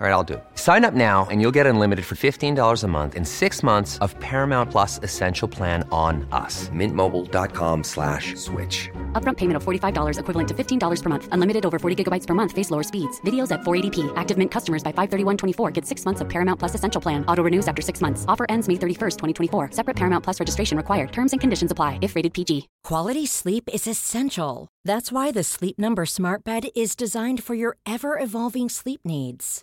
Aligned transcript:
All 0.00 0.08
right, 0.08 0.12
I'll 0.12 0.24
do 0.24 0.34
it. 0.34 0.44
Sign 0.56 0.84
up 0.84 0.92
now 0.92 1.26
and 1.30 1.40
you'll 1.40 1.52
get 1.54 1.66
unlimited 1.66 2.04
for 2.04 2.16
$15 2.16 2.82
a 2.82 2.88
month 2.88 3.14
in 3.14 3.24
six 3.24 3.62
months 3.62 3.96
of 3.98 4.18
Paramount 4.18 4.72
Plus 4.72 4.98
Essential 5.04 5.46
Plan 5.46 5.88
on 5.92 6.26
us. 6.32 6.68
Mintmobile.com 6.70 7.84
slash 7.84 8.34
switch. 8.34 8.90
Upfront 9.12 9.36
payment 9.36 9.56
of 9.56 9.62
$45 9.62 10.18
equivalent 10.18 10.48
to 10.48 10.54
$15 10.54 11.02
per 11.02 11.08
month. 11.10 11.28
Unlimited 11.30 11.64
over 11.64 11.78
40 11.78 12.04
gigabytes 12.04 12.26
per 12.26 12.34
month. 12.34 12.50
Face 12.50 12.72
lower 12.72 12.82
speeds. 12.82 13.20
Videos 13.20 13.52
at 13.52 13.60
480p. 13.60 14.12
Active 14.16 14.36
Mint 14.36 14.50
customers 14.50 14.82
by 14.82 14.90
531.24 14.92 15.72
get 15.72 15.86
six 15.86 16.04
months 16.04 16.20
of 16.20 16.28
Paramount 16.28 16.58
Plus 16.58 16.74
Essential 16.74 17.00
Plan. 17.00 17.24
Auto 17.26 17.44
renews 17.44 17.68
after 17.68 17.80
six 17.80 18.00
months. 18.00 18.24
Offer 18.26 18.46
ends 18.48 18.66
May 18.66 18.74
31st, 18.74 19.16
2024. 19.16 19.70
Separate 19.70 19.96
Paramount 19.96 20.24
Plus 20.24 20.40
registration 20.40 20.76
required. 20.76 21.12
Terms 21.12 21.32
and 21.32 21.40
conditions 21.40 21.70
apply 21.70 22.00
if 22.02 22.16
rated 22.16 22.34
PG. 22.34 22.68
Quality 22.82 23.26
sleep 23.26 23.68
is 23.72 23.86
essential. 23.86 24.68
That's 24.84 25.12
why 25.12 25.30
the 25.30 25.44
Sleep 25.44 25.78
Number 25.78 26.04
Smart 26.04 26.42
Bed 26.42 26.64
is 26.74 26.96
designed 26.96 27.44
for 27.44 27.54
your 27.54 27.76
ever 27.86 28.18
evolving 28.18 28.68
sleep 28.68 29.00
needs. 29.04 29.62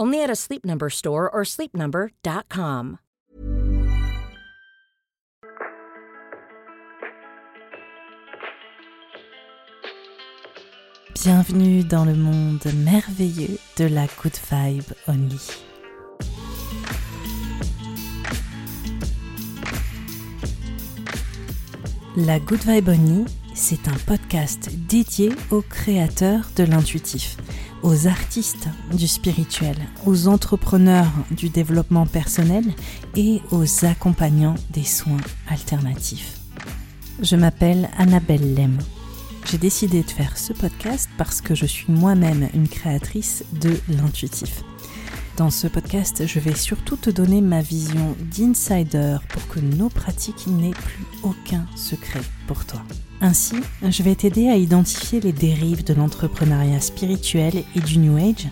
Only 0.00 0.22
at 0.22 0.30
a 0.30 0.36
Sleep 0.36 0.64
Number 0.64 0.90
store 0.90 1.28
or 1.28 1.42
sleepnumber.com. 1.42 2.98
Bienvenue 11.14 11.82
dans 11.82 12.04
le 12.04 12.14
monde 12.14 12.64
merveilleux 12.76 13.58
de 13.76 13.86
la 13.86 14.06
Good 14.22 14.38
Vibe 14.52 14.92
Only. 15.08 15.40
La 22.16 22.38
Good 22.38 22.60
Vibe 22.64 22.88
Only, 22.88 23.24
c'est 23.54 23.88
un 23.88 23.96
podcast 24.06 24.70
dédié 24.88 25.32
aux 25.50 25.62
créateurs 25.62 26.48
de 26.54 26.62
l'intuitif, 26.62 27.36
aux 27.82 28.06
artistes 28.06 28.68
du 28.92 29.06
spirituel, 29.06 29.76
aux 30.06 30.28
entrepreneurs 30.28 31.10
du 31.30 31.48
développement 31.48 32.06
personnel 32.06 32.64
et 33.16 33.40
aux 33.50 33.84
accompagnants 33.84 34.56
des 34.70 34.84
soins 34.84 35.16
alternatifs. 35.48 36.38
Je 37.20 37.36
m'appelle 37.36 37.88
Annabelle 37.98 38.54
Lem. 38.54 38.78
J'ai 39.50 39.58
décidé 39.58 40.02
de 40.02 40.10
faire 40.10 40.36
ce 40.36 40.52
podcast 40.52 41.08
parce 41.16 41.40
que 41.40 41.54
je 41.54 41.66
suis 41.66 41.90
moi-même 41.90 42.48
une 42.54 42.68
créatrice 42.68 43.44
de 43.60 43.76
l'intuitif. 43.88 44.62
Dans 45.36 45.50
ce 45.50 45.68
podcast, 45.68 46.26
je 46.26 46.40
vais 46.40 46.54
surtout 46.54 46.96
te 46.96 47.10
donner 47.10 47.40
ma 47.40 47.62
vision 47.62 48.16
d'insider 48.36 49.16
pour 49.28 49.46
que 49.48 49.60
nos 49.60 49.88
pratiques 49.88 50.48
n'aient 50.48 50.70
plus 50.70 51.04
aucun 51.22 51.64
secret 51.76 52.22
pour 52.46 52.64
toi. 52.64 52.82
Ainsi, 53.20 53.56
je 53.82 54.02
vais 54.02 54.14
t'aider 54.14 54.48
à 54.48 54.56
identifier 54.56 55.20
les 55.20 55.32
dérives 55.32 55.82
de 55.82 55.92
l'entrepreneuriat 55.92 56.80
spirituel 56.80 57.64
et 57.74 57.80
du 57.80 57.98
New 57.98 58.16
Age, 58.16 58.46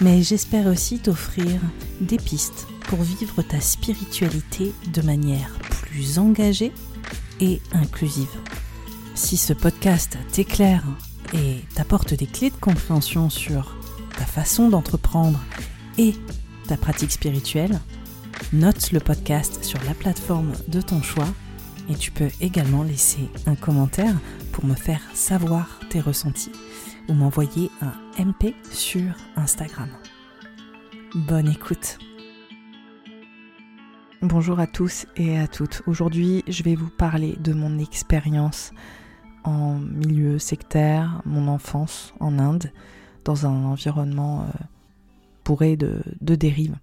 mais 0.00 0.22
j'espère 0.22 0.68
aussi 0.68 1.00
t'offrir 1.00 1.60
des 2.00 2.16
pistes 2.16 2.68
pour 2.82 3.02
vivre 3.02 3.42
ta 3.42 3.60
spiritualité 3.60 4.72
de 4.92 5.02
manière 5.02 5.52
plus 5.70 6.18
engagée 6.18 6.72
et 7.40 7.60
inclusive. 7.72 8.28
Si 9.16 9.36
ce 9.36 9.52
podcast 9.52 10.16
t'éclaire 10.30 10.84
et 11.34 11.56
t'apporte 11.74 12.14
des 12.14 12.26
clés 12.26 12.50
de 12.50 12.56
compréhension 12.56 13.30
sur 13.30 13.76
ta 14.16 14.24
façon 14.24 14.68
d'entreprendre 14.68 15.40
et 15.98 16.14
ta 16.68 16.76
pratique 16.76 17.10
spirituelle, 17.10 17.80
note 18.52 18.92
le 18.92 19.00
podcast 19.00 19.64
sur 19.64 19.82
la 19.84 19.94
plateforme 19.94 20.52
de 20.68 20.80
ton 20.80 21.02
choix 21.02 21.28
et 21.88 21.94
tu 21.94 22.10
peux 22.10 22.28
également 22.40 22.82
laisser 22.82 23.28
un 23.46 23.54
commentaire 23.54 24.14
pour 24.52 24.64
me 24.64 24.74
faire 24.74 25.00
savoir 25.14 25.80
tes 25.90 26.00
ressentis 26.00 26.52
ou 27.08 27.14
m'envoyer 27.14 27.70
un 27.80 28.24
MP 28.24 28.54
sur 28.70 29.14
Instagram. 29.36 29.88
Bonne 31.14 31.48
écoute. 31.48 31.98
Bonjour 34.20 34.58
à 34.60 34.66
tous 34.66 35.06
et 35.16 35.38
à 35.38 35.46
toutes. 35.46 35.82
Aujourd'hui, 35.86 36.44
je 36.48 36.62
vais 36.62 36.74
vous 36.74 36.90
parler 36.90 37.36
de 37.40 37.52
mon 37.52 37.78
expérience 37.78 38.72
en 39.44 39.78
milieu 39.78 40.38
sectaire, 40.38 41.22
mon 41.24 41.48
enfance 41.48 42.12
en 42.20 42.38
Inde, 42.38 42.72
dans 43.24 43.46
un 43.46 43.64
environnement 43.64 44.42
euh, 44.42 44.64
bourré 45.44 45.76
de, 45.76 46.02
de 46.20 46.34
dérives. 46.34 46.76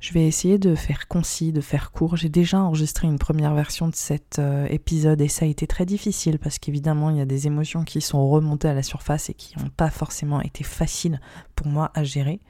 Je 0.00 0.14
vais 0.14 0.26
essayer 0.26 0.58
de 0.58 0.74
faire 0.74 1.08
concis, 1.08 1.52
de 1.52 1.60
faire 1.60 1.92
court. 1.92 2.16
J'ai 2.16 2.30
déjà 2.30 2.58
enregistré 2.60 3.06
une 3.06 3.18
première 3.18 3.54
version 3.54 3.86
de 3.86 3.94
cet 3.94 4.38
euh, 4.38 4.66
épisode 4.70 5.20
et 5.20 5.28
ça 5.28 5.44
a 5.44 5.48
été 5.48 5.66
très 5.66 5.84
difficile 5.84 6.38
parce 6.38 6.58
qu'évidemment 6.58 7.10
il 7.10 7.18
y 7.18 7.20
a 7.20 7.26
des 7.26 7.46
émotions 7.46 7.84
qui 7.84 8.00
sont 8.00 8.26
remontées 8.30 8.68
à 8.68 8.74
la 8.74 8.82
surface 8.82 9.28
et 9.28 9.34
qui 9.34 9.58
n'ont 9.58 9.68
pas 9.68 9.90
forcément 9.90 10.40
été 10.40 10.64
faciles 10.64 11.20
pour 11.54 11.66
moi 11.66 11.90
à 11.94 12.02
gérer. 12.02 12.40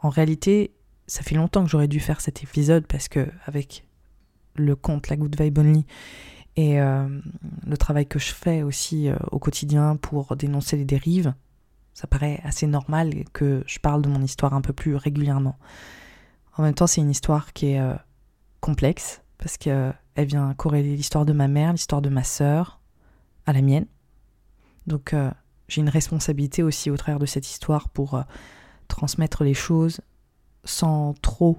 En 0.00 0.10
réalité, 0.10 0.74
ça 1.06 1.22
fait 1.22 1.34
longtemps 1.34 1.64
que 1.64 1.70
j'aurais 1.70 1.88
dû 1.88 1.98
faire 1.98 2.20
cet 2.20 2.42
épisode 2.42 2.86
parce 2.86 3.08
que 3.08 3.26
avec 3.46 3.86
le 4.54 4.76
compte 4.76 5.08
La 5.08 5.16
Good 5.16 5.40
Vibe 5.40 5.58
Only 5.58 5.86
et 6.56 6.78
euh, 6.78 7.08
le 7.66 7.76
travail 7.78 8.06
que 8.06 8.18
je 8.18 8.34
fais 8.34 8.62
aussi 8.62 9.08
euh, 9.08 9.16
au 9.30 9.38
quotidien 9.38 9.96
pour 9.96 10.36
dénoncer 10.36 10.76
les 10.76 10.84
dérives, 10.84 11.32
ça 11.94 12.06
paraît 12.06 12.42
assez 12.44 12.66
normal 12.66 13.24
que 13.32 13.64
je 13.66 13.78
parle 13.78 14.02
de 14.02 14.10
mon 14.10 14.20
histoire 14.20 14.52
un 14.52 14.60
peu 14.60 14.74
plus 14.74 14.94
régulièrement. 14.94 15.56
En 16.56 16.62
même 16.62 16.74
temps, 16.74 16.86
c'est 16.86 17.00
une 17.00 17.10
histoire 17.10 17.52
qui 17.52 17.72
est 17.72 17.80
euh, 17.80 17.94
complexe 18.60 19.22
parce 19.38 19.56
qu'elle 19.56 19.94
vient 20.16 20.54
corréler 20.54 20.96
l'histoire 20.96 21.24
de 21.24 21.32
ma 21.32 21.48
mère, 21.48 21.72
l'histoire 21.72 22.02
de 22.02 22.08
ma 22.08 22.24
sœur 22.24 22.80
à 23.46 23.52
la 23.52 23.62
mienne. 23.62 23.86
Donc 24.86 25.14
j'ai 25.68 25.80
une 25.80 25.88
responsabilité 25.88 26.62
aussi 26.62 26.90
au 26.90 26.96
travers 26.96 27.18
de 27.18 27.26
cette 27.26 27.48
histoire 27.48 27.88
pour 27.88 28.22
transmettre 28.88 29.42
les 29.42 29.54
choses 29.54 30.00
sans 30.64 31.14
trop 31.22 31.58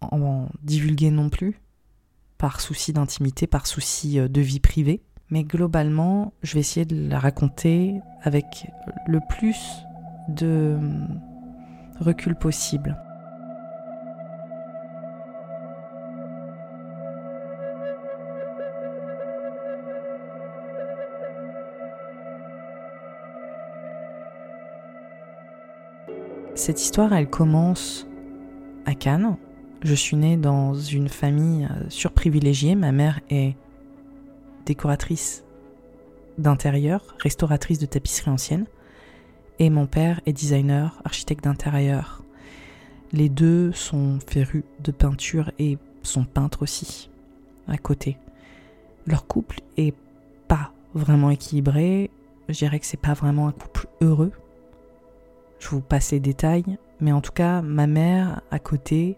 en 0.00 0.48
divulguer 0.62 1.10
non 1.10 1.30
plus, 1.30 1.60
par 2.38 2.60
souci 2.60 2.92
d'intimité, 2.92 3.46
par 3.46 3.66
souci 3.66 4.16
de 4.16 4.40
vie 4.40 4.60
privée. 4.60 5.02
Mais 5.30 5.44
globalement, 5.44 6.34
je 6.42 6.54
vais 6.54 6.60
essayer 6.60 6.84
de 6.84 7.08
la 7.08 7.18
raconter 7.18 8.00
avec 8.22 8.66
le 9.06 9.20
plus 9.28 9.58
de 10.28 10.78
recul 12.00 12.34
possible. 12.34 12.96
Cette 26.64 26.80
histoire, 26.80 27.12
elle 27.12 27.28
commence 27.28 28.06
à 28.86 28.94
Cannes. 28.94 29.36
Je 29.82 29.94
suis 29.96 30.16
née 30.16 30.36
dans 30.36 30.74
une 30.74 31.08
famille 31.08 31.64
euh, 31.64 31.88
surprivilégiée. 31.88 32.76
Ma 32.76 32.92
mère 32.92 33.18
est 33.30 33.56
décoratrice 34.64 35.42
d'intérieur, 36.38 37.16
restauratrice 37.18 37.80
de 37.80 37.86
tapisserie 37.86 38.30
ancienne, 38.30 38.66
et 39.58 39.70
mon 39.70 39.86
père 39.88 40.20
est 40.24 40.32
designer, 40.32 41.02
architecte 41.04 41.42
d'intérieur. 41.42 42.22
Les 43.10 43.28
deux 43.28 43.72
sont 43.72 44.20
férus 44.24 44.62
de 44.84 44.92
peinture 44.92 45.50
et 45.58 45.78
sont 46.04 46.24
peintres 46.24 46.62
aussi, 46.62 47.10
à 47.66 47.76
côté. 47.76 48.18
Leur 49.08 49.26
couple 49.26 49.62
est 49.76 49.96
pas 50.46 50.70
vraiment 50.94 51.30
équilibré. 51.30 52.12
je 52.48 52.54
dirais 52.54 52.78
que 52.78 52.86
c'est 52.86 53.00
pas 53.00 53.14
vraiment 53.14 53.48
un 53.48 53.52
couple 53.52 53.88
heureux. 54.00 54.30
Je 55.62 55.68
vous 55.68 55.80
passe 55.80 56.10
les 56.10 56.18
détails, 56.18 56.76
mais 56.98 57.12
en 57.12 57.20
tout 57.20 57.30
cas, 57.30 57.62
ma 57.62 57.86
mère 57.86 58.40
à 58.50 58.58
côté 58.58 59.16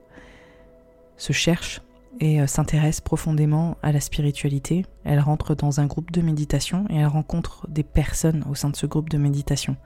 se 1.16 1.32
cherche 1.32 1.80
et 2.20 2.38
euh, 2.38 2.46
s'intéresse 2.46 3.00
profondément 3.00 3.78
à 3.82 3.92
la 3.92 4.00
spiritualité. 4.00 4.84
Elle 5.04 5.20
rentre 5.20 5.54
dans 5.54 5.80
un 5.80 5.86
groupe 5.86 6.10
de 6.10 6.20
méditation 6.20 6.84
et 6.90 6.96
elle 6.96 7.06
rencontre 7.06 7.66
des 7.70 7.82
personnes 7.82 8.44
au 8.50 8.54
sein 8.54 8.68
de 8.68 8.76
ce 8.76 8.84
groupe 8.84 9.08
de 9.08 9.16
méditation. 9.16 9.78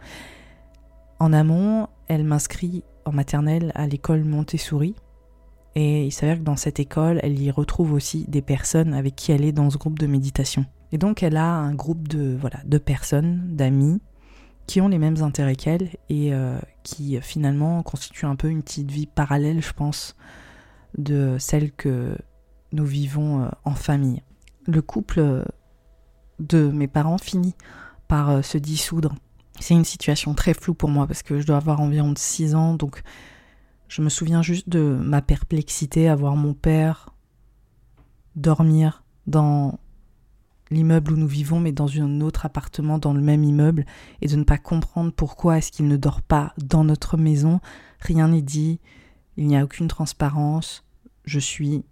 En 1.20 1.32
amont, 1.32 1.86
elle 2.08 2.24
m'inscrit 2.24 2.82
en 3.04 3.12
maternelle 3.12 3.70
à 3.76 3.86
l'école 3.86 4.24
Montessori. 4.24 4.96
Et 5.76 6.06
il 6.06 6.12
s'avère 6.12 6.38
que 6.38 6.42
dans 6.42 6.56
cette 6.56 6.80
école, 6.80 7.20
elle 7.22 7.38
y 7.40 7.52
retrouve 7.52 7.92
aussi 7.92 8.24
des 8.26 8.42
personnes 8.42 8.94
avec 8.94 9.14
qui 9.14 9.30
elle 9.30 9.44
est 9.44 9.52
dans 9.52 9.70
ce 9.70 9.78
groupe 9.78 10.00
de 10.00 10.08
méditation. 10.08 10.66
Et 10.90 10.98
donc 10.98 11.22
elle 11.22 11.36
a 11.36 11.52
un 11.52 11.74
groupe 11.74 12.08
de, 12.08 12.36
voilà, 12.36 12.58
de 12.64 12.78
personnes, 12.78 13.54
d'amis, 13.54 14.00
qui 14.68 14.82
ont 14.82 14.88
les 14.88 14.98
mêmes 14.98 15.22
intérêts 15.22 15.56
qu'elle 15.56 15.96
et 16.10 16.32
euh, 16.34 16.58
qui 16.84 17.18
finalement 17.22 17.82
constituent 17.82 18.26
un 18.26 18.36
peu 18.36 18.48
une 18.48 18.62
petite 18.62 18.90
vie 18.90 19.06
parallèle, 19.06 19.62
je 19.62 19.72
pense, 19.72 20.14
de 20.96 21.36
celle 21.40 21.72
que 21.72 22.14
nous 22.72 22.84
vivons 22.84 23.42
euh, 23.42 23.48
en 23.64 23.74
famille. 23.74 24.22
Le 24.66 24.82
couple 24.82 25.42
de 26.38 26.68
mes 26.68 26.86
parents 26.86 27.16
finit 27.16 27.54
par 28.08 28.28
euh, 28.28 28.42
se 28.42 28.58
dissoudre. 28.58 29.14
C'est 29.58 29.72
une 29.72 29.86
situation 29.86 30.34
très 30.34 30.52
floue 30.52 30.74
pour 30.74 30.90
moi 30.90 31.06
parce 31.06 31.22
que 31.22 31.40
je 31.40 31.46
dois 31.46 31.56
avoir 31.56 31.80
environ 31.80 32.12
6 32.14 32.54
ans, 32.54 32.74
donc 32.74 33.02
je 33.88 34.02
me 34.02 34.10
souviens 34.10 34.42
juste 34.42 34.68
de 34.68 34.98
ma 35.02 35.22
perplexité 35.22 36.10
à 36.10 36.14
voir 36.14 36.36
mon 36.36 36.52
père 36.52 37.14
dormir 38.36 39.02
dans 39.26 39.80
l'immeuble 40.70 41.12
où 41.12 41.16
nous 41.16 41.26
vivons, 41.26 41.60
mais 41.60 41.72
dans 41.72 41.88
un 42.00 42.20
autre 42.20 42.46
appartement 42.46 42.98
dans 42.98 43.12
le 43.12 43.20
même 43.20 43.44
immeuble, 43.44 43.84
et 44.20 44.26
de 44.26 44.36
ne 44.36 44.44
pas 44.44 44.58
comprendre 44.58 45.12
pourquoi 45.12 45.58
est-ce 45.58 45.72
qu'il 45.72 45.88
ne 45.88 45.96
dort 45.96 46.22
pas 46.22 46.52
dans 46.58 46.84
notre 46.84 47.16
maison. 47.16 47.60
Rien 48.00 48.28
n'est 48.28 48.42
dit, 48.42 48.80
il 49.36 49.46
n'y 49.46 49.56
a 49.56 49.64
aucune 49.64 49.88
transparence, 49.88 50.84
je 51.24 51.38
suis 51.38 51.84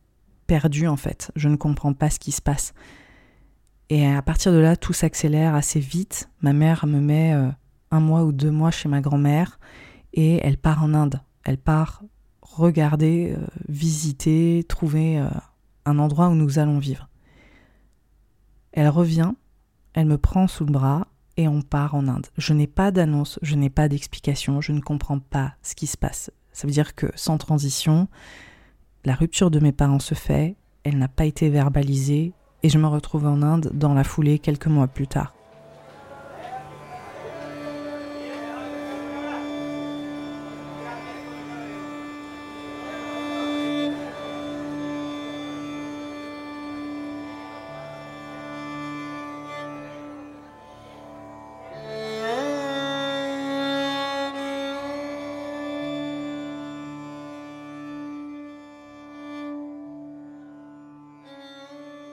perdue 0.47 0.87
en 0.87 0.97
fait, 0.97 1.33
je 1.37 1.49
ne 1.49 1.57
comprends 1.57 1.93
pas 1.93 2.11
ce 2.11 2.19
qui 2.19 2.33
se 2.33 2.43
passe. 2.43 2.75
Et 3.89 4.07
à 4.07 4.23
partir 4.23 4.53
de 4.53 4.59
là, 4.59 4.77
tout 4.77 4.93
s'accélère 4.93 5.55
assez 5.55 5.79
vite. 5.79 6.29
Ma 6.41 6.53
mère 6.53 6.87
me 6.87 7.01
met 7.01 7.35
euh, 7.35 7.49
un 7.91 8.01
mois 8.01 8.25
ou 8.25 8.33
deux 8.33 8.51
mois 8.51 8.73
chez 8.73 8.89
ma 8.89 9.01
grand-mère 9.01 9.61
et 10.13 10.41
elle 10.43 10.57
part 10.57 10.83
en 10.83 10.93
Inde. 10.93 11.21
Elle 11.45 11.59
part 11.59 12.03
regarder, 12.43 13.37
euh, 13.37 13.47
visiter, 13.69 14.65
trouver 14.69 15.21
euh, 15.21 15.29
un 15.85 15.99
endroit 15.99 16.29
où 16.29 16.35
nous 16.35 16.59
allons 16.59 16.79
vivre. 16.79 17.09
Elle 18.77 18.91
revient, 18.91 19.33
elle 19.95 20.05
me 20.05 20.19
prend 20.19 20.47
sous 20.47 20.67
le 20.67 20.71
bras 20.71 21.09
et 21.39 21.49
on 21.49 21.63
part 21.63 21.95
en 21.95 22.09
Inde. 22.09 22.27
Je 22.37 22.53
n'ai 22.53 22.67
pas 22.67 22.91
d'annonce, 22.91 23.39
je 23.41 23.57
n'ai 23.57 23.71
pas 23.71 23.89
d'explication, 23.89 24.61
je 24.61 24.73
ne 24.73 24.81
comprends 24.81 25.19
pas 25.19 25.55
ce 25.63 25.75
qui 25.75 25.87
se 25.87 25.97
passe. 25.97 26.31
Ça 26.53 26.67
veut 26.67 26.75
dire 26.75 26.95
que 26.95 27.07
sans 27.15 27.39
transition, 27.39 28.07
la 29.07 29.15
rupture 29.15 29.51
de 29.51 29.61
mes 29.61 29.73
parents 29.73 29.99
se 29.99 30.15
fait, 30.15 30.57
elle 30.85 30.99
n'a 30.99 31.09
pas 31.09 31.25
été 31.25 31.49
verbalisée 31.49 32.35
et 32.63 32.69
je 32.69 32.79
me 32.79 32.87
retrouve 32.87 33.27
en 33.27 33.41
Inde 33.41 33.71
dans 33.73 33.95
la 33.95 34.05
foulée 34.05 34.39
quelques 34.39 34.67
mois 34.67 34.89
plus 34.89 35.07
tard. 35.07 35.36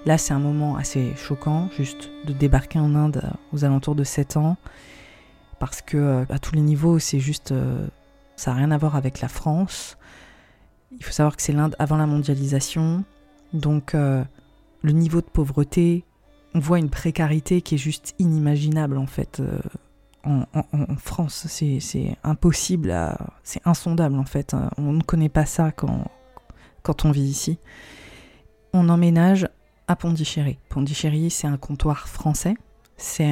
Là, 0.05 0.17
c'est 0.17 0.33
un 0.33 0.39
moment 0.39 0.75
assez 0.75 1.15
choquant, 1.15 1.69
juste 1.77 2.11
de 2.25 2.33
débarquer 2.33 2.77
en 2.77 2.93
Inde 2.93 3.23
aux 3.53 3.63
alentours 3.63 3.95
de 3.95 4.03
7 4.03 4.35
ans, 4.35 4.57
parce 5.59 5.81
que 5.81 5.97
euh, 5.97 6.25
à 6.29 6.39
tous 6.39 6.55
les 6.55 6.61
niveaux, 6.61 6.99
c'est 6.99 7.19
juste. 7.19 7.53
Euh, 7.53 7.87
ça 8.35 8.51
n'a 8.51 8.57
rien 8.57 8.71
à 8.71 8.77
voir 8.77 8.97
avec 8.97 9.21
la 9.21 9.29
France. 9.29 9.97
Il 10.91 11.03
faut 11.03 11.11
savoir 11.11 11.37
que 11.37 11.41
c'est 11.41 11.53
l'Inde 11.53 11.75
avant 11.79 11.95
la 11.95 12.05
mondialisation. 12.05 13.05
Donc, 13.53 13.95
euh, 13.95 14.23
le 14.81 14.91
niveau 14.91 15.21
de 15.21 15.27
pauvreté, 15.27 16.03
on 16.53 16.59
voit 16.59 16.79
une 16.79 16.89
précarité 16.89 17.61
qui 17.61 17.75
est 17.75 17.77
juste 17.77 18.13
inimaginable, 18.19 18.97
en 18.97 19.07
fait. 19.07 19.41
En, 20.25 20.45
France, 20.97 21.47
c'est 21.47 22.17
impossible, 22.23 22.95
c'est 23.43 23.61
insondable 23.65 24.15
en 24.15 24.23
fait. 24.23 24.55
On 24.77 24.93
ne 24.93 25.01
connaît 25.01 25.27
pas 25.27 25.45
ça 25.45 25.73
quand, 25.73 26.05
quand 26.81 27.03
on 27.03 27.11
vit 27.11 27.23
ici. 27.23 27.59
On 28.71 28.87
emménage 28.87 29.49
Pondichéry. 29.95 30.57
Pondichéry, 30.69 31.29
c'est 31.29 31.47
un 31.47 31.57
comptoir 31.57 32.07
français. 32.07 32.55
C'est 32.97 33.31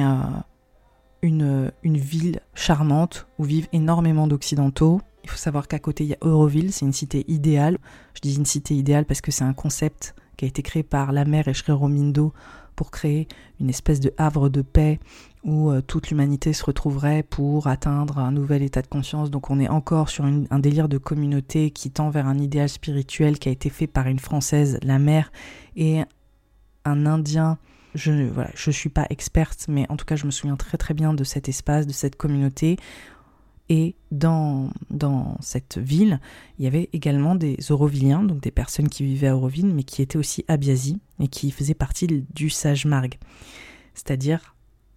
une, 1.22 1.72
une 1.82 1.96
ville 1.96 2.40
charmante 2.54 3.26
où 3.38 3.44
vivent 3.44 3.68
énormément 3.72 4.26
d'Occidentaux. 4.26 5.00
Il 5.24 5.30
faut 5.30 5.36
savoir 5.36 5.68
qu'à 5.68 5.78
côté, 5.78 6.04
il 6.04 6.10
y 6.10 6.14
a 6.14 6.18
Euroville, 6.22 6.72
c'est 6.72 6.84
une 6.84 6.92
cité 6.92 7.24
idéale. 7.28 7.78
Je 8.14 8.20
dis 8.20 8.36
une 8.36 8.46
cité 8.46 8.74
idéale 8.74 9.04
parce 9.04 9.20
que 9.20 9.30
c'est 9.30 9.44
un 9.44 9.52
concept 9.52 10.14
qui 10.36 10.44
a 10.44 10.48
été 10.48 10.62
créé 10.62 10.82
par 10.82 11.12
la 11.12 11.24
mère 11.24 11.44
Romindo 11.68 12.32
pour 12.74 12.90
créer 12.90 13.28
une 13.60 13.68
espèce 13.68 14.00
de 14.00 14.12
havre 14.16 14.48
de 14.48 14.62
paix 14.62 14.98
où 15.44 15.70
euh, 15.70 15.80
toute 15.82 16.10
l'humanité 16.10 16.52
se 16.52 16.64
retrouverait 16.64 17.22
pour 17.22 17.66
atteindre 17.66 18.18
un 18.18 18.32
nouvel 18.32 18.62
état 18.62 18.82
de 18.82 18.86
conscience. 18.86 19.30
Donc 19.30 19.50
on 19.50 19.60
est 19.60 19.68
encore 19.68 20.08
sur 20.08 20.24
un 20.24 20.58
délire 20.58 20.88
de 20.88 20.98
communauté 20.98 21.70
qui 21.70 21.90
tend 21.90 22.10
vers 22.10 22.26
un 22.26 22.38
idéal 22.38 22.68
spirituel 22.68 23.38
qui 23.38 23.48
a 23.48 23.52
été 23.52 23.68
fait 23.68 23.86
par 23.86 24.06
une 24.06 24.18
Française, 24.18 24.78
la 24.82 24.98
mère, 24.98 25.32
et 25.76 26.02
un 26.84 27.06
Indien. 27.06 27.58
Je 27.94 28.10
ne 28.10 28.28
voilà, 28.28 28.50
je 28.54 28.70
suis 28.70 28.88
pas 28.88 29.06
experte, 29.10 29.66
mais 29.68 29.86
en 29.90 29.96
tout 29.96 30.04
cas, 30.04 30.16
je 30.16 30.26
me 30.26 30.30
souviens 30.30 30.56
très 30.56 30.78
très 30.78 30.94
bien 30.94 31.14
de 31.14 31.24
cet 31.24 31.48
espace, 31.48 31.86
de 31.86 31.92
cette 31.92 32.16
communauté. 32.16 32.78
Et 33.68 33.94
dans, 34.10 34.70
dans 34.90 35.36
cette 35.40 35.78
ville, 35.78 36.20
il 36.58 36.64
y 36.64 36.68
avait 36.68 36.90
également 36.92 37.34
des 37.34 37.56
Auroviliens, 37.70 38.22
donc 38.22 38.40
des 38.40 38.50
personnes 38.50 38.88
qui 38.88 39.04
vivaient 39.04 39.28
à 39.28 39.36
Auroville, 39.36 39.72
mais 39.72 39.84
qui 39.84 40.02
étaient 40.02 40.18
aussi 40.18 40.44
Abiasi 40.48 41.00
et 41.20 41.28
qui 41.28 41.50
faisaient 41.50 41.74
partie 41.74 42.06
du 42.34 42.50
Sage 42.50 42.84
Marg, 42.86 43.18
c'est-à-dire 43.94 44.56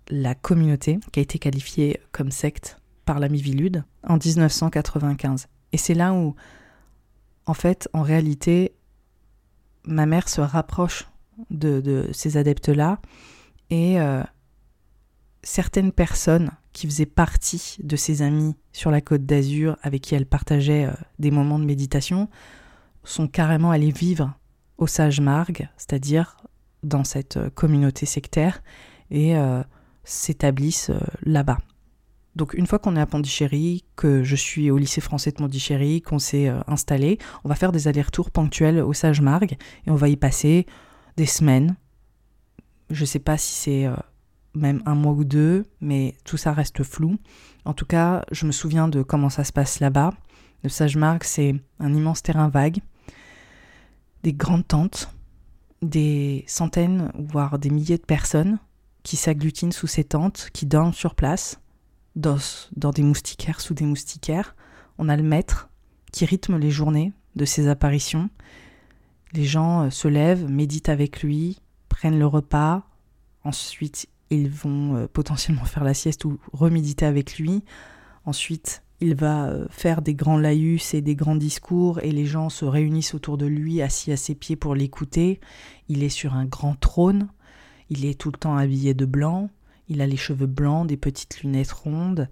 la 0.09 0.35
communauté 0.35 0.99
qui 1.11 1.19
a 1.19 1.23
été 1.23 1.39
qualifiée 1.39 1.99
comme 2.11 2.31
secte 2.31 2.79
par 3.05 3.19
la 3.19 3.29
Mivilude 3.29 3.83
en 4.03 4.17
1995. 4.17 5.47
Et 5.71 5.77
c'est 5.77 5.93
là 5.93 6.13
où, 6.13 6.35
en 7.45 7.53
fait, 7.53 7.87
en 7.93 8.01
réalité, 8.01 8.73
ma 9.85 10.05
mère 10.05 10.27
se 10.27 10.41
rapproche 10.41 11.07
de, 11.49 12.09
ces 12.11 12.37
adeptes-là 12.37 12.99
et 13.69 13.99
euh, 13.99 14.23
certaines 15.43 15.91
personnes 15.91 16.51
qui 16.73 16.87
faisaient 16.87 17.05
partie 17.05 17.77
de 17.83 17.95
ses 17.95 18.21
amis 18.21 18.55
sur 18.73 18.91
la 18.91 19.01
côte 19.01 19.25
d'Azur 19.25 19.77
avec 19.81 20.01
qui 20.01 20.15
elle 20.15 20.25
partageait 20.25 20.85
euh, 20.85 20.93
des 21.19 21.31
moments 21.31 21.59
de 21.59 21.65
méditation 21.65 22.29
sont 23.03 23.27
carrément 23.27 23.71
allées 23.71 23.91
vivre 23.91 24.33
au 24.77 24.87
Sage 24.87 25.21
Marg, 25.21 25.69
c'est-à-dire 25.77 26.37
dans 26.83 27.03
cette 27.03 27.37
euh, 27.37 27.49
communauté 27.49 28.05
sectaire, 28.05 28.61
et 29.11 29.35
s'établissent 30.03 30.89
là-bas. 31.21 31.59
Donc 32.35 32.55
une 32.55 32.65
fois 32.65 32.79
qu'on 32.79 32.95
est 32.95 32.99
à 32.99 33.05
Pondichéry, 33.05 33.85
que 33.95 34.23
je 34.23 34.35
suis 34.35 34.71
au 34.71 34.79
lycée 34.79 34.99
français 34.99 35.29
de 35.29 35.35
Pondichéry, 35.35 36.01
qu'on 36.01 36.17
s'est 36.17 36.51
installé, 36.65 37.19
on 37.43 37.49
va 37.49 37.53
faire 37.53 37.71
des 37.71 37.87
allers-retours 37.87 38.31
ponctuels 38.31 38.79
au 38.79 38.93
Sage 38.93 39.21
Marg 39.21 39.57
et 39.85 39.91
on 39.91 39.95
va 39.95 40.09
y 40.09 40.15
passer 40.15 40.65
des 41.17 41.25
semaines. 41.25 41.75
Je 42.89 43.01
ne 43.01 43.05
sais 43.05 43.19
pas 43.19 43.37
si 43.37 43.53
c'est 43.53 43.85
euh, 43.85 43.95
même 44.53 44.81
un 44.85 44.95
mois 44.95 45.13
ou 45.13 45.23
deux, 45.23 45.65
mais 45.81 46.15
tout 46.23 46.37
ça 46.37 46.53
reste 46.53 46.83
flou. 46.83 47.17
En 47.65 47.73
tout 47.73 47.85
cas, 47.85 48.23
je 48.31 48.45
me 48.45 48.51
souviens 48.51 48.87
de 48.87 49.01
comment 49.01 49.29
ça 49.29 49.43
se 49.43 49.51
passe 49.51 49.79
là-bas. 49.79 50.13
Le 50.63 50.69
Sage-Marc, 50.69 51.23
c'est 51.23 51.55
un 51.79 51.93
immense 51.93 52.23
terrain 52.23 52.49
vague, 52.49 52.79
des 54.23 54.33
grandes 54.33 54.67
tentes, 54.67 55.13
des 55.81 56.43
centaines, 56.47 57.11
voire 57.17 57.59
des 57.59 57.69
milliers 57.69 57.97
de 57.97 58.05
personnes 58.05 58.59
qui 59.03 59.15
s'agglutinent 59.15 59.71
sous 59.71 59.87
ces 59.87 60.03
tentes, 60.03 60.49
qui 60.53 60.65
dorment 60.65 60.93
sur 60.93 61.13
place, 61.13 61.59
dans, 62.15 62.39
des 62.91 63.03
moustiquaires, 63.03 63.61
sous 63.61 63.73
des 63.73 63.85
moustiquaires. 63.85 64.55
On 64.97 65.09
a 65.09 65.17
le 65.17 65.23
maître 65.23 65.69
qui 66.11 66.25
rythme 66.25 66.57
les 66.57 66.71
journées 66.71 67.13
de 67.35 67.45
ces 67.45 67.67
apparitions 67.67 68.29
les 69.35 69.45
gens 69.45 69.83
euh, 69.83 69.89
se 69.89 70.07
lèvent, 70.07 70.49
méditent 70.49 70.89
avec 70.89 71.21
lui, 71.21 71.59
prennent 71.89 72.19
le 72.19 72.27
repas, 72.27 72.83
ensuite 73.43 74.07
ils 74.29 74.49
vont 74.49 74.95
euh, 74.95 75.07
potentiellement 75.11 75.65
faire 75.65 75.83
la 75.83 75.93
sieste 75.93 76.25
ou 76.25 76.39
reméditer 76.53 77.05
avec 77.05 77.37
lui. 77.37 77.63
Ensuite, 78.25 78.81
il 79.01 79.15
va 79.15 79.45
euh, 79.45 79.67
faire 79.69 80.01
des 80.01 80.15
grands 80.15 80.37
laïus 80.37 80.93
et 80.93 81.01
des 81.01 81.15
grands 81.15 81.35
discours 81.35 81.99
et 82.01 82.11
les 82.11 82.25
gens 82.25 82.49
se 82.49 82.65
réunissent 82.65 83.13
autour 83.13 83.37
de 83.37 83.45
lui, 83.45 83.81
assis 83.81 84.11
à 84.11 84.17
ses 84.17 84.35
pieds 84.35 84.55
pour 84.55 84.73
l'écouter. 84.73 85.39
Il 85.89 86.03
est 86.03 86.09
sur 86.09 86.33
un 86.33 86.45
grand 86.45 86.75
trône, 86.75 87.27
il 87.89 88.05
est 88.05 88.19
tout 88.19 88.31
le 88.31 88.37
temps 88.37 88.57
habillé 88.57 88.93
de 88.93 89.05
blanc, 89.05 89.49
Il 89.89 90.01
a 90.01 90.07
les 90.07 90.17
cheveux 90.17 90.47
blancs, 90.47 90.87
des 90.87 90.97
petites 90.97 91.41
lunettes 91.41 91.71
rondes. 91.71 92.27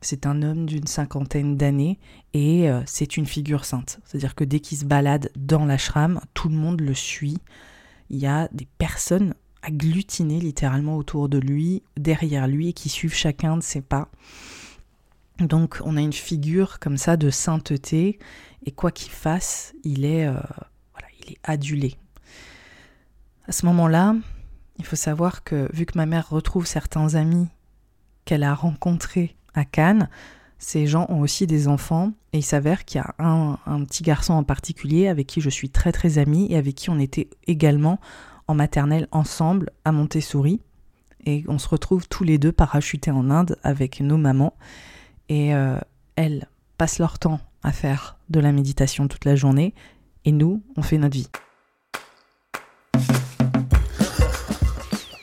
C'est 0.00 0.26
un 0.26 0.42
homme 0.42 0.66
d'une 0.66 0.86
cinquantaine 0.86 1.56
d'années 1.56 1.98
et 2.34 2.70
euh, 2.70 2.82
c'est 2.86 3.16
une 3.16 3.26
figure 3.26 3.64
sainte. 3.64 3.98
C'est-à-dire 4.04 4.34
que 4.34 4.44
dès 4.44 4.60
qu'il 4.60 4.78
se 4.78 4.84
balade 4.84 5.30
dans 5.36 5.64
l'ashram, 5.64 6.20
tout 6.34 6.48
le 6.48 6.56
monde 6.56 6.80
le 6.80 6.94
suit. 6.94 7.38
Il 8.10 8.18
y 8.18 8.26
a 8.26 8.48
des 8.52 8.68
personnes 8.78 9.34
agglutinées 9.62 10.38
littéralement 10.38 10.96
autour 10.96 11.28
de 11.28 11.38
lui, 11.38 11.82
derrière 11.96 12.46
lui, 12.46 12.68
et 12.68 12.72
qui 12.72 12.88
suivent 12.88 13.14
chacun 13.14 13.56
de 13.56 13.62
ses 13.62 13.82
pas. 13.82 14.08
Donc 15.38 15.80
on 15.84 15.96
a 15.96 16.00
une 16.00 16.12
figure 16.12 16.78
comme 16.78 16.96
ça 16.96 17.16
de 17.16 17.30
sainteté 17.30 18.18
et 18.64 18.72
quoi 18.72 18.90
qu'il 18.90 19.12
fasse, 19.12 19.74
il 19.84 20.04
est, 20.04 20.26
euh, 20.26 20.32
voilà, 20.92 21.08
il 21.20 21.32
est 21.32 21.38
adulé. 21.42 21.96
À 23.46 23.52
ce 23.52 23.66
moment-là, 23.66 24.16
il 24.78 24.84
faut 24.84 24.96
savoir 24.96 25.44
que 25.44 25.68
vu 25.72 25.86
que 25.86 25.96
ma 25.96 26.06
mère 26.06 26.28
retrouve 26.30 26.66
certains 26.66 27.14
amis 27.14 27.48
qu'elle 28.24 28.42
a 28.42 28.54
rencontrés 28.54 29.35
à 29.56 29.64
Cannes, 29.64 30.08
ces 30.58 30.86
gens 30.86 31.06
ont 31.08 31.20
aussi 31.20 31.46
des 31.46 31.68
enfants 31.68 32.12
et 32.32 32.38
il 32.38 32.42
s'avère 32.42 32.84
qu'il 32.84 33.00
y 33.00 33.04
a 33.04 33.14
un, 33.18 33.84
petit 33.84 34.02
garçon 34.02 34.34
en 34.34 34.42
particulier 34.42 35.08
avec 35.08 35.26
qui 35.26 35.40
je 35.40 35.50
suis 35.50 35.68
très 35.68 35.92
très 35.92 36.18
amie 36.18 36.46
et 36.50 36.56
avec 36.56 36.74
qui 36.74 36.90
on 36.90 36.98
était 36.98 37.28
également 37.46 38.00
en 38.48 38.54
maternelle 38.54 39.06
ensemble 39.10 39.70
à 39.84 39.92
Montessori. 39.92 40.60
Et 41.26 41.44
on 41.48 41.58
se 41.58 41.68
retrouve 41.68 42.08
tous 42.08 42.24
les 42.24 42.38
deux 42.38 42.52
parachutés 42.52 43.10
en 43.10 43.30
Inde 43.30 43.58
avec 43.64 44.00
nos 44.00 44.16
mamans. 44.16 44.54
Et 45.28 45.54
euh, 45.54 45.78
elles 46.14 46.46
passent 46.78 47.00
leur 47.00 47.18
temps 47.18 47.40
à 47.62 47.72
faire 47.72 48.16
de 48.30 48.38
la 48.38 48.52
méditation 48.52 49.08
toute 49.08 49.24
la 49.24 49.36
journée. 49.36 49.74
Et 50.24 50.32
nous 50.32 50.62
on 50.76 50.82
fait 50.82 50.98
notre 50.98 51.16
vie. 51.16 51.28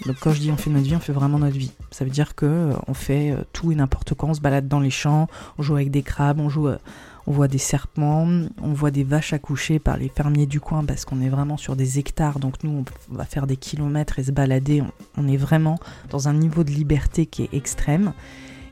Donc 0.05 0.17
quand 0.19 0.31
je 0.31 0.39
dis 0.39 0.51
on 0.51 0.57
fait 0.57 0.69
notre 0.69 0.85
vie, 0.85 0.95
on 0.95 0.99
fait 0.99 1.13
vraiment 1.13 1.39
notre 1.39 1.57
vie. 1.57 1.71
Ça 1.91 2.03
veut 2.03 2.11
dire 2.11 2.35
que 2.35 2.45
euh, 2.45 2.73
on 2.87 2.93
fait 2.93 3.31
euh, 3.31 3.43
tout 3.53 3.71
et 3.71 3.75
n'importe 3.75 4.13
quoi, 4.13 4.29
on 4.29 4.33
se 4.33 4.41
balade 4.41 4.67
dans 4.67 4.79
les 4.79 4.89
champs, 4.89 5.27
on 5.57 5.63
joue 5.63 5.75
avec 5.75 5.91
des 5.91 6.01
crabes, 6.01 6.39
on 6.39 6.49
joue, 6.49 6.67
euh, 6.67 6.77
on 7.25 7.31
voit 7.31 7.47
des 7.47 7.57
serpents, 7.57 8.27
on 8.61 8.73
voit 8.73 8.91
des 8.91 9.05
vaches 9.05 9.31
accouchées 9.31 9.79
par 9.79 9.97
les 9.97 10.09
fermiers 10.09 10.45
du 10.45 10.59
coin 10.59 10.83
parce 10.83 11.05
qu'on 11.05 11.21
est 11.21 11.29
vraiment 11.29 11.55
sur 11.55 11.77
des 11.77 11.99
hectares. 11.99 12.39
Donc 12.39 12.63
nous, 12.63 12.83
on 13.11 13.15
va 13.15 13.23
faire 13.23 13.47
des 13.47 13.55
kilomètres 13.55 14.19
et 14.19 14.23
se 14.23 14.31
balader. 14.31 14.83
On 15.17 15.27
est 15.27 15.37
vraiment 15.37 15.79
dans 16.09 16.27
un 16.27 16.33
niveau 16.33 16.65
de 16.65 16.71
liberté 16.71 17.25
qui 17.25 17.43
est 17.43 17.53
extrême. 17.53 18.11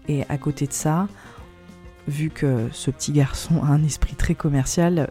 Et 0.10 0.24
à 0.28 0.38
côté 0.38 0.68
de 0.68 0.74
ça, 0.74 1.08
vu 2.10 2.30
que 2.30 2.68
ce 2.74 2.92
petit 2.92 3.14
garçon 3.14 3.64
a 3.64 3.68
un 3.68 3.84
esprit 3.86 4.16
très 4.16 4.36
commercial, 4.36 5.08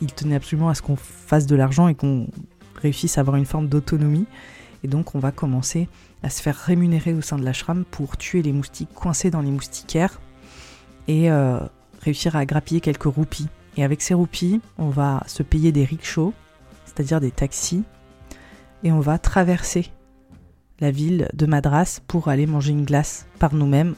il 0.00 0.12
tenait 0.12 0.36
absolument 0.36 0.68
à 0.68 0.74
ce 0.74 0.82
qu'on 0.82 0.94
fasse 0.94 1.46
de 1.46 1.56
l'argent 1.56 1.88
et 1.88 1.96
qu'on 1.96 2.28
réussisse 2.80 3.18
à 3.18 3.22
avoir 3.22 3.36
une 3.36 3.46
forme 3.46 3.66
d'autonomie. 3.66 4.26
Et 4.86 4.88
donc 4.88 5.16
on 5.16 5.18
va 5.18 5.32
commencer 5.32 5.88
à 6.22 6.30
se 6.30 6.40
faire 6.40 6.54
rémunérer 6.54 7.12
au 7.12 7.20
sein 7.20 7.38
de 7.38 7.44
l'ashram 7.44 7.84
pour 7.84 8.16
tuer 8.16 8.40
les 8.40 8.52
moustiques 8.52 8.94
coincés 8.94 9.32
dans 9.32 9.40
les 9.40 9.50
moustiquaires 9.50 10.20
et 11.08 11.28
euh, 11.28 11.58
réussir 12.02 12.36
à 12.36 12.46
grappiller 12.46 12.80
quelques 12.80 13.02
roupies. 13.02 13.48
Et 13.76 13.82
avec 13.82 14.00
ces 14.00 14.14
roupies, 14.14 14.60
on 14.78 14.88
va 14.88 15.24
se 15.26 15.42
payer 15.42 15.72
des 15.72 15.84
rickshaws, 15.84 16.32
c'est-à-dire 16.84 17.18
des 17.18 17.32
taxis, 17.32 17.82
et 18.84 18.92
on 18.92 19.00
va 19.00 19.18
traverser 19.18 19.90
la 20.78 20.92
ville 20.92 21.28
de 21.34 21.46
Madras 21.46 21.98
pour 22.06 22.28
aller 22.28 22.46
manger 22.46 22.70
une 22.70 22.84
glace 22.84 23.26
par 23.40 23.54
nous-mêmes 23.54 23.96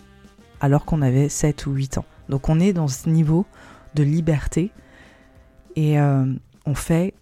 alors 0.63 0.87
qu'on 0.87 1.03
avait 1.03 1.29
7 1.29 1.67
ou 1.67 1.73
8 1.73 1.99
ans. 1.99 2.07
Donc 2.31 2.49
on 2.49 2.61
est 2.61 2.73
dans 2.73 2.89
ce 2.89 3.11
niveau 3.11 3.45
de 3.95 4.03
liberté 4.05 4.71
et 5.77 6.01
euh, 6.01 6.33
on 6.65 6.75
fait, 6.75 7.13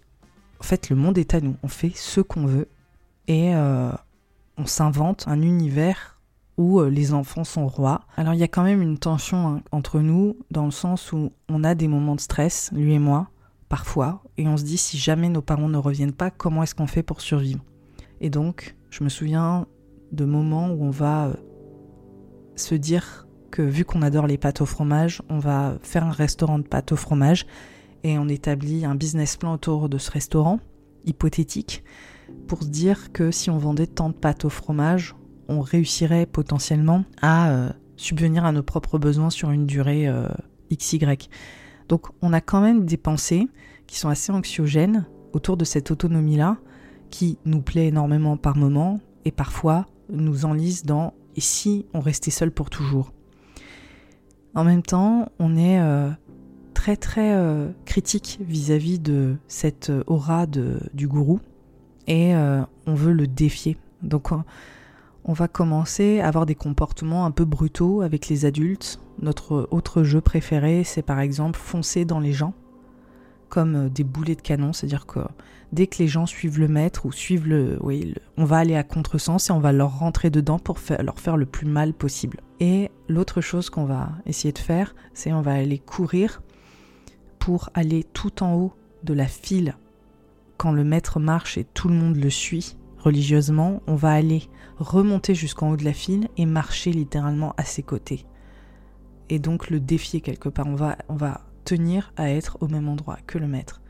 en 0.61 0.63
fait 0.63 0.89
le 0.89 0.95
monde 0.95 1.17
est 1.17 1.33
à 1.33 1.41
nous, 1.41 1.57
on 1.63 1.67
fait 1.67 1.91
ce 1.93 2.21
qu'on 2.21 2.45
veut 2.45 2.69
et 3.27 3.55
euh, 3.55 3.91
on 4.57 4.65
s'invente 4.65 5.25
un 5.27 5.41
univers 5.41 6.19
où 6.57 6.79
euh, 6.79 6.89
les 6.89 7.13
enfants 7.13 7.43
sont 7.43 7.67
rois. 7.67 8.01
Alors 8.15 8.33
il 8.33 8.39
y 8.39 8.43
a 8.43 8.47
quand 8.47 8.63
même 8.63 8.81
une 8.81 8.97
tension 8.97 9.47
hein, 9.47 9.61
entre 9.71 9.99
nous 9.99 10.37
dans 10.51 10.65
le 10.65 10.71
sens 10.71 11.11
où 11.11 11.31
on 11.49 11.63
a 11.63 11.75
des 11.75 11.87
moments 11.87 12.15
de 12.15 12.21
stress, 12.21 12.71
lui 12.73 12.93
et 12.93 12.99
moi, 12.99 13.29
parfois, 13.69 14.23
et 14.37 14.47
on 14.47 14.57
se 14.57 14.63
dit 14.63 14.77
si 14.77 14.97
jamais 14.97 15.29
nos 15.29 15.41
parents 15.41 15.69
ne 15.69 15.77
reviennent 15.77 16.13
pas, 16.13 16.31
comment 16.31 16.63
est-ce 16.63 16.75
qu'on 16.75 16.87
fait 16.87 17.03
pour 17.03 17.21
survivre? 17.21 17.63
Et 18.21 18.29
donc, 18.29 18.75
je 18.89 19.03
me 19.03 19.09
souviens 19.09 19.67
de 20.11 20.25
moments 20.25 20.69
où 20.71 20.85
on 20.85 20.89
va 20.89 21.27
euh, 21.27 21.33
se 22.55 22.75
dire 22.75 23.27
que 23.51 23.61
vu 23.61 23.85
qu'on 23.85 24.01
adore 24.01 24.27
les 24.27 24.37
pâtes 24.37 24.61
au 24.61 24.65
fromage, 24.65 25.21
on 25.29 25.39
va 25.39 25.77
faire 25.81 26.05
un 26.05 26.11
restaurant 26.11 26.59
de 26.59 26.67
pâtes 26.67 26.91
au 26.91 26.95
fromage 26.95 27.45
et 28.03 28.17
on 28.17 28.27
établit 28.27 28.85
un 28.85 28.95
business 28.95 29.37
plan 29.37 29.53
autour 29.53 29.89
de 29.89 29.97
ce 29.97 30.11
restaurant 30.11 30.59
hypothétique 31.05 31.83
pour 32.47 32.63
se 32.63 32.69
dire 32.69 33.11
que 33.11 33.31
si 33.31 33.49
on 33.49 33.57
vendait 33.57 33.87
tant 33.87 34.09
de 34.09 34.13
pâtes 34.13 34.45
au 34.45 34.49
fromage, 34.49 35.15
on 35.47 35.61
réussirait 35.61 36.25
potentiellement 36.25 37.03
à 37.21 37.49
euh, 37.49 37.69
subvenir 37.95 38.45
à 38.45 38.51
nos 38.51 38.63
propres 38.63 38.97
besoins 38.97 39.29
sur 39.29 39.51
une 39.51 39.65
durée 39.65 40.07
euh, 40.07 40.27
XY. 40.73 40.99
Donc 41.89 42.07
on 42.21 42.33
a 42.33 42.41
quand 42.41 42.61
même 42.61 42.85
des 42.85 42.97
pensées 42.97 43.47
qui 43.85 43.97
sont 43.97 44.09
assez 44.09 44.31
anxiogènes 44.31 45.05
autour 45.33 45.57
de 45.57 45.65
cette 45.65 45.91
autonomie-là, 45.91 46.57
qui 47.09 47.37
nous 47.45 47.61
plaît 47.61 47.87
énormément 47.87 48.37
par 48.37 48.57
moment 48.57 48.99
et 49.25 49.31
parfois 49.31 49.85
nous 50.09 50.45
enlise 50.45 50.83
dans 50.83 51.13
et 51.35 51.41
si 51.41 51.85
on 51.93 51.99
restait 51.99 52.31
seul 52.31 52.51
pour 52.51 52.69
toujours? 52.69 53.13
En 54.55 54.63
même 54.63 54.81
temps, 54.81 55.29
on 55.37 55.55
est 55.55 55.79
euh, 55.79 56.09
très 56.73 56.97
très 56.97 57.37
critique 57.85 58.39
vis-à-vis 58.41 58.99
de 58.99 59.35
cette 59.47 59.91
aura 60.07 60.47
du 60.47 61.07
gourou 61.07 61.39
et 62.07 62.35
euh, 62.35 62.61
on 62.85 62.95
veut 62.95 63.13
le 63.13 63.27
défier. 63.27 63.77
Donc 64.01 64.29
on 65.25 65.33
va 65.33 65.47
commencer 65.47 66.19
à 66.19 66.27
avoir 66.27 66.45
des 66.45 66.55
comportements 66.55 67.25
un 67.25 67.31
peu 67.31 67.45
brutaux 67.45 68.01
avec 68.01 68.29
les 68.29 68.45
adultes. 68.45 68.99
Notre 69.21 69.67
autre 69.71 70.03
jeu 70.03 70.21
préféré, 70.21 70.83
c'est 70.83 71.01
par 71.01 71.19
exemple 71.19 71.59
foncer 71.59 72.05
dans 72.05 72.19
les 72.19 72.33
gens 72.33 72.53
comme 73.49 73.75
euh, 73.75 73.89
des 73.89 74.03
boulets 74.03 74.35
de 74.35 74.41
canon, 74.41 74.73
c'est-à-dire 74.73 75.05
que 75.05 75.19
dès 75.71 75.87
que 75.87 75.97
les 75.99 76.07
gens 76.07 76.25
suivent 76.25 76.59
le 76.59 76.67
maître 76.67 77.05
ou 77.05 77.11
suivent 77.11 77.47
le, 77.47 77.79
on 78.37 78.45
va 78.45 78.57
aller 78.57 78.75
à 78.75 78.83
contresens 78.83 79.49
et 79.49 79.53
on 79.53 79.59
va 79.59 79.71
leur 79.71 79.99
rentrer 79.99 80.29
dedans 80.29 80.59
pour 80.59 80.77
leur 80.99 81.19
faire 81.19 81.37
le 81.37 81.45
plus 81.45 81.67
mal 81.67 81.93
possible. 81.93 82.41
Et 82.59 82.91
l'autre 83.07 83.41
chose 83.41 83.69
qu'on 83.69 83.85
va 83.85 84.09
essayer 84.25 84.51
de 84.51 84.59
faire, 84.59 84.95
c'est 85.13 85.33
on 85.33 85.41
va 85.41 85.53
aller 85.53 85.79
courir 85.79 86.41
pour 87.39 87.69
aller 87.73 88.03
tout 88.03 88.43
en 88.43 88.55
haut 88.55 88.73
de 89.03 89.13
la 89.13 89.27
file 89.27 89.75
quand 90.57 90.71
le 90.71 90.83
maître 90.83 91.19
marche 91.19 91.57
et 91.57 91.63
tout 91.63 91.87
le 91.87 91.95
monde 91.95 92.15
le 92.15 92.29
suit 92.29 92.77
religieusement, 92.97 93.81
on 93.87 93.95
va 93.95 94.11
aller 94.11 94.49
remonter 94.77 95.35
jusqu'en 95.35 95.71
haut 95.71 95.77
de 95.77 95.85
la 95.85 95.93
file 95.93 96.27
et 96.35 96.45
marcher 96.45 96.91
littéralement 96.91 97.53
à 97.57 97.63
ses 97.63 97.83
côtés. 97.83 98.25
Et 99.29 99.39
donc 99.39 99.69
le 99.69 99.79
défier 99.79 100.21
quelque 100.21 100.49
part. 100.49 100.67
On 100.67 100.75
va, 100.75 100.97
on 101.09 101.15
va 101.15 101.41
tenir 101.63 102.11
à 102.17 102.29
être 102.29 102.57
au 102.61 102.67
même 102.67 102.87
endroit 102.87 103.17
que 103.27 103.37
le 103.37 103.47
maître. 103.47 103.81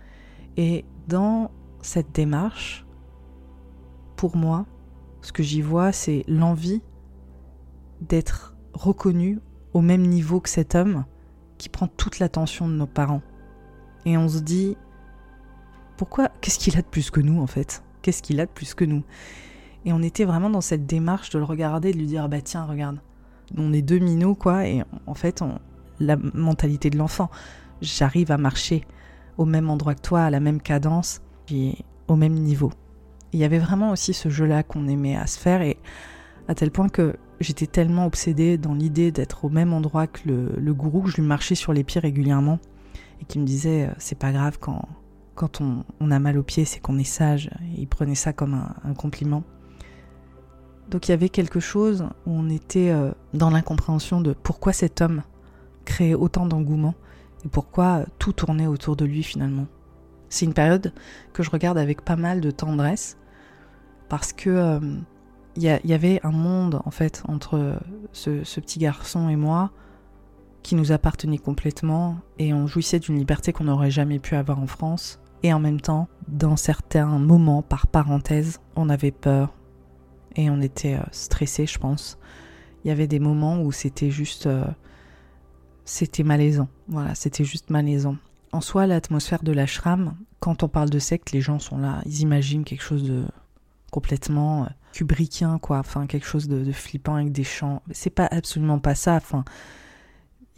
Et 0.58 0.86
dans 1.08 1.52
cette 1.82 2.12
démarche, 2.12 2.86
pour 4.16 4.36
moi, 4.36 4.66
ce 5.22 5.32
que 5.32 5.44
j'y 5.44 5.62
vois, 5.62 5.92
c'est 5.92 6.24
l'envie 6.28 6.82
d'être 8.02 8.56
reconnu 8.74 9.40
au 9.74 9.82
même 9.82 10.02
niveau 10.02 10.40
que 10.40 10.50
cet 10.50 10.76
homme 10.76 11.06
qui 11.58 11.70
prend 11.70 11.88
toute 11.88 12.20
l'attention 12.20 12.68
de 12.68 12.74
nos 12.74 12.88
parents. 12.88 13.22
Et 14.06 14.18
on 14.18 14.28
se 14.28 14.40
dit, 14.40 14.78
pourquoi 15.98 16.30
Qu'est-ce 16.42 16.60
qu'il 16.60 16.77
a 16.77 16.82
de 16.82 16.88
plus 16.88 17.12
que 17.12 17.20
nous 17.20 17.42
en 17.42 17.48
fait? 17.48 17.84
Qu'est-ce 18.01 18.22
qu'il 18.22 18.39
a 18.39 18.46
de 18.46 18.51
plus 18.51 18.74
que 18.74 18.86
nous? 18.86 19.04
Et 19.86 19.94
on 19.94 20.01
était 20.01 20.25
vraiment 20.25 20.50
dans 20.50 20.62
cette 20.62 20.86
démarche 20.86 21.30
de 21.32 21.39
le 21.39 21.46
regarder, 21.46 21.92
de 21.92 21.98
lui 21.98 22.06
dire 22.06 22.30
bah 22.30 22.42
tiens 22.42 22.66
regarde, 22.66 23.00
on 23.58 23.74
est 23.74 23.82
deux 23.82 24.00
minots 24.00 24.36
quoi, 24.36 24.68
et 24.68 24.84
en 25.06 25.13
fait 25.13 25.42
on, 25.42 25.60
la 26.00 26.16
mentalité 26.16 26.89
de 26.89 26.98
l'enfant, 26.98 27.30
j'arrive 27.82 28.32
à 28.32 28.38
marcher 28.38 28.86
au 29.38 29.46
même 29.46 29.70
endroit 29.70 29.96
que 29.96 30.01
toi, 30.01 30.24
à 30.24 30.30
la 30.30 30.39
même 30.39 30.62
cadence, 30.62 31.22
et 31.51 31.75
au 32.08 32.16
même 32.16 32.34
niveau. 32.34 32.72
Il 33.34 33.39
y 33.39 33.44
avait 33.44 33.60
vraiment 33.60 33.92
aussi 33.92 34.13
ce 34.13 34.30
jeu-là 34.30 34.63
qu'on 34.63 34.88
aimait 34.88 35.16
à 35.16 35.27
se 35.27 35.39
faire 35.39 35.62
et 35.62 35.77
à 36.48 36.56
tel 36.56 36.72
point 36.72 36.89
que 36.89 37.18
j'étais 37.39 37.68
tellement 37.68 38.06
obsédée 38.06 38.58
dans 38.58 38.74
l'idée 38.74 39.12
d'être 39.12 39.46
au 39.46 39.50
même 39.50 39.74
endroit 39.74 40.08
que 40.08 40.22
le, 40.25 40.54
le, 40.58 40.74
gourou 40.74 41.01
que 41.01 41.10
je 41.10 41.18
lui 41.18 41.24
marchais 41.24 41.56
sur 41.56 41.74
les 41.74 41.84
pieds 41.84 42.00
régulièrement 42.00 42.60
et 43.22 43.25
qui 43.25 43.38
me 43.38 43.46
disait 43.46 43.89
c'est 43.98 44.18
pas 44.18 44.32
grave 44.32 44.58
quand 44.60 44.88
quand 45.38 45.62
on, 45.62 46.12
a 46.12 46.20
mal 46.20 46.38
aux 46.38 46.44
pieds, 46.44 46.65
c'est 46.65 46.79
qu'on 46.79 46.98
est 46.98 47.03
sage. 47.03 47.51
il 47.77 47.88
prenait 47.88 48.15
ça 48.15 48.34
comme 48.34 48.60
un, 48.84 48.94
compliment. 48.96 49.44
Donc 50.89 51.08
il 51.08 51.12
y 51.12 51.13
avait 51.13 51.29
quelque 51.29 51.60
chose 51.60 52.06
où 52.25 52.32
on 52.32 52.50
était 52.50 52.89
euh, 52.89 53.12
dans 53.34 53.50
l'incompréhension 53.51 54.20
de 54.20 54.34
pourquoi 54.34 54.74
cet 54.74 55.00
homme 55.00 55.22
créait 55.86 56.15
autant 56.15 56.46
d'engouement 56.48 56.96
et 57.46 57.50
pourquoi 57.50 58.06
tout 58.20 58.34
tournait 58.34 58.67
autour 58.67 58.96
de 58.96 59.06
lui 59.06 59.22
finalement. 59.22 59.67
C'est 60.29 60.46
une 60.46 60.53
période 60.53 60.91
que 61.34 61.44
je 61.44 61.51
regarde 61.51 61.77
avec 61.77 62.01
pas 62.01 62.15
mal 62.15 62.41
de 62.41 62.50
tendresse 62.50 63.17
parce 64.10 64.34
que 64.34 64.50
euh, 64.50 64.79
il 65.56 65.63
y, 65.63 65.94
avait 65.94 66.20
un 66.24 66.32
monde 66.32 66.82
en 66.86 66.91
fait 66.91 67.24
entre 67.27 67.79
ce 68.12 68.60
petit 68.60 68.77
garçon 68.77 69.27
et 69.27 69.36
moi 69.36 69.72
qui 70.62 70.75
nous 70.75 70.91
appartenait 70.91 71.39
complètement 71.39 72.17
et 72.38 72.53
on 72.53 72.67
jouissait 72.67 73.00
d'une 73.00 73.17
liberté 73.17 73.53
qu'on 73.53 73.63
n'aurait 73.63 73.89
jamais 73.89 74.20
pu 74.20 74.36
avoir 74.36 74.60
en 74.60 74.67
France 74.67 75.20
et 75.48 75.54
en 75.54 75.60
même 75.60 75.80
temps, 75.80 76.10
dans 76.27 76.58
certains 76.58 77.20
moments, 77.20 77.62
par 77.62 77.88
parenthèse, 77.88 78.60
on 78.75 78.89
avait 78.89 79.12
peur 79.12 79.54
et 80.36 80.50
on 80.50 80.60
était 80.60 80.96
euh, 80.96 81.04
stressé, 81.12 81.66
je 81.66 81.80
pense. 81.80 82.18
Il 82.84 82.89
y 82.89 82.92
avait 82.92 83.08
des 83.08 83.20
moments 83.20 83.62
où 83.62 83.72
c'était 83.72 84.12
juste. 84.12 84.46
euh, 84.46 84.66
c'était 85.86 86.24
malaisant. 86.24 86.68
Voilà, 86.89 87.16
c'était 87.16 87.46
juste 87.46 87.70
malaisant. 87.70 88.18
En 88.51 88.60
soi, 88.60 88.88
l'atmosphère 88.88 89.42
de 89.42 89.54
l'ashram, 89.54 90.16
quand 90.42 90.63
on 90.63 90.68
parle 90.68 90.89
de 90.89 91.00
secte, 91.00 91.32
les 91.32 91.39
gens 91.39 91.60
sont 91.60 91.77
là, 91.77 92.01
ils 92.06 92.20
imaginent 92.22 92.66
quelque 92.66 92.84
chose 92.84 93.04
de 93.04 93.24
complètement 93.89 94.63
euh, 94.63 94.68
kubrickien, 94.92 95.60
quoi. 95.60 95.80
Enfin, 95.80 96.08
quelque 96.08 96.27
chose 96.27 96.50
de, 96.50 96.62
de 96.62 96.72
flippant 96.74 97.16
avec 97.16 97.32
des 97.32 97.46
chants. 97.46 97.82
C'est 97.92 98.10
pas 98.10 98.27
absolument 98.30 98.80
pas 98.80 98.96
ça. 98.96 99.16
Enfin, 99.16 99.46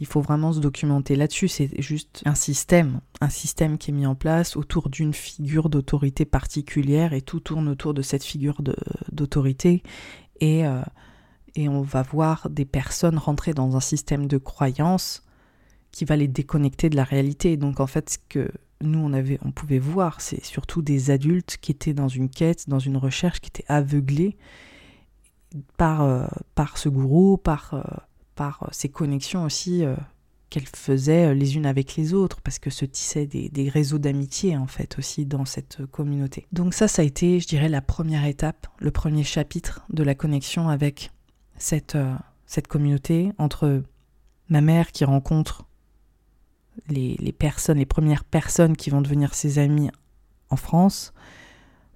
il 0.00 0.06
faut 0.06 0.22
vraiment 0.22 0.52
se 0.52 0.60
documenter 0.60 1.14
là-dessus. 1.14 1.48
C'est 1.48 1.80
juste 1.80 2.22
un 2.24 2.34
système, 2.34 3.00
un 3.20 3.28
système 3.28 3.76
qui 3.76 3.90
est 3.90 3.94
mis 3.94 4.06
en 4.06 4.14
place 4.14 4.56
autour 4.56 4.88
d'une 4.88 5.12
figure 5.12 5.68
d'autorité 5.68 6.24
particulière 6.24 7.12
et 7.12 7.20
tout 7.20 7.40
tourne 7.40 7.68
autour 7.68 7.92
de 7.92 8.00
cette 8.00 8.24
figure 8.24 8.62
d'autorité. 9.12 9.82
Et, 10.40 10.66
euh, 10.66 10.82
et 11.54 11.68
on 11.68 11.82
va 11.82 12.02
voir 12.02 12.48
des 12.48 12.64
personnes 12.64 13.18
rentrer 13.18 13.52
dans 13.52 13.76
un 13.76 13.80
système 13.80 14.26
de 14.26 14.38
croyance 14.38 15.22
qui 15.92 16.06
va 16.06 16.16
les 16.16 16.28
déconnecter 16.28 16.88
de 16.88 16.96
la 16.96 17.04
réalité. 17.04 17.58
Donc 17.58 17.78
en 17.78 17.86
fait, 17.86 18.10
ce 18.10 18.18
que 18.30 18.50
nous 18.80 19.00
on 19.00 19.12
avait, 19.12 19.38
on 19.44 19.50
pouvait 19.50 19.78
voir, 19.78 20.22
c'est 20.22 20.42
surtout 20.42 20.80
des 20.80 21.10
adultes 21.10 21.58
qui 21.60 21.72
étaient 21.72 21.92
dans 21.92 22.08
une 22.08 22.30
quête, 22.30 22.70
dans 22.70 22.78
une 22.78 22.96
recherche, 22.96 23.40
qui 23.40 23.48
étaient 23.48 23.70
aveuglés 23.70 24.38
par 25.76 26.02
euh, 26.02 26.26
par 26.54 26.78
ce 26.78 26.88
gourou, 26.88 27.36
par 27.36 27.74
euh, 27.74 27.82
par 28.40 28.62
euh, 28.62 28.68
ces 28.72 28.88
connexions 28.88 29.44
aussi 29.44 29.84
euh, 29.84 29.94
qu'elles 30.48 30.66
faisaient 30.66 31.26
euh, 31.26 31.34
les 31.34 31.56
unes 31.56 31.66
avec 31.66 31.94
les 31.96 32.14
autres, 32.14 32.40
parce 32.40 32.58
que 32.58 32.70
se 32.70 32.86
tissaient 32.86 33.26
des, 33.26 33.50
des 33.50 33.68
réseaux 33.68 33.98
d'amitié 33.98 34.56
en 34.56 34.66
fait 34.66 34.98
aussi 34.98 35.26
dans 35.26 35.44
cette 35.44 35.80
euh, 35.80 35.86
communauté. 35.86 36.46
Donc 36.50 36.72
ça, 36.72 36.88
ça 36.88 37.02
a 37.02 37.04
été, 37.04 37.38
je 37.38 37.46
dirais, 37.46 37.68
la 37.68 37.82
première 37.82 38.24
étape, 38.24 38.66
le 38.78 38.90
premier 38.90 39.24
chapitre 39.24 39.84
de 39.90 40.02
la 40.02 40.14
connexion 40.14 40.70
avec 40.70 41.10
cette, 41.58 41.96
euh, 41.96 42.14
cette 42.46 42.66
communauté 42.66 43.30
entre 43.36 43.82
ma 44.48 44.62
mère 44.62 44.90
qui 44.90 45.04
rencontre 45.04 45.66
les, 46.88 47.16
les 47.20 47.32
personnes, 47.32 47.76
les 47.76 47.84
premières 47.84 48.24
personnes 48.24 48.74
qui 48.74 48.88
vont 48.88 49.02
devenir 49.02 49.34
ses 49.34 49.58
amies 49.58 49.90
en 50.48 50.56
France, 50.56 51.12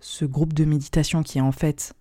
ce 0.00 0.26
groupe 0.26 0.52
de 0.52 0.66
méditation 0.66 1.22
qui 1.22 1.38
est 1.38 1.40
en 1.52 1.52
fait 1.52 1.94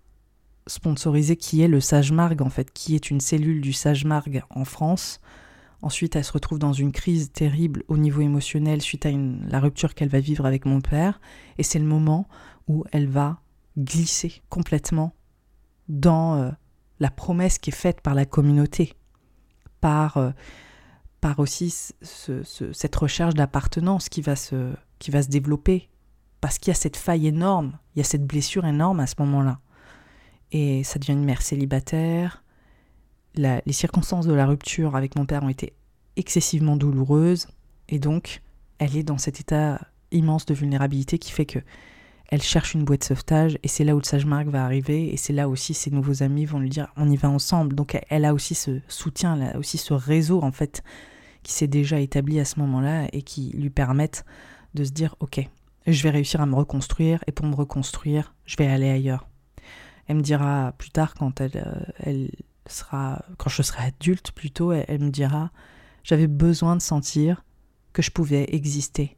sponsorisé, 0.66 1.36
qui 1.36 1.62
est 1.62 1.68
le 1.68 1.80
Sage 1.80 2.12
Marg 2.12 2.40
en 2.42 2.50
fait, 2.50 2.72
qui 2.72 2.94
est 2.94 3.10
une 3.10 3.20
cellule 3.20 3.60
du 3.60 3.72
Sage 3.72 4.04
Marg 4.04 4.42
en 4.50 4.64
France. 4.64 5.20
Ensuite, 5.82 6.16
elle 6.16 6.24
se 6.24 6.32
retrouve 6.32 6.58
dans 6.58 6.72
une 6.72 6.92
crise 6.92 7.30
terrible 7.30 7.82
au 7.88 7.98
niveau 7.98 8.22
émotionnel 8.22 8.80
suite 8.80 9.04
à 9.04 9.10
la 9.12 9.60
rupture 9.60 9.94
qu'elle 9.94 10.08
va 10.08 10.20
vivre 10.20 10.46
avec 10.46 10.64
mon 10.64 10.80
père. 10.80 11.20
Et 11.58 11.62
c'est 11.62 11.78
le 11.78 11.84
moment 11.84 12.26
où 12.68 12.84
elle 12.92 13.06
va 13.08 13.40
glisser 13.76 14.40
complètement 14.48 15.12
dans 15.88 16.36
euh, 16.36 16.50
la 17.00 17.10
promesse 17.10 17.58
qui 17.58 17.68
est 17.68 17.74
faite 17.74 18.00
par 18.00 18.14
la 18.14 18.24
communauté, 18.24 18.94
par, 19.82 20.16
euh, 20.16 20.30
par 21.20 21.38
aussi 21.38 21.68
ce- 22.00 22.42
ce- 22.42 22.72
cette 22.72 22.96
recherche 22.96 23.34
d'appartenance 23.34 24.08
qui, 24.08 24.22
va 24.22 24.34
qui 24.98 25.10
va 25.10 25.22
se 25.22 25.28
développer. 25.28 25.90
Parce 26.40 26.58
qu'il 26.58 26.68
y 26.68 26.72
a 26.72 26.74
cette 26.74 26.96
faille 26.96 27.26
énorme, 27.26 27.78
il 27.94 27.98
y 27.98 28.00
a 28.00 28.04
cette 28.04 28.26
blessure 28.26 28.64
énorme 28.64 29.00
à 29.00 29.06
ce 29.06 29.14
moment-là. 29.18 29.60
Et 30.52 30.84
ça 30.84 30.98
devient 30.98 31.12
une 31.12 31.24
mère 31.24 31.42
célibataire. 31.42 32.42
Les 33.36 33.72
circonstances 33.72 34.26
de 34.26 34.32
la 34.32 34.46
rupture 34.46 34.94
avec 34.94 35.16
mon 35.16 35.26
père 35.26 35.42
ont 35.42 35.48
été 35.48 35.72
excessivement 36.16 36.76
douloureuses. 36.76 37.48
Et 37.88 37.98
donc, 37.98 38.42
elle 38.78 38.96
est 38.96 39.02
dans 39.02 39.18
cet 39.18 39.40
état 39.40 39.80
immense 40.12 40.46
de 40.46 40.54
vulnérabilité 40.54 41.18
qui 41.18 41.32
fait 41.32 41.46
que 41.46 41.58
elle 42.30 42.40
cherche 42.42 42.74
une 42.74 42.84
bouée 42.84 42.96
de 42.96 43.04
sauvetage 43.04 43.58
et 43.62 43.68
c'est 43.68 43.84
là 43.84 43.94
où 43.94 43.98
le 43.98 44.04
sage 44.04 44.24
Marc 44.24 44.46
va 44.46 44.64
arriver 44.64 45.12
et 45.12 45.16
c'est 45.18 45.32
là 45.34 45.48
aussi 45.48 45.74
ses 45.74 45.90
nouveaux 45.90 46.22
amis 46.22 46.46
vont 46.46 46.58
lui 46.58 46.70
dire 46.70 46.88
on 46.96 47.10
y 47.10 47.16
va 47.16 47.28
ensemble. 47.28 47.74
Donc 47.74 47.94
elle- 47.94 48.04
elle 48.08 48.24
a 48.24 48.32
aussi 48.32 48.54
ce 48.54 48.80
soutien, 48.88 49.36
elle 49.36 49.56
a 49.56 49.58
aussi 49.58 49.76
ce 49.76 49.92
réseau 49.92 50.42
en 50.42 50.50
fait 50.50 50.82
qui 51.42 51.52
s'est 51.52 51.66
déjà 51.66 52.00
établi 52.00 52.40
à 52.40 52.44
ce 52.46 52.58
moment-là 52.60 53.08
et 53.12 53.22
qui 53.22 53.50
lui 53.50 53.68
permettent 53.70 54.24
de 54.74 54.84
se 54.84 54.90
dire 54.90 55.16
ok, 55.20 55.46
je 55.86 56.02
vais 56.02 56.10
réussir 56.10 56.40
à 56.40 56.46
me 56.46 56.54
reconstruire 56.54 57.22
et 57.26 57.32
pour 57.32 57.44
me 57.46 57.54
reconstruire, 57.54 58.34
je 58.46 58.56
vais 58.56 58.66
aller 58.66 58.88
ailleurs. 58.88 59.28
Elle 60.06 60.16
me 60.16 60.22
dira 60.22 60.72
plus 60.78 60.90
tard 60.90 61.14
quand 61.14 61.40
elle, 61.40 61.56
euh, 61.56 61.92
elle 61.98 62.30
sera, 62.66 63.24
quand 63.38 63.50
je 63.50 63.62
serai 63.62 63.84
adulte 63.84 64.32
plutôt, 64.32 64.72
elle, 64.72 64.84
elle 64.88 65.00
me 65.00 65.10
dira 65.10 65.50
j'avais 66.02 66.26
besoin 66.26 66.76
de 66.76 66.82
sentir 66.82 67.44
que 67.92 68.02
je 68.02 68.10
pouvais 68.10 68.54
exister 68.54 69.16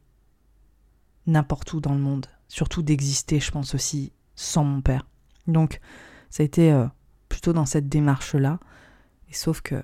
n'importe 1.27 1.73
où 1.73 1.81
dans 1.81 1.93
le 1.93 1.99
monde, 1.99 2.27
surtout 2.47 2.81
d'exister, 2.81 3.39
je 3.39 3.51
pense 3.51 3.75
aussi, 3.75 4.13
sans 4.35 4.63
mon 4.63 4.81
père. 4.81 5.05
Donc, 5.45 5.79
ça 6.29 6.43
a 6.43 6.45
été 6.45 6.71
euh, 6.71 6.87
plutôt 7.29 7.53
dans 7.53 7.65
cette 7.65 7.89
démarche-là, 7.89 8.59
et 9.29 9.33
sauf 9.33 9.61
que, 9.61 9.83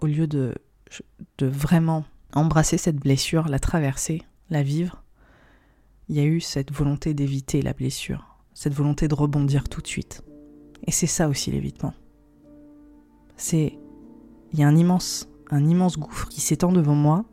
au 0.00 0.06
lieu 0.06 0.26
de, 0.26 0.54
de 1.38 1.46
vraiment 1.46 2.04
embrasser 2.34 2.76
cette 2.76 2.96
blessure, 2.96 3.48
la 3.48 3.58
traverser, 3.58 4.22
la 4.50 4.62
vivre, 4.62 5.02
il 6.08 6.16
y 6.16 6.20
a 6.20 6.24
eu 6.24 6.40
cette 6.40 6.72
volonté 6.72 7.14
d'éviter 7.14 7.62
la 7.62 7.72
blessure, 7.72 8.25
cette 8.56 8.72
volonté 8.72 9.06
de 9.06 9.14
rebondir 9.14 9.68
tout 9.68 9.82
de 9.82 9.86
suite. 9.86 10.22
Et 10.86 10.90
c'est 10.90 11.06
ça 11.06 11.28
aussi 11.28 11.50
l'évitement. 11.50 11.92
C'est 13.36 13.78
il 14.52 14.58
y 14.58 14.62
a 14.62 14.68
un 14.68 14.74
immense 14.74 15.28
un 15.50 15.68
immense 15.68 15.98
gouffre 15.98 16.28
qui 16.28 16.40
s'étend 16.40 16.72
devant 16.72 16.94
moi 16.94 17.26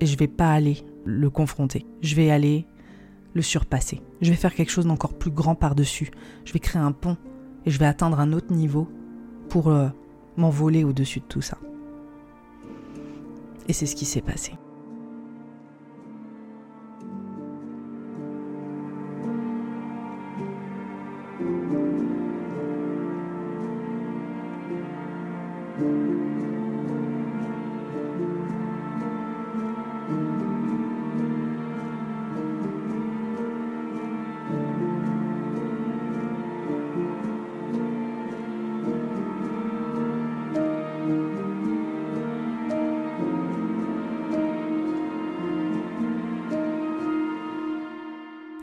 et 0.00 0.06
je 0.06 0.16
vais 0.16 0.28
pas 0.28 0.50
aller 0.50 0.84
le 1.04 1.28
confronter. 1.28 1.86
Je 2.00 2.16
vais 2.16 2.30
aller 2.30 2.66
le 3.34 3.42
surpasser. 3.42 4.00
Je 4.22 4.30
vais 4.30 4.36
faire 4.36 4.54
quelque 4.54 4.70
chose 4.70 4.86
d'encore 4.86 5.18
plus 5.18 5.30
grand 5.30 5.54
par-dessus. 5.54 6.10
Je 6.46 6.52
vais 6.54 6.60
créer 6.60 6.80
un 6.80 6.92
pont 6.92 7.18
et 7.66 7.70
je 7.70 7.78
vais 7.78 7.86
atteindre 7.86 8.18
un 8.18 8.32
autre 8.32 8.52
niveau 8.52 8.88
pour 9.50 9.68
euh, 9.68 9.90
m'envoler 10.38 10.82
au-dessus 10.82 11.20
de 11.20 11.26
tout 11.26 11.42
ça. 11.42 11.58
Et 13.68 13.74
c'est 13.74 13.86
ce 13.86 13.94
qui 13.94 14.06
s'est 14.06 14.22
passé. 14.22 14.54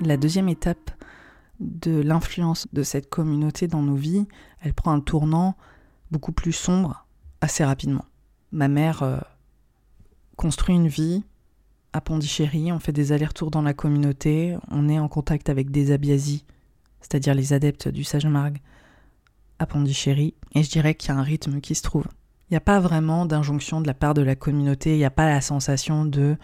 La 0.10 0.18
deuxième 0.18 0.50
étape 0.50 0.90
de 1.60 2.02
l'influence 2.02 2.68
de 2.74 2.82
cette 2.82 3.12
communauté 3.12 3.68
dans 3.68 3.84
nos 3.84 3.94
vies, 3.94 4.26
elle 4.60 4.74
prend 4.74 4.92
un 4.92 5.02
tournant 5.02 5.56
beaucoup 6.10 6.32
plus 6.32 6.52
sombre 6.52 7.06
assez 7.42 7.64
rapidement. 7.64 8.06
Ma 8.52 8.70
mère 8.70 9.04
euh, 9.04 9.20
construit 10.36 10.74
une 10.74 10.88
vie 10.88 11.24
à 11.94 12.02
Pondichéry, 12.02 12.72
on 12.72 12.80
fait 12.80 12.92
des 12.92 13.12
allers-retours 13.12 13.52
dans 13.52 13.62
la 13.62 13.76
communauté, 13.76 14.58
on 14.72 14.90
est 14.90 14.98
en 14.98 15.08
contact 15.08 15.48
avec 15.48 15.70
des 15.70 15.92
abiazis, 15.92 16.44
c'est-à-dire 17.02 17.36
les 17.36 17.54
adeptes 17.54 17.88
du 17.88 18.04
Sage 18.04 18.26
Marg 18.26 18.58
à 19.60 19.68
Pondichéry, 19.68 20.34
et 20.56 20.64
je 20.64 20.72
dirais 20.72 20.96
qu'il 20.96 21.10
y 21.10 21.12
a 21.12 21.20
un 21.20 21.24
rythme 21.24 21.62
qui 21.62 21.76
se 21.76 21.84
trouve. 21.84 22.08
Il 22.50 22.54
n'y 22.54 22.58
a 22.58 22.62
pas 22.62 22.80
vraiment 22.80 23.28
d'injonction 23.28 23.80
de 23.80 23.86
la 23.86 23.94
part 23.94 24.16
de 24.16 24.24
la 24.24 24.36
communauté, 24.36 24.96
il 24.96 24.98
n'y 24.98 25.06
a 25.06 25.12
pas 25.12 25.30
la 25.30 25.42
sensation 25.42 26.04
de 26.04 26.36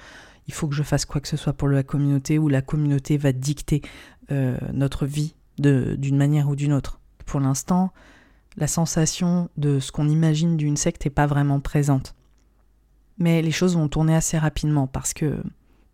il 0.48 0.54
faut 0.54 0.68
que 0.68 0.76
je 0.76 0.84
fasse 0.84 1.06
quoi 1.06 1.22
que 1.22 1.28
ce 1.28 1.38
soit 1.38 1.54
pour 1.54 1.68
la 1.68 1.84
communauté 1.84 2.38
ou 2.38 2.48
la 2.48 2.62
communauté 2.62 3.18
va 3.18 3.32
dicter 3.32 3.82
euh, 4.32 4.58
notre 4.74 5.06
vie 5.06 5.36
d'une 5.58 6.18
manière 6.18 6.50
ou 6.50 6.56
d'une 6.56 6.74
autre. 6.74 7.00
Pour 7.26 7.40
l'instant, 7.40 7.92
la 8.58 8.68
sensation 8.68 9.50
de 9.58 9.80
ce 9.80 9.92
qu'on 9.92 10.10
imagine 10.10 10.58
d'une 10.58 10.78
secte 10.78 11.06
n'est 11.06 11.12
pas 11.12 11.28
vraiment 11.28 11.60
présente. 11.60 12.16
Mais 13.18 13.42
les 13.42 13.52
choses 13.52 13.76
vont 13.76 13.88
tourner 13.88 14.16
assez 14.16 14.38
rapidement 14.38 14.88
parce 14.88 15.14
que 15.14 15.42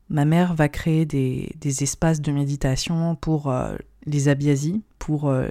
ma 0.09 0.25
mère 0.25 0.55
va 0.55 0.67
créer 0.67 1.05
des, 1.05 1.83
espaces 1.83 2.21
de 2.21 2.31
méditation 2.31 3.15
pour 3.15 3.49
euh, 3.49 3.75
les 4.05 4.27
abiazis, 4.27 4.81
pour 4.97 5.29
euh, 5.29 5.49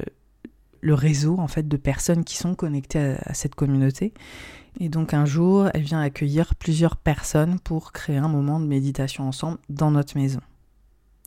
le 0.80 0.94
réseau 0.94 1.38
en 1.38 1.48
fait 1.48 1.68
de 1.68 1.76
personnes 1.76 2.24
qui 2.24 2.36
sont 2.36 2.54
connectées 2.54 3.16
à 3.24 3.34
cette 3.34 3.54
communauté. 3.54 4.12
Et 4.82 4.88
donc 4.88 5.12
un 5.12 5.26
jour, 5.26 5.68
elle 5.74 5.82
vient 5.82 6.00
accueillir 6.00 6.54
plusieurs 6.54 6.96
personnes 6.96 7.60
pour 7.60 7.92
créer 7.92 8.16
un 8.16 8.28
moment 8.28 8.58
de 8.58 8.66
méditation 8.66 9.28
ensemble 9.28 9.58
dans 9.68 9.90
notre 9.90 10.16
maison. 10.16 10.40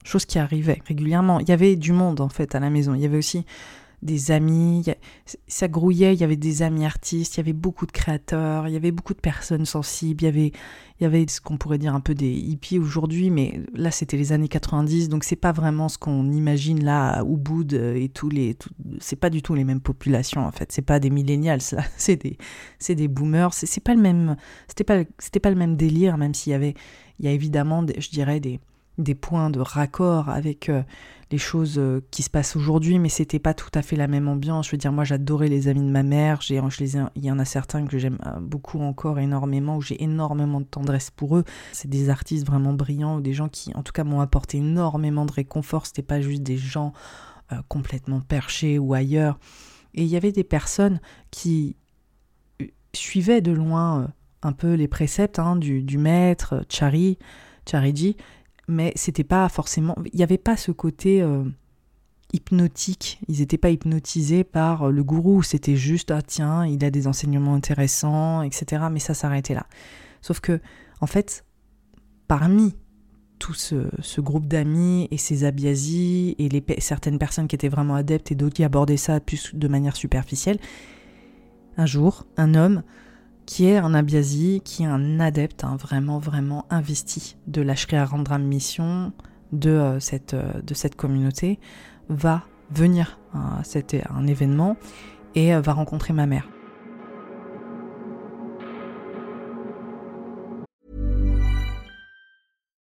Chose 0.03 0.25
qui 0.25 0.39
arrivait 0.39 0.81
régulièrement. 0.87 1.39
Il 1.39 1.47
y 1.47 1.51
avait 1.51 1.75
du 1.75 1.93
monde 1.93 2.19
en 2.19 2.29
fait 2.29 2.55
à 2.55 2.59
la 2.59 2.71
maison. 2.71 2.95
Il 2.95 3.01
y 3.01 3.05
avait 3.05 3.17
aussi 3.17 3.45
des 4.03 4.31
amis, 4.31 4.83
ça 5.47 5.67
grouillait, 5.67 6.13
il 6.13 6.19
y 6.19 6.23
avait 6.23 6.35
des 6.35 6.61
amis 6.61 6.85
artistes, 6.85 7.35
il 7.35 7.37
y 7.37 7.41
avait 7.41 7.53
beaucoup 7.53 7.85
de 7.85 7.91
créateurs, 7.91 8.67
il 8.67 8.73
y 8.73 8.75
avait 8.75 8.91
beaucoup 8.91 9.13
de 9.13 9.19
personnes 9.19 9.65
sensibles, 9.65 10.23
il 10.23 10.25
y 10.25 10.27
avait, 10.27 10.47
il 10.99 11.03
y 11.03 11.05
avait 11.05 11.25
ce 11.27 11.39
qu'on 11.39 11.57
pourrait 11.57 11.77
dire 11.77 11.95
un 11.95 12.01
peu 12.01 12.13
des 12.13 12.31
hippies 12.31 12.79
aujourd'hui, 12.79 13.29
mais 13.29 13.61
là 13.73 13.91
c'était 13.91 14.17
les 14.17 14.33
années 14.33 14.49
90, 14.49 15.07
donc 15.07 15.23
c'est 15.23 15.37
pas 15.37 15.53
vraiment 15.53 15.87
ce 15.87 15.97
qu'on 15.97 16.31
imagine 16.31 16.83
là 16.83 17.19
à 17.19 17.23
Ubud 17.23 17.73
et 17.73 18.09
tous 18.09 18.29
les, 18.29 18.57
c'est 18.99 19.15
pas 19.15 19.29
du 19.29 19.41
tout 19.41 19.55
les 19.55 19.63
mêmes 19.63 19.81
populations 19.81 20.45
en 20.45 20.51
fait, 20.51 20.71
c'est 20.73 20.81
pas 20.81 20.99
des 20.99 21.09
millénials, 21.09 21.61
c'est 21.97 22.21
des, 22.21 22.37
c'est 22.79 22.95
des 22.95 23.07
boomers, 23.07 23.53
c'est 23.53 23.83
pas 23.83 23.95
le 23.95 24.01
même, 24.01 24.35
c'était 24.67 24.83
pas, 24.83 25.03
c'était 25.17 25.39
pas 25.39 25.49
le 25.49 25.55
même 25.55 25.77
délire, 25.77 26.17
même 26.17 26.33
s'il 26.33 26.51
y 26.51 26.55
avait, 26.55 26.73
il 27.19 27.25
y 27.25 27.29
a 27.29 27.31
évidemment, 27.31 27.85
je 27.97 28.09
dirais 28.09 28.41
des 28.41 28.59
des 28.97 29.15
points 29.15 29.49
de 29.49 29.59
raccord 29.59 30.29
avec 30.29 30.69
euh, 30.69 30.83
les 31.31 31.37
choses 31.37 31.75
euh, 31.77 32.01
qui 32.11 32.21
se 32.21 32.29
passent 32.29 32.55
aujourd'hui, 32.55 32.99
mais 32.99 33.09
c'était 33.09 33.39
pas 33.39 33.53
tout 33.53 33.71
à 33.73 33.81
fait 33.81 33.95
la 33.95 34.07
même 34.07 34.27
ambiance. 34.27 34.67
Je 34.67 34.71
veux 34.71 34.77
dire, 34.77 34.91
moi 34.91 35.03
j'adorais 35.03 35.47
les 35.47 35.67
amis 35.67 35.81
de 35.81 35.89
ma 35.89 36.03
mère, 36.03 36.41
j'ai, 36.41 36.61
il 37.15 37.25
y 37.25 37.31
en 37.31 37.39
a 37.39 37.45
certains 37.45 37.85
que 37.85 37.97
j'aime 37.97 38.19
euh, 38.25 38.39
beaucoup 38.39 38.79
encore 38.79 39.19
énormément, 39.19 39.77
où 39.77 39.81
j'ai 39.81 40.01
énormément 40.03 40.61
de 40.61 40.65
tendresse 40.65 41.09
pour 41.09 41.37
eux. 41.37 41.43
C'est 41.71 41.89
des 41.89 42.09
artistes 42.09 42.45
vraiment 42.45 42.73
brillants, 42.73 43.17
ou 43.17 43.21
des 43.21 43.33
gens 43.33 43.49
qui 43.49 43.73
en 43.75 43.81
tout 43.81 43.93
cas 43.93 44.03
m'ont 44.03 44.21
apporté 44.21 44.57
énormément 44.59 45.25
de 45.25 45.31
réconfort, 45.31 45.87
c'était 45.87 46.03
pas 46.03 46.21
juste 46.21 46.43
des 46.43 46.57
gens 46.57 46.93
complètement 47.67 48.19
perchés 48.19 48.79
ou 48.79 48.95
ailleurs. 48.95 49.37
Et 49.93 50.01
il 50.01 50.07
y 50.07 50.15
avait 50.15 50.31
des 50.31 50.43
personnes 50.43 50.99
qui 51.29 51.75
suivaient 52.93 53.41
de 53.41 53.51
loin 53.51 54.11
un 54.41 54.51
peu 54.53 54.73
les 54.73 54.87
préceptes 54.87 55.37
hein, 55.37 55.55
du, 55.55 55.83
du 55.83 55.99
maître, 55.99 56.65
Chari, 56.67 57.19
Chariji, 57.69 58.17
mais 58.67 58.93
c'était 58.95 59.23
pas 59.23 59.49
forcément. 59.49 59.95
Il 60.13 60.17
n'y 60.17 60.23
avait 60.23 60.37
pas 60.37 60.57
ce 60.57 60.71
côté 60.71 61.21
euh, 61.21 61.43
hypnotique. 62.33 63.19
Ils 63.27 63.39
n'étaient 63.39 63.57
pas 63.57 63.69
hypnotisés 63.69 64.43
par 64.43 64.83
euh, 64.83 64.91
le 64.91 65.03
gourou. 65.03 65.43
C'était 65.43 65.75
juste, 65.75 66.11
ah 66.11 66.21
tiens, 66.21 66.65
il 66.65 66.83
a 66.83 66.91
des 66.91 67.07
enseignements 67.07 67.55
intéressants, 67.55 68.41
etc. 68.41 68.85
Mais 68.91 68.99
ça 68.99 69.13
s'arrêtait 69.13 69.53
là. 69.53 69.67
Sauf 70.21 70.39
que, 70.39 70.59
en 71.01 71.07
fait, 71.07 71.45
parmi 72.27 72.75
tout 73.39 73.53
ce, 73.53 74.21
groupe 74.21 74.47
d'amis 74.47 75.09
et 75.11 75.17
ces 75.17 75.43
abiasis 75.43 76.33
et 76.39 76.47
les, 76.47 76.63
certaines 76.77 77.19
personnes 77.19 77.49
qui 77.49 77.55
étaient 77.55 77.67
vraiment 77.67 77.95
adeptes 77.95 78.31
et 78.31 78.35
d'autres 78.35 78.55
qui 78.55 78.63
abordaient 78.63 78.95
ça 78.95 79.19
plus 79.19 79.53
de 79.53 79.67
manière 79.67 79.97
superficielle, 79.97 80.59
un 81.75 81.85
jour, 81.85 82.25
un 82.37 82.55
homme 82.55 82.83
qui 83.45 83.65
est 83.65 83.77
un 83.77 83.93
Abyazi, 83.93 84.61
qui 84.63 84.83
est 84.83 84.87
un 84.87 85.19
adepte, 85.19 85.63
hein, 85.63 85.75
vraiment, 85.75 86.19
vraiment 86.19 86.65
investi 86.69 87.35
de 87.47 87.61
la 87.61 87.75
Shri 87.75 87.95
Arandram 87.97 88.43
Mission, 88.43 89.13
de, 89.51 89.69
euh, 89.69 89.99
cette, 89.99 90.33
euh, 90.33 90.61
de 90.61 90.73
cette 90.73 90.95
communauté, 90.95 91.59
va 92.09 92.43
venir 92.71 93.19
à 93.33 93.61
un 94.09 94.27
événement 94.27 94.77
et 95.35 95.53
euh, 95.53 95.61
va 95.61 95.73
rencontrer 95.73 96.13
ma 96.13 96.25
mère. 96.25 96.47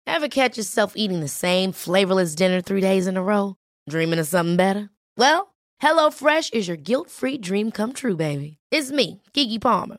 Ever 0.07 0.29
catch 0.29 0.57
yourself 0.57 0.95
eating 0.97 1.21
the 1.21 1.29
same 1.29 1.73
flavorless 1.73 2.35
dinner 2.35 2.61
three 2.61 2.81
days 2.81 3.07
in 3.07 3.17
a 3.17 3.23
row? 3.23 3.55
Dreaming 3.89 4.19
of 4.19 4.27
something 4.27 4.57
better? 4.57 4.91
Well, 5.17 5.55
HelloFresh 5.81 6.53
is 6.55 6.67
your 6.67 6.77
guilt-free 6.77 7.39
dream 7.39 7.71
come 7.71 7.93
true, 7.93 8.17
baby. 8.17 8.59
It's 8.73 8.91
me, 8.91 9.23
Kiki 9.33 9.61
Palmer. 9.61 9.99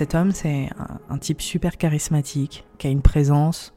Cet 0.00 0.14
homme, 0.14 0.32
c'est 0.32 0.70
un, 1.10 1.18
type 1.18 1.42
super 1.42 1.76
charismatique, 1.76 2.64
qui 2.78 2.86
a 2.86 2.90
une 2.90 3.02
présence, 3.02 3.74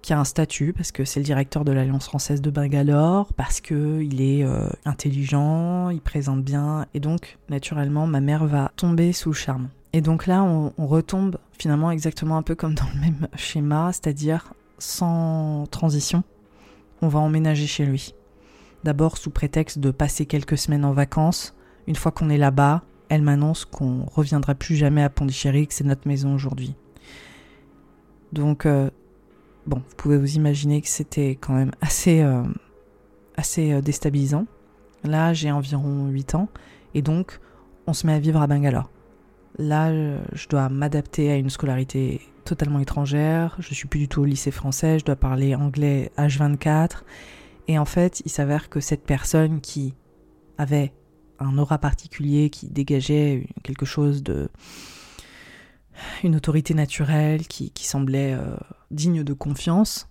qui 0.00 0.12
a 0.12 0.20
un 0.20 0.24
statut, 0.24 0.72
parce 0.72 0.92
que 0.92 1.04
c'est 1.04 1.18
le 1.18 1.24
directeur 1.24 1.64
de 1.64 1.72
l'Alliance 1.72 2.04
française 2.04 2.40
de 2.40 2.50
Bangalore, 2.50 3.32
parce 3.32 3.60
qu'il 3.60 4.22
est 4.22 4.44
euh, 4.44 4.68
intelligent, 4.84 5.90
il 5.90 6.00
présente 6.00 6.44
bien, 6.44 6.86
et 6.94 7.00
donc, 7.00 7.38
naturellement, 7.48 8.06
ma 8.06 8.20
mère 8.20 8.46
va 8.46 8.70
tomber 8.76 9.12
sous 9.12 9.30
le 9.30 9.34
charme. 9.34 9.70
Et 9.92 10.02
donc 10.02 10.28
là, 10.28 10.44
on, 10.44 10.72
on 10.78 10.86
retombe 10.86 11.38
finalement 11.58 11.90
exactement 11.90 12.36
un 12.36 12.42
peu 12.42 12.54
comme 12.54 12.76
dans 12.76 12.88
le 12.94 13.00
même 13.00 13.26
schéma, 13.34 13.90
c'est-à-dire 13.92 14.54
sans 14.78 15.66
transition, 15.68 16.22
on 17.02 17.08
va 17.08 17.18
emménager 17.18 17.66
chez 17.66 17.84
lui. 17.86 18.14
D'abord 18.84 19.18
sous 19.18 19.30
prétexte 19.30 19.80
de 19.80 19.90
passer 19.90 20.26
quelques 20.26 20.58
semaines 20.58 20.84
en 20.84 20.92
vacances. 20.92 21.56
Une 21.88 21.96
fois 21.96 22.12
qu'on 22.12 22.30
est 22.30 22.38
là-bas, 22.38 22.84
elle 23.08 23.22
m'annonce 23.22 23.64
qu'on 23.64 24.04
reviendra 24.06 24.54
plus 24.54 24.76
jamais 24.76 25.02
à 25.02 25.10
Pondichéry, 25.10 25.66
que 25.66 25.74
c'est 25.74 25.84
notre 25.84 26.08
maison 26.08 26.34
aujourd'hui. 26.34 26.74
Donc, 28.32 28.66
euh, 28.66 28.90
bon, 29.66 29.76
vous 29.76 29.96
pouvez 29.96 30.18
vous 30.18 30.36
imaginer 30.36 30.80
que 30.80 30.88
c'était 30.88 31.30
quand 31.30 31.54
même 31.54 31.72
assez, 31.80 32.20
euh, 32.20 32.42
assez 33.36 33.72
euh, 33.72 33.80
déstabilisant. 33.80 34.46
Là, 35.04 35.32
j'ai 35.32 35.50
environ 35.50 36.08
8 36.08 36.34
ans, 36.34 36.48
et 36.94 37.02
donc, 37.02 37.38
on 37.86 37.92
se 37.92 38.06
met 38.06 38.14
à 38.14 38.18
vivre 38.18 38.40
à 38.40 38.46
Bangalore. 38.46 38.90
Là, 39.58 39.92
je 40.32 40.48
dois 40.48 40.68
m'adapter 40.68 41.30
à 41.30 41.36
une 41.36 41.50
scolarité 41.50 42.22
totalement 42.44 42.80
étrangère, 42.80 43.56
je 43.60 43.72
suis 43.72 43.86
plus 43.86 44.00
du 44.00 44.08
tout 44.08 44.22
au 44.22 44.24
lycée 44.24 44.50
français, 44.50 44.98
je 44.98 45.04
dois 45.04 45.16
parler 45.16 45.54
anglais 45.54 46.10
H24, 46.18 47.02
et 47.68 47.78
en 47.78 47.84
fait, 47.84 48.20
il 48.24 48.30
s'avère 48.30 48.68
que 48.68 48.80
cette 48.80 49.04
personne 49.04 49.60
qui 49.60 49.94
avait 50.58 50.92
un 51.38 51.58
aura 51.58 51.78
particulier 51.78 52.50
qui 52.50 52.68
dégageait 52.68 53.46
quelque 53.62 53.86
chose 53.86 54.22
de 54.22 54.48
une 56.22 56.36
autorité 56.36 56.74
naturelle 56.74 57.46
qui, 57.46 57.72
semblait 57.76 58.32
euh, 58.32 58.56
digne 58.90 59.22
de 59.22 59.32
confiance 59.32 60.08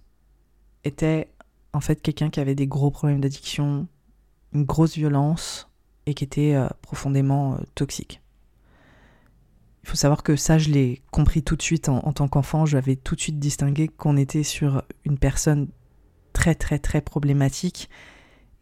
était 0.84 1.30
en 1.74 1.82
fait 1.82 2.02
quelqu'un 2.02 2.30
qui 2.30 2.40
avait 2.40 2.56
des 2.56 2.68
gros 2.68 2.92
problèmes 2.92 3.22
d'addiction, 3.22 3.88
une 4.54 4.64
grosse 4.64 4.96
violence 4.96 5.70
et 6.06 6.14
qui 6.14 6.24
était 6.24 6.54
euh, 6.56 6.68
profondément 6.82 7.56
euh, 7.56 7.58
toxique. 7.76 8.22
Il 9.84 9.90
faut 9.90 9.96
savoir 9.96 10.24
que 10.24 10.38
ça, 10.38 10.58
je 10.58 10.70
l'ai 10.70 11.02
compris 11.12 11.44
tout 11.44 11.58
de 11.58 11.62
suite 11.62 11.90
en, 11.90 11.98
en 12.06 12.14
tant 12.14 12.30
qu'enfant. 12.30 12.66
Je 12.66 12.78
l'avais 12.78 12.96
tout 12.96 13.16
de 13.16 13.20
suite 13.20 13.40
distingué 13.40 13.90
qu'on 13.90 14.16
était 14.16 14.44
sur 14.44 14.84
une 15.04 15.18
personne 15.18 15.68
très 16.32 16.56
très 16.56 16.80
très 16.80 17.02
problématique 17.02 17.90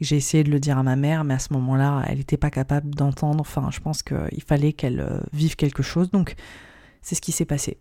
j'ai 0.02 0.18
essayé 0.18 0.44
de 0.44 0.50
le 0.50 0.60
dire 0.60 0.80
à 0.80 0.84
ma 0.84 0.96
mère, 0.96 1.24
mais 1.24 1.36
à 1.36 1.40
ce 1.40 1.54
moment-là, 1.54 2.04
elle 2.08 2.18
n'était 2.18 2.38
pas 2.38 2.50
capable 2.50 2.94
d'entendre. 2.94 3.40
Enfin, 3.40 3.70
je 3.72 3.80
pense 3.80 4.02
qu'il 4.02 4.44
fallait 4.46 4.74
qu'elle 4.74 5.00
euh, 5.00 5.20
vive 5.32 5.56
quelque 5.56 5.84
chose. 5.84 6.10
Donc, 6.10 6.36
c'est 7.04 7.14
ce 7.14 7.22
qui 7.22 7.32
s'est 7.32 7.46
passé. 7.46 7.78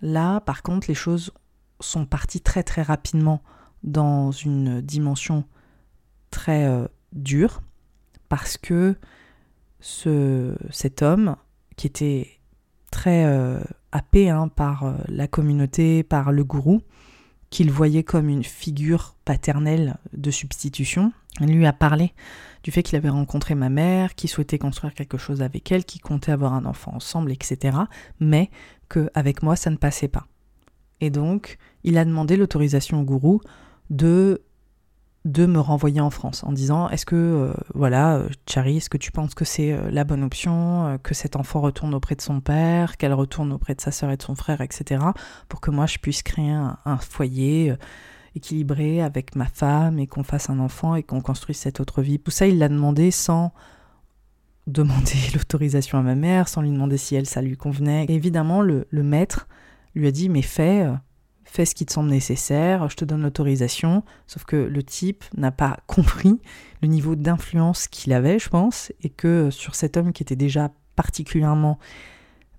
Là, 0.00 0.40
par 0.40 0.62
contre, 0.62 0.86
les 0.88 0.94
choses 0.94 1.32
sont 1.80 2.06
parties 2.06 2.40
très 2.40 2.62
très 2.62 2.82
rapidement 2.82 3.42
dans 3.82 4.30
une 4.30 4.80
dimension 4.80 5.44
très 6.30 6.66
euh, 6.66 6.86
dure, 7.12 7.62
parce 8.28 8.56
que 8.56 8.96
ce, 9.80 10.56
cet 10.70 11.02
homme, 11.02 11.36
qui 11.76 11.88
était 11.88 12.28
très 12.92 13.24
euh, 13.24 13.60
happé 13.90 14.30
hein, 14.30 14.46
par 14.46 14.94
la 15.08 15.26
communauté, 15.26 16.04
par 16.04 16.30
le 16.30 16.44
gourou, 16.44 16.80
qu'il 17.54 17.70
voyait 17.70 18.02
comme 18.02 18.28
une 18.28 18.42
figure 18.42 19.14
paternelle 19.24 19.96
de 20.12 20.32
substitution, 20.32 21.12
lui 21.40 21.66
a 21.66 21.72
parlé 21.72 22.12
du 22.64 22.72
fait 22.72 22.82
qu'il 22.82 22.96
avait 22.96 23.10
rencontré 23.10 23.54
ma 23.54 23.68
mère, 23.68 24.16
qu'il 24.16 24.28
souhaitait 24.28 24.58
construire 24.58 24.92
quelque 24.92 25.18
chose 25.18 25.40
avec 25.40 25.70
elle, 25.70 25.84
qu'il 25.84 26.00
comptait 26.00 26.32
avoir 26.32 26.52
un 26.52 26.64
enfant 26.64 26.92
ensemble, 26.96 27.30
etc. 27.30 27.78
Mais 28.18 28.50
qu'avec 28.88 29.44
moi, 29.44 29.54
ça 29.54 29.70
ne 29.70 29.76
passait 29.76 30.08
pas. 30.08 30.26
Et 31.00 31.10
donc, 31.10 31.58
il 31.84 31.96
a 31.96 32.04
demandé 32.04 32.36
l'autorisation 32.36 33.00
au 33.00 33.04
gourou 33.04 33.40
de 33.88 34.42
de 35.24 35.46
me 35.46 35.58
renvoyer 35.58 36.00
en 36.00 36.10
France 36.10 36.44
en 36.44 36.52
disant 36.52 36.90
est-ce 36.90 37.06
que 37.06 37.16
euh, 37.16 37.54
voilà 37.74 38.16
euh, 38.16 38.28
Chari 38.46 38.76
est-ce 38.76 38.90
que 38.90 38.98
tu 38.98 39.10
penses 39.10 39.34
que 39.34 39.46
c'est 39.46 39.72
euh, 39.72 39.90
la 39.90 40.04
bonne 40.04 40.22
option 40.22 40.98
que 41.02 41.14
cet 41.14 41.36
enfant 41.36 41.62
retourne 41.62 41.94
auprès 41.94 42.14
de 42.14 42.20
son 42.20 42.40
père 42.40 42.98
qu'elle 42.98 43.14
retourne 43.14 43.50
auprès 43.52 43.74
de 43.74 43.80
sa 43.80 43.90
sœur 43.90 44.10
et 44.10 44.18
de 44.18 44.22
son 44.22 44.34
frère 44.34 44.60
etc 44.60 45.02
pour 45.48 45.62
que 45.62 45.70
moi 45.70 45.86
je 45.86 45.96
puisse 45.98 46.22
créer 46.22 46.50
un, 46.50 46.98
foyer 46.98 47.74
équilibré 48.36 49.00
avec 49.00 49.34
ma 49.34 49.46
femme 49.46 49.98
et 49.98 50.06
qu'on 50.06 50.24
fasse 50.24 50.50
un 50.50 50.58
enfant 50.58 50.94
et 50.94 51.02
qu'on 51.02 51.20
construise 51.20 51.56
cette 51.56 51.80
autre 51.80 52.02
vie? 52.02 52.18
Tout 52.18 52.30
ça 52.30 52.46
il 52.46 52.58
l'a 52.58 52.68
demandé 52.68 53.10
sans 53.10 53.54
demander 54.66 55.16
l'autorisation 55.34 55.96
à 55.98 56.02
ma 56.02 56.16
mère 56.16 56.48
sans 56.48 56.60
lui 56.60 56.70
demander 56.70 56.98
si 56.98 57.14
elle 57.14 57.26
ça 57.26 57.40
lui 57.40 57.56
convenait. 57.56 58.04
Évidemment 58.10 58.60
le, 58.60 58.86
le 58.90 59.02
maître 59.02 59.48
lui 59.94 60.06
a 60.06 60.10
dit 60.10 60.28
mais 60.28 60.42
fais 60.42 60.86
fais 61.54 61.64
ce 61.64 61.74
qui 61.76 61.86
te 61.86 61.92
semble 61.92 62.10
nécessaire, 62.10 62.88
je 62.88 62.96
te 62.96 63.04
donne 63.04 63.22
l'autorisation. 63.22 64.02
Sauf 64.26 64.44
que 64.44 64.56
le 64.56 64.82
type 64.82 65.24
n'a 65.36 65.52
pas 65.52 65.78
compris 65.86 66.40
le 66.82 66.88
niveau 66.88 67.14
d'influence 67.14 67.86
qu'il 67.86 68.12
avait, 68.12 68.40
je 68.40 68.48
pense, 68.48 68.92
et 69.02 69.08
que 69.08 69.50
sur 69.50 69.76
cet 69.76 69.96
homme 69.96 70.12
qui 70.12 70.24
était 70.24 70.34
déjà 70.34 70.72
particulièrement, 70.96 71.78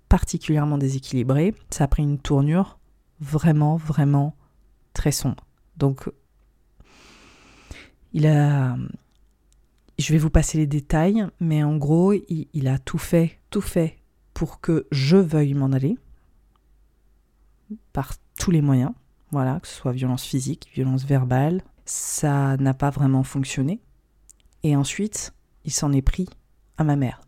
particulièrement 0.08 0.77
déséquilibré, 0.77 1.53
ça 1.69 1.84
a 1.84 1.88
pris 1.88 2.03
une 2.03 2.19
tournure 2.19 2.79
vraiment, 3.19 3.75
vraiment 3.75 4.34
très 4.93 5.12
sombre. 5.12 5.45
Donc, 5.75 6.10
il 8.13 8.27
a. 8.27 8.77
Je 9.99 10.12
vais 10.12 10.19
vous 10.19 10.29
passer 10.29 10.58
les 10.58 10.67
détails, 10.67 11.25
mais 11.39 11.63
en 11.63 11.77
gros, 11.77 12.13
il, 12.13 12.67
a 12.67 12.77
tout 12.77 12.97
fait, 12.97 13.39
tout 13.49 13.62
fait 13.62 13.97
pour 14.34 14.60
que 14.60 14.88
je 14.91 15.15
veuille 15.15 15.53
m'en 15.53 15.71
aller 15.71 15.97
par 17.93 18.13
tous 18.39 18.52
les 18.52 18.62
moyens, 18.62 18.91
voilà, 19.32 19.60
que 19.60 19.67
ce 19.67 19.76
soit 19.76 19.91
violence 19.91 20.24
physique, 20.24 20.69
violence 20.74 21.06
verbale, 21.06 21.63
ça 21.86 22.58
n'a 22.58 22.74
pas 22.74 22.89
vraiment 22.89 23.24
fonctionné. 23.24 23.82
Et 24.63 24.76
ensuite, 24.76 25.34
il 25.63 25.71
s'en 25.71 25.91
est 25.91 26.02
pris 26.02 26.28
à 26.78 26.84
ma 26.84 26.95
mère, 26.95 27.21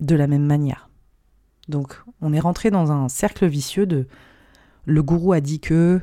de 0.00 0.14
la 0.14 0.26
même 0.26 0.44
manière. 0.44 0.90
Donc, 1.68 2.02
on 2.20 2.32
est 2.32 2.40
rentré 2.40 2.70
dans 2.70 2.90
un 2.90 3.08
cercle 3.08 3.46
vicieux 3.46 3.86
de 3.86 4.08
le 4.86 5.02
gourou 5.02 5.32
a 5.32 5.40
dit 5.40 5.60
que 5.60 6.00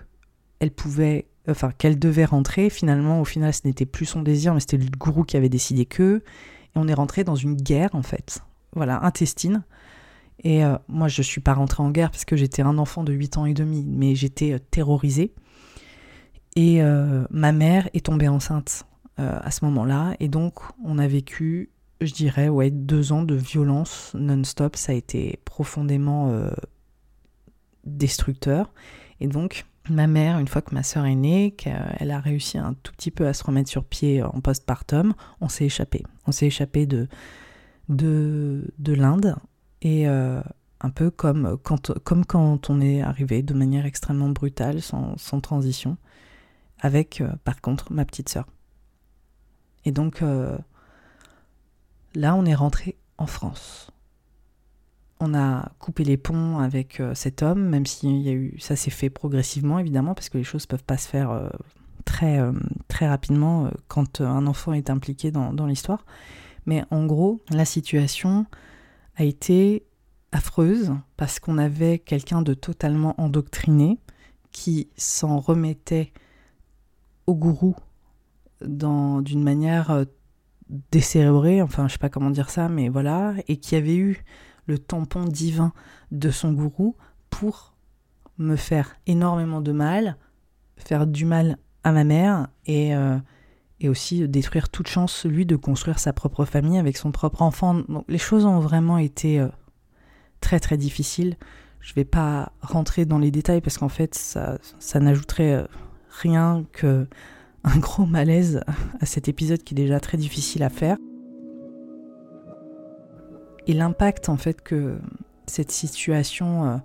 elle 0.59 0.71
pouvait, 0.71 1.27
enfin 1.49 1.71
qu'elle 1.77 1.99
devait 1.99 2.25
rentrer. 2.25 2.69
Finalement, 2.69 3.21
au 3.21 3.25
final, 3.25 3.53
ce 3.53 3.61
n'était 3.65 3.85
plus 3.85 4.05
son 4.05 4.21
désir, 4.21 4.53
mais 4.53 4.59
c'était 4.59 4.77
le 4.77 4.89
gourou 4.97 5.23
qui 5.23 5.37
avait 5.37 5.49
décidé 5.49 5.85
que. 5.85 6.23
Et 6.75 6.77
on 6.77 6.87
est 6.87 6.93
rentré 6.93 7.23
dans 7.23 7.35
une 7.35 7.55
guerre 7.55 7.93
en 7.93 8.03
fait, 8.03 8.41
voilà, 8.73 9.03
intestine, 9.03 9.63
et 10.43 10.63
euh, 10.63 10.77
moi, 10.87 11.07
je 11.07 11.21
ne 11.21 11.23
suis 11.23 11.41
pas 11.41 11.53
rentrée 11.53 11.83
en 11.83 11.91
guerre 11.91 12.11
parce 12.11 12.25
que 12.25 12.35
j'étais 12.35 12.61
un 12.61 12.77
enfant 12.77 13.03
de 13.03 13.13
8 13.13 13.37
ans 13.37 13.45
et 13.45 13.53
demi, 13.53 13.85
mais 13.87 14.15
j'étais 14.15 14.53
euh, 14.53 14.59
terrorisée. 14.59 15.33
Et 16.55 16.81
euh, 16.81 17.25
ma 17.29 17.51
mère 17.51 17.89
est 17.93 18.05
tombée 18.05 18.27
enceinte 18.27 18.85
à 19.19 19.49
ce 19.49 19.65
moment-là. 19.65 20.15
Et 20.19 20.27
donc, 20.27 20.59
on 20.85 20.99
a 20.99 21.07
vécu, 21.07 21.71
je 22.01 22.13
dirais, 22.13 22.49
ouais, 22.49 22.69
deux 22.69 23.11
ans 23.11 23.23
de 23.23 23.33
violence 23.33 24.11
non-stop. 24.13 24.75
Ça 24.75 24.91
a 24.91 24.95
été 24.95 25.39
profondément 25.43 26.31
destructeur. 27.83 28.71
Et 29.19 29.25
donc, 29.25 29.65
ma 29.89 30.05
mère, 30.05 30.37
une 30.37 30.47
fois 30.47 30.61
que 30.61 30.75
ma 30.75 30.83
sœur 30.83 31.07
est 31.07 31.15
née, 31.15 31.49
qu'elle 31.49 32.11
a 32.11 32.19
réussi 32.19 32.59
un 32.59 32.75
tout 32.83 32.91
petit 32.91 33.09
peu 33.09 33.25
à 33.25 33.33
se 33.33 33.43
remettre 33.43 33.71
sur 33.71 33.83
pied 33.83 34.21
en 34.21 34.39
postpartum, 34.39 35.15
on 35.41 35.49
s'est 35.49 35.65
échappé. 35.65 36.03
On 36.27 36.31
s'est 36.31 36.45
échappé 36.45 36.85
de, 36.85 37.07
de, 37.89 38.71
de 38.77 38.93
l'Inde 38.93 39.35
et 39.81 40.07
euh, 40.07 40.41
un 40.81 40.89
peu 40.89 41.09
comme 41.09 41.57
quand, 41.63 41.97
comme 42.03 42.25
quand 42.25 42.69
on 42.69 42.81
est 42.81 43.01
arrivé 43.01 43.41
de 43.41 43.53
manière 43.53 43.85
extrêmement 43.85 44.29
brutale, 44.29 44.81
sans, 44.81 45.41
transition, 45.41 45.97
avec 46.79 47.21
euh, 47.21 47.29
par 47.43 47.61
contre 47.61 47.91
ma 47.91 48.05
petite 48.05 48.29
sœur. 48.29 48.45
Et 49.85 49.91
donc 49.91 50.21
euh, 50.21 50.57
là, 52.15 52.35
on 52.35 52.45
est 52.45 52.55
rentré 52.55 52.97
en 53.17 53.27
France. 53.27 53.91
On 55.19 55.33
a 55.33 55.71
coupé 55.79 56.03
les 56.03 56.17
ponts 56.17 56.59
avec 56.59 57.01
cet 57.15 57.41
homme, 57.41 57.67
même 57.69 57.87
si 57.87 58.21
y 58.21 58.29
a 58.29 58.33
eu, 58.33 58.59
ça 58.59 58.75
s'est 58.75 58.91
fait 58.91 59.09
progressivement 59.09 59.79
évidemment, 59.79 60.13
parce 60.13 60.29
que 60.29 60.37
les 60.37 60.43
choses 60.43 60.67
peuvent 60.67 60.83
pas 60.83 60.97
se 60.97 61.07
faire 61.07 61.49
très, 62.05 62.39
très 62.87 63.07
rapidement 63.07 63.71
quand 63.87 64.21
un 64.21 64.45
enfant 64.45 64.73
est 64.73 64.91
impliqué 64.91 65.31
dans 65.31 65.65
l'histoire. 65.65 66.05
Mais 66.67 66.83
en 66.91 67.07
gros, 67.07 67.41
la 67.49 67.65
situation, 67.65 68.45
a 69.17 69.23
été 69.23 69.85
affreuse 70.31 70.93
parce 71.17 71.39
qu'on 71.39 71.57
avait 71.57 71.99
quelqu'un 71.99 72.41
de 72.41 72.53
totalement 72.53 73.19
endoctriné 73.19 73.99
qui 74.51 74.89
s'en 74.95 75.39
remettait 75.39 76.13
au 77.25 77.35
gourou 77.35 77.75
d'une 78.61 79.43
manière 79.43 79.91
euh, 79.91 80.05
décérébrée, 80.91 81.61
enfin 81.61 81.87
je 81.87 81.93
sais 81.93 81.99
pas 81.99 82.09
comment 82.09 82.31
dire 82.31 82.49
ça, 82.49 82.69
mais 82.69 82.89
voilà, 82.89 83.35
et 83.47 83.57
qui 83.57 83.75
avait 83.75 83.95
eu 83.95 84.23
le 84.65 84.79
tampon 84.79 85.25
divin 85.25 85.73
de 86.11 86.29
son 86.29 86.53
gourou 86.53 86.95
pour 87.29 87.75
me 88.37 88.55
faire 88.55 88.95
énormément 89.05 89.61
de 89.61 89.71
mal, 89.71 90.17
faire 90.77 91.07
du 91.07 91.25
mal 91.25 91.57
à 91.83 91.91
ma 91.91 92.03
mère 92.03 92.47
et 92.65 92.95
euh, 92.95 93.17
et 93.79 93.89
aussi 93.89 94.27
détruire 94.27 94.69
toute 94.69 94.87
chance, 94.87 95.25
lui, 95.25 95.45
de 95.45 95.55
construire 95.55 95.99
sa 95.99 96.13
propre 96.13 96.45
famille 96.45 96.77
avec 96.77 96.97
son 96.97 97.11
propre 97.11 97.41
enfant. 97.41 97.75
Donc, 97.75 98.05
les 98.07 98.17
choses 98.17 98.45
ont 98.45 98.59
vraiment 98.59 98.97
été 98.97 99.39
euh, 99.39 99.47
très 100.41 100.59
très 100.59 100.77
difficiles. 100.77 101.37
Je 101.79 101.91
ne 101.91 101.95
vais 101.95 102.05
pas 102.05 102.51
rentrer 102.61 103.05
dans 103.05 103.19
les 103.19 103.29
détails 103.29 103.61
parce 103.61 103.77
qu'en 103.77 103.89
fait, 103.89 104.15
ça, 104.15 104.57
ça 104.79 104.99
n'ajouterait 104.99 105.53
euh, 105.53 105.67
rien 106.09 106.65
que 106.71 107.07
un 107.63 107.77
gros 107.77 108.05
malaise 108.05 108.61
à 108.99 109.05
cet 109.05 109.27
épisode 109.27 109.63
qui 109.63 109.73
est 109.73 109.77
déjà 109.77 109.99
très 109.99 110.17
difficile 110.17 110.63
à 110.63 110.69
faire. 110.69 110.97
Et 113.67 113.73
l'impact 113.73 114.29
en 114.29 114.37
fait 114.37 114.61
que 114.61 114.97
cette 115.45 115.71
situation 115.71 116.65
euh, 116.65 116.77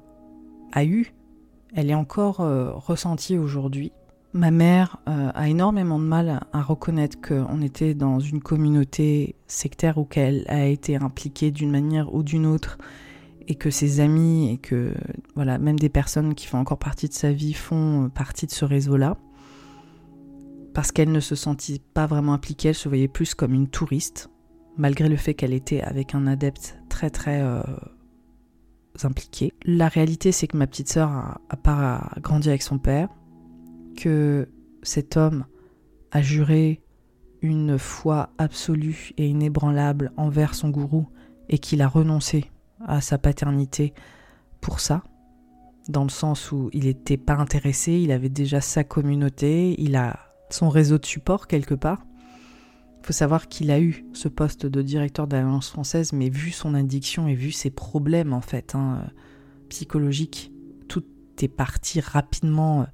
a 0.73 0.85
eu, 0.85 1.15
elle 1.75 1.91
est 1.91 1.95
encore 1.95 2.39
ressentie 2.85 3.39
aujourd'hui 3.39 3.93
Ma 4.35 4.51
mère 4.51 4.99
euh, 5.09 5.31
a 5.35 5.49
énormément 5.49 5.99
de 5.99 6.05
mal 6.05 6.41
à 6.53 6.63
reconnaître 6.63 7.21
qu'on 7.21 7.61
était 7.61 7.93
dans 7.93 8.19
une 8.19 8.41
communauté 8.41 9.37
sectaire 9.47 9.99
ou 9.99 10.05
qu'elle 10.05 10.47
a 10.49 10.65
été 10.65 10.97
impliquée 10.97 11.51
d'une 11.51 11.71
manière 11.71 12.15
ou 12.15 12.23
d'une 12.23 12.47
autre 12.47 12.79
et 13.47 13.57
que 13.57 13.71
ses 13.71 14.01
amis 14.01 14.51
et 14.51 14.57
que 14.57 14.95
voilà 15.35 15.59
même 15.59 15.79
des 15.79 15.91
personnes 15.91 16.35
qui 16.35 16.47
font 16.47 16.59
encore 16.59 16.79
partie 16.79 17.09
de 17.09 17.13
sa 17.13 17.31
vie 17.31 17.53
font 17.53 18.11
partie 18.15 18.47
de 18.47 18.53
ce 18.53 18.65
réseau-là 18.65 19.19
parce 20.73 20.93
qu'elle 20.93 21.13
ne 21.13 21.21
se 21.21 21.35
sentit 21.35 21.83
pas 21.93 22.07
vraiment 22.07 22.33
impliquée, 22.33 22.69
elle 22.69 22.75
se 22.75 22.89
voyait 22.89 23.09
plus 23.09 23.35
comme 23.35 23.53
une 23.53 23.69
touriste 23.69 24.31
malgré 24.79 25.11
le 25.11 25.17
fait 25.17 25.35
qu'elle 25.35 25.53
était 25.53 25.83
avec 25.83 26.15
un 26.15 26.27
adepte 26.27 26.79
très 26.89 27.11
très 27.11 27.43
euh, 27.43 27.61
impliqué. 29.03 29.53
La 29.67 29.89
réalité 29.89 30.33
c'est 30.33 30.47
que 30.47 30.57
ma 30.57 30.67
petite 30.67 30.89
sœur 30.89 31.11
a, 31.11 31.41
a 31.51 31.57
pas 31.59 32.13
grandi 32.23 32.49
avec 32.49 32.63
son 32.63 32.79
père 32.79 33.11
que 33.95 34.49
cet 34.83 35.17
homme 35.17 35.47
a 36.11 36.23
juré 36.23 36.83
une 37.41 37.79
foi 37.79 38.31
absolue 38.39 39.13
et 39.17 39.29
inébranlable 39.29 40.13
envers 40.17 40.55
son 40.55 40.71
gourou 40.71 41.09
et 41.49 41.59
qu'il 41.59 41.83
a 41.83 41.89
renoncé 41.89 42.51
à 42.87 43.01
sa 43.01 43.19
paternité 43.19 43.95
pour 44.61 44.81
ça, 44.81 45.03
dans 45.89 46.05
le 46.05 46.11
sens 46.11 46.53
où 46.53 46.71
il 46.73 46.85
n'était 46.85 47.17
pas 47.17 47.35
intéressé, 47.35 47.93
il 47.93 48.13
avait 48.13 48.29
déjà 48.29 48.61
sa 48.61 48.85
communauté, 48.85 49.75
il 49.81 49.97
a 49.97 50.19
son 50.51 50.69
réseau 50.69 50.99
de 50.99 51.07
support 51.07 51.47
quelque 51.47 51.75
part. 51.75 52.05
Il 53.01 53.07
faut 53.07 53.13
savoir 53.13 53.49
qu'il 53.49 53.73
a 53.73 53.81
eu 53.81 54.05
ce 54.13 54.29
poste 54.29 54.65
de 54.65 54.81
directeur 54.81 55.27
de 55.27 55.35
l'Alliance 55.35 55.71
française, 55.71 56.13
mais 56.13 56.29
vu 56.29 56.53
son 56.53 56.75
addiction 56.75 57.27
et 57.27 57.35
vu 57.35 57.51
ses 57.51 57.71
problèmes 57.71 58.33
en 58.33 58.41
fait 58.41 58.77
hein, 58.77 59.05
psychologiques, 59.69 60.53
tout 60.89 61.05
est 61.41 61.49
parti 61.49 62.01
rapidement 62.01 62.87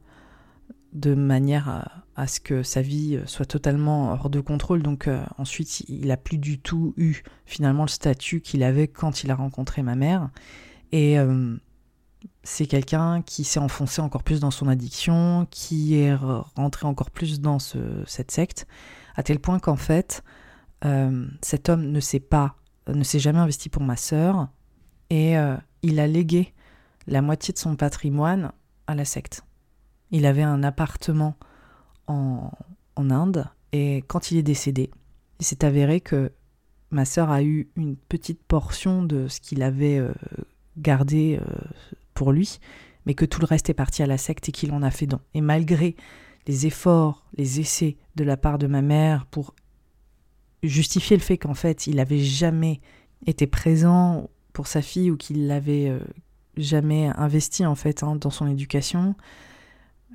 de 0.98 1.14
manière 1.14 1.86
à, 2.16 2.26
ce 2.26 2.40
que 2.40 2.62
sa 2.62 2.82
vie 2.82 3.20
soit 3.26 3.46
totalement 3.46 4.12
hors 4.12 4.30
de 4.30 4.40
contrôle. 4.40 4.82
Donc 4.82 5.06
euh, 5.06 5.24
ensuite, 5.38 5.80
il 5.88 6.10
a 6.10 6.16
plus 6.16 6.38
du 6.38 6.58
tout 6.58 6.92
eu 6.96 7.22
finalement 7.46 7.84
le 7.84 7.88
statut 7.88 8.40
qu'il 8.40 8.62
avait 8.62 8.88
quand 8.88 9.22
il 9.22 9.30
a 9.30 9.36
rencontré 9.36 9.82
ma 9.82 9.94
mère. 9.94 10.30
Et 10.90 11.18
euh, 11.18 11.56
c'est 12.42 12.66
quelqu'un 12.66 13.22
qui 13.22 13.44
s'est 13.44 13.60
enfoncé 13.60 14.00
encore 14.00 14.24
plus 14.24 14.40
dans 14.40 14.50
son 14.50 14.68
addiction, 14.68 15.46
qui 15.50 15.94
est 15.94 16.14
rentré 16.14 16.86
encore 16.86 17.10
plus 17.10 17.40
dans 17.40 17.58
cette 17.58 18.30
secte, 18.30 18.66
à 19.14 19.22
tel 19.22 19.38
point 19.38 19.60
qu'en 19.60 19.76
fait, 19.76 20.24
euh, 20.84 21.26
cet 21.42 21.68
homme 21.68 21.92
ne 21.92 22.00
s'est 22.00 22.20
pas, 22.20 22.56
ne 22.88 23.04
s'est 23.04 23.20
jamais 23.20 23.38
investi 23.38 23.68
pour 23.68 23.82
ma 23.82 23.96
sœur, 23.96 24.48
et 25.10 25.34
il 25.82 26.00
a 26.00 26.06
légué 26.06 26.52
la 27.06 27.22
moitié 27.22 27.52
de 27.54 27.58
son 27.58 27.76
patrimoine 27.76 28.52
à 28.86 28.94
la 28.94 29.04
secte. 29.04 29.44
Il 30.10 30.26
avait 30.26 30.42
un 30.42 30.62
appartement 30.62 31.34
en, 32.06 32.50
Inde 32.96 33.46
et 33.72 34.02
quand 34.08 34.32
il 34.32 34.38
est 34.38 34.42
décédé, 34.42 34.90
il 35.38 35.46
s'est 35.46 35.64
avéré 35.64 36.00
que 36.00 36.32
ma 36.90 37.04
sœur 37.04 37.30
a 37.30 37.44
eu 37.44 37.68
une 37.76 37.96
petite 37.96 38.42
portion 38.42 39.04
de 39.04 39.28
ce 39.28 39.40
qu'il 39.40 39.62
avait 39.62 39.98
euh, 39.98 40.12
gardé 40.76 41.38
euh, 41.40 41.54
pour 42.14 42.32
lui, 42.32 42.58
mais 43.06 43.14
que 43.14 43.24
tout 43.24 43.40
le 43.40 43.46
reste 43.46 43.70
est 43.70 43.74
parti 43.74 44.02
à 44.02 44.06
la 44.06 44.18
secte 44.18 44.48
et 44.48 44.52
qu'il 44.52 44.72
en 44.72 44.82
a 44.82 44.90
fait 44.90 45.06
don. 45.06 45.20
Et 45.34 45.40
malgré 45.40 45.94
les 46.48 46.66
efforts, 46.66 47.24
les 47.36 47.60
essais 47.60 47.96
de 48.16 48.24
la 48.24 48.36
part 48.36 48.58
de 48.58 48.66
ma 48.66 48.82
mère 48.82 49.26
pour 49.26 49.54
justifier 50.62 51.16
le 51.16 51.22
fait 51.22 51.38
qu'en 51.38 51.54
fait 51.54 51.86
il 51.86 51.96
n'avait 51.96 52.18
jamais 52.18 52.80
été 53.26 53.46
présent 53.46 54.28
pour 54.52 54.66
sa 54.66 54.82
fille 54.82 55.10
ou 55.10 55.16
qu'il 55.16 55.46
l'avait 55.46 55.88
euh, 55.88 56.00
jamais 56.56 57.06
investi 57.16 57.64
en 57.64 57.74
fait 57.74 58.02
hein, 58.02 58.16
dans 58.16 58.30
son 58.30 58.48
éducation. 58.48 59.14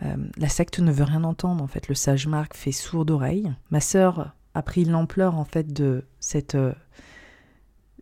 Euh, 0.02 0.16
la 0.38 0.50
secte 0.50 0.80
ne 0.80 0.92
veut 0.92 1.04
rien 1.04 1.24
entendre 1.24 1.64
en 1.64 1.68
fait. 1.68 1.88
Le 1.88 1.96
sage 1.96 2.28
Marc 2.28 2.56
fait 2.56 2.72
sourde 2.72 3.12
oreille. 3.12 3.54
Ma 3.70 3.80
sœur 3.80 4.34
a 4.54 4.62
pris 4.62 4.86
l'ampleur 4.86 5.38
en 5.38 5.46
fait 5.46 5.72
de 5.72 6.06
cette 6.20 6.56
euh, 6.56 6.74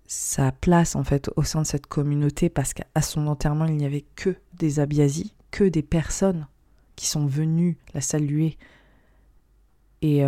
sa 0.08 0.52
place 0.52 0.96
en 0.96 1.04
fait 1.04 1.30
au 1.36 1.44
sein 1.44 1.62
de 1.62 1.68
cette 1.68 1.88
communauté 1.88 2.50
parce 2.50 2.74
qu'à 2.74 3.02
son 3.02 3.28
enterrement 3.28 3.66
il 3.66 3.78
n'y 3.78 3.86
avait 3.86 4.06
que 4.16 4.36
des 4.54 4.80
abiasis, 4.80 5.34
que 5.52 5.64
des 5.64 5.84
personnes 5.84 6.48
qui 6.96 7.08
sont 7.08 7.26
venues 7.26 7.78
la 7.94 8.02
saluer 8.02 8.58
et, 10.02 10.24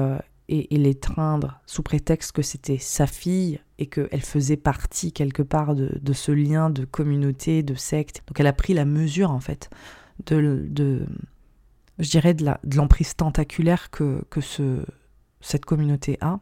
et, 0.47 0.77
l'étreindre 0.77 1.59
sous 1.65 1.83
prétexte 1.83 2.31
que 2.31 2.41
c'était 2.41 2.77
sa 2.77 3.07
fille 3.07 3.59
et 3.79 3.87
qu'elle 3.87 4.21
faisait 4.21 4.55
partie 4.55 5.11
quelque 5.11 5.41
part 5.41 5.75
de, 5.75 6.13
ce 6.13 6.31
lien 6.31 6.69
de 6.69 6.85
communauté, 6.85 7.63
de 7.63 7.75
secte. 7.75 8.21
Donc 8.27 8.39
elle 8.39 8.47
a 8.47 8.53
pris 8.53 8.73
la 8.73 8.85
mesure 8.85 9.31
en 9.31 9.39
fait 9.39 9.69
de 10.25 11.05
je 11.99 12.09
dirais 12.09 12.33
de 12.33 12.75
l'emprise 12.75 13.15
tentaculaire 13.15 13.89
que, 13.89 14.23
que 14.29 14.41
ce, 14.41 14.85
cette 15.41 15.65
communauté 15.65 16.17
a. 16.21 16.39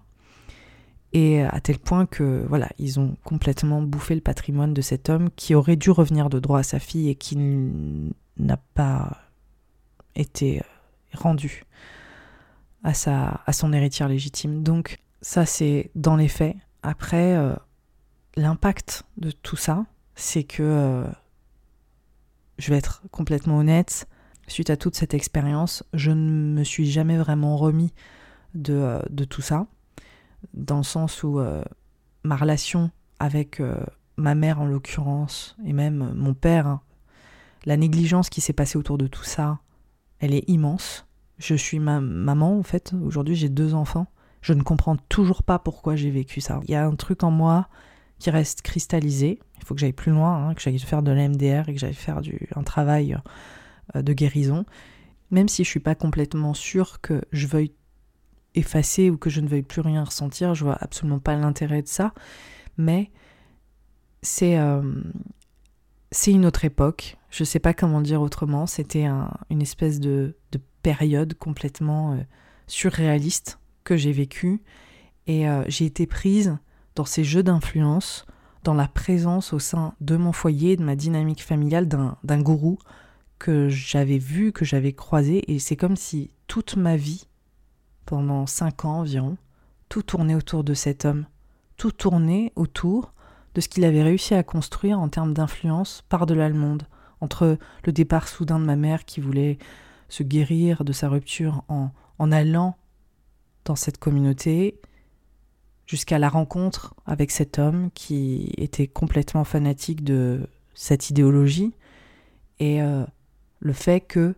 Et 1.13 1.41
à 1.41 1.59
tel 1.59 1.77
point 1.77 2.05
que 2.05 2.45
voilà, 2.47 2.69
ils 2.77 2.99
ont 2.99 3.17
complètement 3.25 3.81
bouffé 3.81 4.15
le 4.15 4.21
patrimoine 4.21 4.73
de 4.73 4.81
cet 4.81 5.09
homme 5.09 5.29
qui 5.35 5.55
aurait 5.55 5.75
dû 5.75 5.91
revenir 5.91 6.29
de 6.29 6.39
droit 6.39 6.59
à 6.59 6.63
sa 6.63 6.79
fille 6.79 7.09
et 7.09 7.15
qui 7.15 7.37
n'a 8.37 8.57
pas 8.73 9.17
été 10.15 10.61
rendu 11.13 11.65
à 12.83 12.93
son 13.53 13.73
héritière 13.73 14.07
légitime. 14.07 14.63
Donc 14.63 14.99
ça, 15.21 15.45
c'est 15.45 15.91
dans 15.95 16.15
les 16.15 16.27
faits. 16.27 16.55
Après, 16.81 17.35
euh, 17.35 17.55
l'impact 18.35 19.03
de 19.17 19.31
tout 19.31 19.55
ça, 19.55 19.85
c'est 20.15 20.43
que, 20.43 20.63
euh, 20.63 21.07
je 22.57 22.71
vais 22.71 22.77
être 22.77 23.03
complètement 23.11 23.57
honnête, 23.57 24.07
suite 24.51 24.69
à 24.69 24.77
toute 24.77 24.95
cette 24.95 25.13
expérience, 25.13 25.83
je 25.93 26.11
ne 26.11 26.31
me 26.31 26.63
suis 26.63 26.89
jamais 26.89 27.17
vraiment 27.17 27.57
remis 27.57 27.93
de, 28.53 28.73
euh, 28.73 29.01
de 29.09 29.23
tout 29.23 29.41
ça, 29.41 29.67
dans 30.53 30.77
le 30.77 30.83
sens 30.83 31.23
où 31.23 31.39
ma 32.23 32.35
relation 32.35 32.89
avec 33.19 33.61
ma 34.17 34.33
mère 34.33 34.59
en 34.59 34.65
l'occurrence, 34.65 35.55
et 35.65 35.73
même 35.73 36.13
mon 36.15 36.33
père, 36.33 36.65
hein, 36.65 36.81
la 37.65 37.77
négligence 37.77 38.29
qui 38.29 38.41
s'est 38.41 38.53
passée 38.53 38.77
autour 38.77 38.97
de 38.97 39.07
tout 39.07 39.23
ça, 39.23 39.59
elle 40.19 40.33
est 40.33 40.47
immense. 40.49 41.05
Je 41.37 41.55
suis 41.55 41.79
ma 41.79 41.99
maman 42.01 42.57
en 42.57 42.63
fait. 42.63 42.93
Aujourd'hui, 43.03 43.35
j'ai 43.35 43.49
deux 43.49 43.73
enfants. 43.73 44.07
Je 44.41 44.53
ne 44.53 44.63
comprends 44.63 44.95
toujours 44.95 45.43
pas 45.43 45.59
pourquoi 45.59 45.95
j'ai 45.95 46.09
vécu 46.09 46.41
ça. 46.41 46.59
Il 46.67 46.71
y 46.71 46.75
a 46.75 46.85
un 46.85 46.95
truc 46.95 47.23
en 47.23 47.31
moi 47.31 47.67
qui 48.19 48.29
reste 48.29 48.61
cristallisé. 48.61 49.39
Il 49.59 49.65
faut 49.65 49.75
que 49.75 49.79
j'aille 49.79 49.93
plus 49.93 50.11
loin, 50.11 50.49
hein, 50.49 50.53
que 50.53 50.61
j'aille 50.61 50.79
faire 50.79 51.03
de 51.03 51.11
l'MDR 51.11 51.69
et 51.69 51.73
que 51.73 51.79
j'aille 51.79 51.93
faire 51.93 52.21
du, 52.21 52.47
un 52.55 52.63
travail 52.63 53.13
euh, 53.13 53.17
de 53.95 54.13
guérison. 54.13 54.65
Même 55.31 55.47
si 55.47 55.63
je 55.63 55.69
suis 55.69 55.79
pas 55.79 55.95
complètement 55.95 56.53
sûre 56.53 57.01
que 57.01 57.21
je 57.31 57.47
veuille 57.47 57.73
effacer 58.53 59.09
ou 59.09 59.17
que 59.17 59.29
je 59.29 59.41
ne 59.41 59.47
veuille 59.47 59.63
plus 59.63 59.81
rien 59.81 60.03
ressentir, 60.03 60.53
je 60.55 60.63
vois 60.63 60.77
absolument 60.81 61.19
pas 61.19 61.35
l'intérêt 61.35 61.81
de 61.81 61.87
ça. 61.87 62.13
Mais 62.77 63.11
c'est 64.21 64.57
euh, 64.57 64.81
une 66.27 66.45
autre 66.45 66.65
époque. 66.65 67.17
Je 67.29 67.43
sais 67.43 67.59
pas 67.59 67.73
comment 67.73 68.01
dire 68.01 68.21
autrement. 68.21 68.67
C'était 68.67 69.05
une 69.49 69.61
espèce 69.61 69.99
de, 69.99 70.35
de 70.51 70.59
période 70.83 71.33
complètement 71.35 72.13
euh, 72.13 72.17
surréaliste 72.67 73.59
que 73.83 73.97
j'ai 73.97 74.11
vécue 74.11 74.61
et 75.27 75.47
euh, 75.47 75.63
j'ai 75.67 75.85
été 75.85 76.05
prise 76.05 76.57
dans 76.95 77.05
ces 77.05 77.23
jeux 77.23 77.43
d'influence, 77.43 78.25
dans 78.63 78.73
la 78.73 78.87
présence 78.87 79.53
au 79.53 79.59
sein 79.59 79.93
de 80.01 80.17
mon 80.17 80.31
foyer, 80.31 80.75
de 80.75 80.83
ma 80.83 80.95
dynamique 80.95 81.43
familiale 81.43 81.87
d'un 81.87 82.41
gourou 82.41 82.77
que 83.41 83.69
j'avais 83.69 84.19
vu, 84.19 84.51
que 84.51 84.65
j'avais 84.65 84.93
croisé 84.93 85.51
et 85.51 85.57
c'est 85.57 85.75
comme 85.75 85.95
si 85.95 86.29
toute 86.45 86.75
ma 86.75 86.95
vie, 86.95 87.25
pendant 88.05 88.45
cinq 88.45 88.85
ans 88.85 88.99
environ, 88.99 89.35
tout 89.89 90.03
tournait 90.03 90.35
autour 90.35 90.63
de 90.63 90.75
cet 90.75 91.05
homme, 91.05 91.25
tout 91.75 91.91
tournait 91.91 92.53
autour 92.55 93.13
de 93.55 93.61
ce 93.61 93.67
qu'il 93.67 93.83
avait 93.83 94.03
réussi 94.03 94.35
à 94.35 94.43
construire 94.43 94.99
en 94.99 95.09
termes 95.09 95.33
d'influence 95.33 96.03
par-delà 96.07 96.49
le 96.49 96.55
monde, 96.55 96.83
entre 97.19 97.57
le 97.83 97.91
départ 97.91 98.27
soudain 98.27 98.59
de 98.59 98.65
ma 98.65 98.75
mère 98.75 99.05
qui 99.05 99.21
voulait 99.21 99.57
se 100.07 100.21
guérir 100.21 100.83
de 100.83 100.93
sa 100.93 101.09
rupture 101.09 101.63
en, 101.67 101.89
en 102.19 102.31
allant 102.31 102.77
dans 103.65 103.75
cette 103.75 103.97
communauté 103.97 104.79
jusqu'à 105.87 106.19
la 106.19 106.29
rencontre 106.29 106.93
avec 107.07 107.31
cet 107.31 107.57
homme 107.57 107.89
qui 107.95 108.53
était 108.57 108.87
complètement 108.87 109.45
fanatique 109.45 110.03
de 110.03 110.47
cette 110.75 111.09
idéologie. 111.09 111.73
Et 112.59 112.83
euh, 112.83 113.03
le 113.61 113.73
fait 113.73 114.01
que 114.01 114.35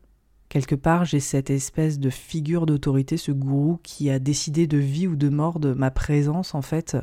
quelque 0.50 0.76
part 0.76 1.06
j'ai 1.06 1.20
cette 1.20 1.50
espèce 1.50 2.00
de 2.00 2.12
figure 2.12 2.68
d'autorité, 2.68 3.18
ce 3.18 3.32
gourou 3.32 3.80
qui 3.82 4.12
a 4.12 4.20
décidé 4.20 4.68
de 4.68 4.78
vie 4.78 5.08
ou 5.08 5.16
de 5.16 5.30
mort 5.30 5.60
de 5.60 5.74
ma 5.74 5.90
présence 5.90 6.54
en 6.54 6.62
fait 6.62 6.96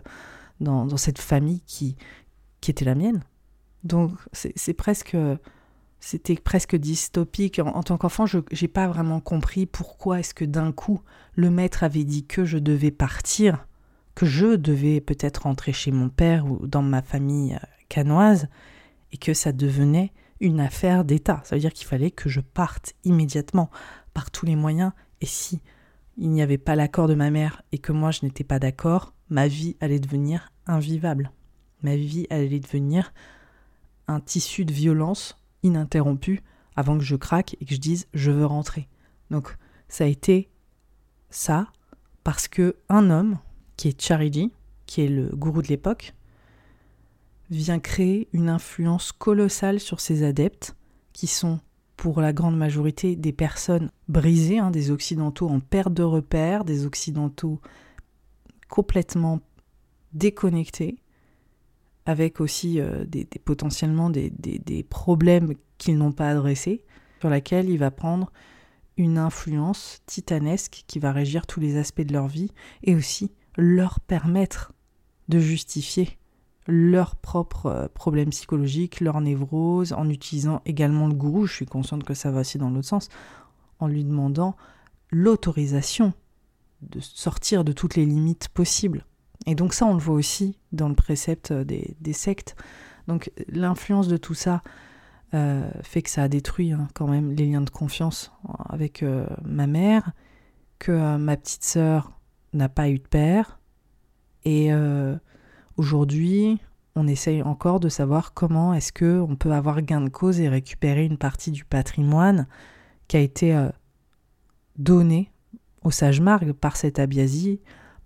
dans, 0.61 0.97
cette 0.97 1.19
famille 1.19 1.63
qui, 1.67 1.97
qui 2.61 2.71
était 2.71 2.85
la 2.85 2.95
mienne. 2.95 3.25
Donc 3.83 4.13
c'est 4.33 4.75
presque 4.75 5.17
c'était 6.01 6.35
presque 6.35 6.77
dystopique. 6.77 7.59
En, 7.59 7.83
tant 7.83 7.99
qu'enfant, 7.99 8.27
je 8.27 8.39
n'ai 8.39 8.69
pas 8.69 8.89
vraiment 8.89 9.21
compris 9.21 9.67
pourquoi 9.67 10.21
est-ce 10.21 10.35
que 10.35 10.47
d'un 10.47 10.73
coup 10.73 11.01
le 11.35 11.51
maître 11.51 11.85
avait 11.85 12.05
dit 12.05 12.25
que 12.25 12.45
je 12.45 12.59
devais 12.59 12.91
partir, 12.91 13.67
que 14.15 14.27
je 14.27 14.57
devais 14.57 15.01
peut-être 15.01 15.43
rentrer 15.43 15.73
chez 15.73 15.91
mon 15.91 16.09
père 16.09 16.47
ou 16.47 16.67
dans 16.67 16.83
ma 16.83 17.03
famille 17.03 17.55
euh, 17.55 17.67
canoise, 17.89 18.49
et 19.13 19.19
que 19.19 19.35
ça 19.35 19.53
devenait 19.53 20.13
une 20.41 20.61
affaire 20.61 21.05
d'État. 21.05 21.41
Ça 21.45 21.55
veut 21.55 21.61
dire 21.61 21.73
qu'il 21.73 21.87
fallait 21.87 22.11
que 22.11 22.29
je 22.29 22.41
parte 22.41 22.95
immédiatement, 23.05 23.71
par 24.15 24.31
tous 24.31 24.47
les 24.47 24.57
moyens, 24.57 24.93
et 25.21 25.27
si 25.27 25.61
il 26.17 26.31
n'y 26.31 26.43
avait 26.43 26.59
pas 26.59 26.77
l'accord 26.77 27.09
de 27.09 27.15
ma 27.15 27.31
mère 27.31 27.63
et 27.73 27.79
que 27.79 27.93
moi 27.93 28.11
je 28.11 28.21
n'étais 28.25 28.45
pas 28.45 28.59
d'accord, 28.59 29.15
ma 29.29 29.49
vie 29.49 29.77
allait 29.81 30.01
devenir 30.01 30.53
invivable. 30.67 31.31
Ma 31.83 31.97
vie 31.97 32.27
allait 32.31 32.61
devenir 32.61 33.13
un 34.07 34.21
tissu 34.21 34.65
de 34.65 34.73
violence 34.73 35.37
ininterrompu 35.63 36.43
avant 36.77 36.99
que 36.99 37.05
je 37.05 37.17
craque 37.17 37.57
et 37.61 37.65
que 37.65 37.75
je 37.75 37.81
dise 37.81 38.07
je 38.13 38.31
veux 38.31 38.47
rentrer. 38.47 38.89
Donc 39.31 39.57
ça 39.89 40.05
a 40.05 40.09
été 40.09 40.51
ça 41.31 41.69
parce 42.25 42.49
que 42.49 42.77
un 42.89 43.09
homme 43.11 43.39
qui 43.77 43.89
est 43.89 44.01
Charity, 44.01 44.53
qui 44.87 45.03
est 45.03 45.09
le 45.09 45.29
gourou 45.29 45.63
de 45.63 45.69
l'époque, 45.69 46.15
vient 47.51 47.81
créer 47.81 48.29
une 48.33 48.49
influence 48.49 49.13
colossale 49.13 49.81
sur 49.81 50.01
ses 50.01 50.23
adeptes 50.23 50.77
qui 51.13 51.27
sont 51.27 51.61
pour 51.97 52.21
la 52.23 52.33
grande 52.33 52.57
majorité 52.57 53.15
des 53.15 53.33
personnes 53.33 53.91
brisées, 54.09 54.59
hein, 54.59 54.71
des 54.71 54.91
occidentaux 54.91 55.49
en 55.49 55.61
perte 55.61 55.93
de 55.93 56.03
repères, 56.03 56.65
des 56.65 56.87
occidentaux 56.87 57.61
complètement 58.71 59.41
déconnectés, 60.13 61.03
avec 62.07 62.41
aussi 62.41 62.81
euh, 62.81 63.05
des, 63.05 63.27
potentiellement 63.45 64.09
des, 64.09 64.87
problèmes 64.89 65.55
qu'ils 65.77 65.99
n'ont 65.99 66.13
pas 66.13 66.31
adressés, 66.31 66.85
sur 67.21 67.29
laquelle 67.29 67.69
il 67.69 67.79
va 67.79 67.91
prendre 67.91 68.33
une 68.97 69.19
influence 69.19 70.01
titanesque 70.07 70.85
qui 70.87 70.99
va 70.99 71.13
régir 71.13 71.47
tous 71.47 71.61
les 71.61 71.77
aspects 71.77 72.01
de 72.01 72.13
leur 72.13 72.29
vie 72.29 72.51
et 72.83 72.95
aussi 72.95 73.31
leur 73.57 74.01
permettre 74.01 74.73
de 75.29 75.39
justifier 75.39 76.19
leurs 76.71 77.17
propres 77.17 77.67
euh, 77.67 77.89
problèmes 77.93 78.31
psychologiques, 78.31 79.01
leurs 79.01 79.21
névroses, 79.21 79.93
en 79.93 80.09
utilisant 80.09 80.63
également 80.65 81.09
le 81.09 81.15
gourou, 81.15 81.47
je 81.47 81.55
suis 81.55 81.67
consciente 81.67 82.05
que 82.05 82.15
ça 82.15 82.31
va 82.31 82.41
aussi 82.41 82.59
dans 82.59 82.71
l'autre 82.71 82.89
sens, 82.89 83.09
en 83.79 83.89
lui 83.89 84.05
demandant 84.05 84.57
l'autorisation 85.11 86.13
de 86.83 87.01
sortir 87.01 87.65
de 87.65 87.73
toutes 87.73 87.97
les 87.97 88.07
limites 88.07 88.49
possibles. 88.49 89.05
Et 89.47 89.55
donc 89.55 89.75
ça, 89.75 89.87
on 89.87 89.95
le 89.95 90.01
voit 90.01 90.15
aussi 90.15 90.59
dans 90.73 90.89
le 90.89 90.95
précepte 90.95 91.53
des, 91.53 92.13
sectes. 92.13 92.57
Donc 93.09 93.31
l'influence 93.49 94.09
de 94.09 94.17
tout 94.17 94.35
ça 94.35 94.63
euh, 95.33 95.71
fait 95.83 96.03
que 96.03 96.11
ça 96.11 96.25
a 96.25 96.29
détruit 96.29 96.73
hein, 96.73 96.89
quand 96.95 97.07
même 97.07 97.33
les 97.33 97.47
liens 97.47 97.61
de 97.61 97.71
confiance 97.71 98.33
avec 98.69 99.03
euh, 99.03 99.27
ma 99.45 99.67
mère, 99.67 100.13
que 100.79 100.93
euh, 100.93 101.19
ma 101.19 101.37
petite 101.37 101.65
sœur 101.65 102.13
n'a 102.53 102.69
pas 102.69 102.89
eu 102.89 102.99
de 102.99 103.07
père. 103.07 103.59
Et 104.45 104.71
aujourd'hui, 105.81 106.61
on 106.95 107.07
essaye 107.07 107.43
encore 107.43 107.81
de 107.81 107.89
savoir 107.89 108.35
comment 108.35 108.75
est-ce 108.75 108.93
que 108.93 109.21
on 109.21 109.35
peut 109.35 109.53
avoir 109.53 109.81
gain 109.83 110.03
de 110.03 110.11
cause 110.11 110.41
et 110.41 110.49
récupérer 110.49 111.05
une 111.05 111.19
partie 111.19 111.51
du 111.51 111.65
patrimoine 111.65 112.47
qui 113.09 113.17
a 113.17 113.21
été 113.21 113.69
donné 114.77 115.31
au 115.83 115.91
sage 115.91 116.21
Margue 116.21 116.53
par 116.53 116.77
cette 116.77 116.99
Abiasie 116.99 117.61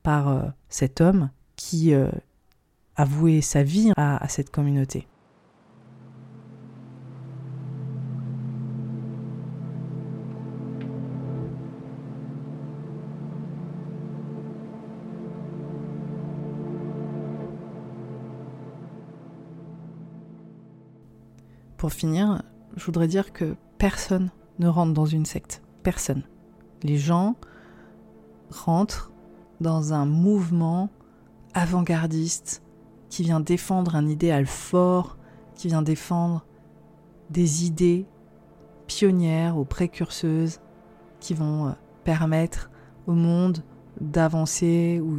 par 0.05 0.29
euh, 0.29 0.43
cet 0.69 1.01
homme 1.01 1.31
qui 1.57 1.93
euh, 1.93 2.11
a 2.95 3.05
voué 3.05 3.41
sa 3.41 3.65
vie 3.65 3.91
à, 3.97 4.29
cette 4.29 4.51
communauté. 4.51 5.09
Pour 21.85 21.93
finir, 21.93 22.41
je 22.77 22.85
voudrais 22.87 23.09
dire 23.09 23.35
que 23.35 23.57
personne 23.77 24.31
ne 24.59 24.69
rentre 24.69 24.95
dans 24.95 25.05
une 25.05 25.27
secte. 25.27 25.63
Personne. 25.83 26.23
Les 26.83 26.97
gens 26.97 27.37
rentrent 28.49 29.13
dans 29.61 29.93
un 29.93 30.07
mouvement 30.07 30.89
avant-gardiste 31.53 32.63
qui 33.11 33.23
vient 33.23 33.41
défendre 33.41 33.97
un 33.97 34.09
idéal 34.09 34.47
fort, 34.47 35.19
qui 35.57 35.69
vient 35.69 35.83
défendre 35.83 36.47
des 37.29 37.67
idées 37.67 38.07
pionnières 38.87 39.59
ou 39.59 39.67
précurseuses 39.67 40.61
qui 41.21 41.35
vont 41.35 41.67
euh, 41.67 41.73
permettre 42.03 42.71
au 43.07 43.13
monde 43.13 43.63
d'avancer 44.01 45.03
ou 45.05 45.19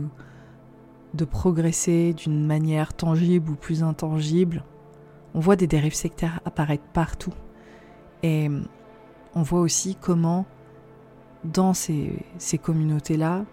de 1.14 1.26
progresser 1.26 2.16
d'une 2.16 2.44
manière 2.44 2.96
tangible 2.96 3.52
ou 3.52 3.56
plus 3.56 3.84
intangible. 3.84 4.64
On 5.36 5.42
voit 5.42 5.58
des 5.58 5.68
dérives 5.68 5.94
sectaires 5.94 6.40
apparaître 6.46 6.86
partout. 6.94 7.34
Et 8.24 8.50
on 9.36 9.42
voit 9.42 9.60
aussi 9.60 9.98
comment, 10.00 10.46
dans 11.44 11.74
ces, 11.74 12.18
communautés-là, 12.64 13.44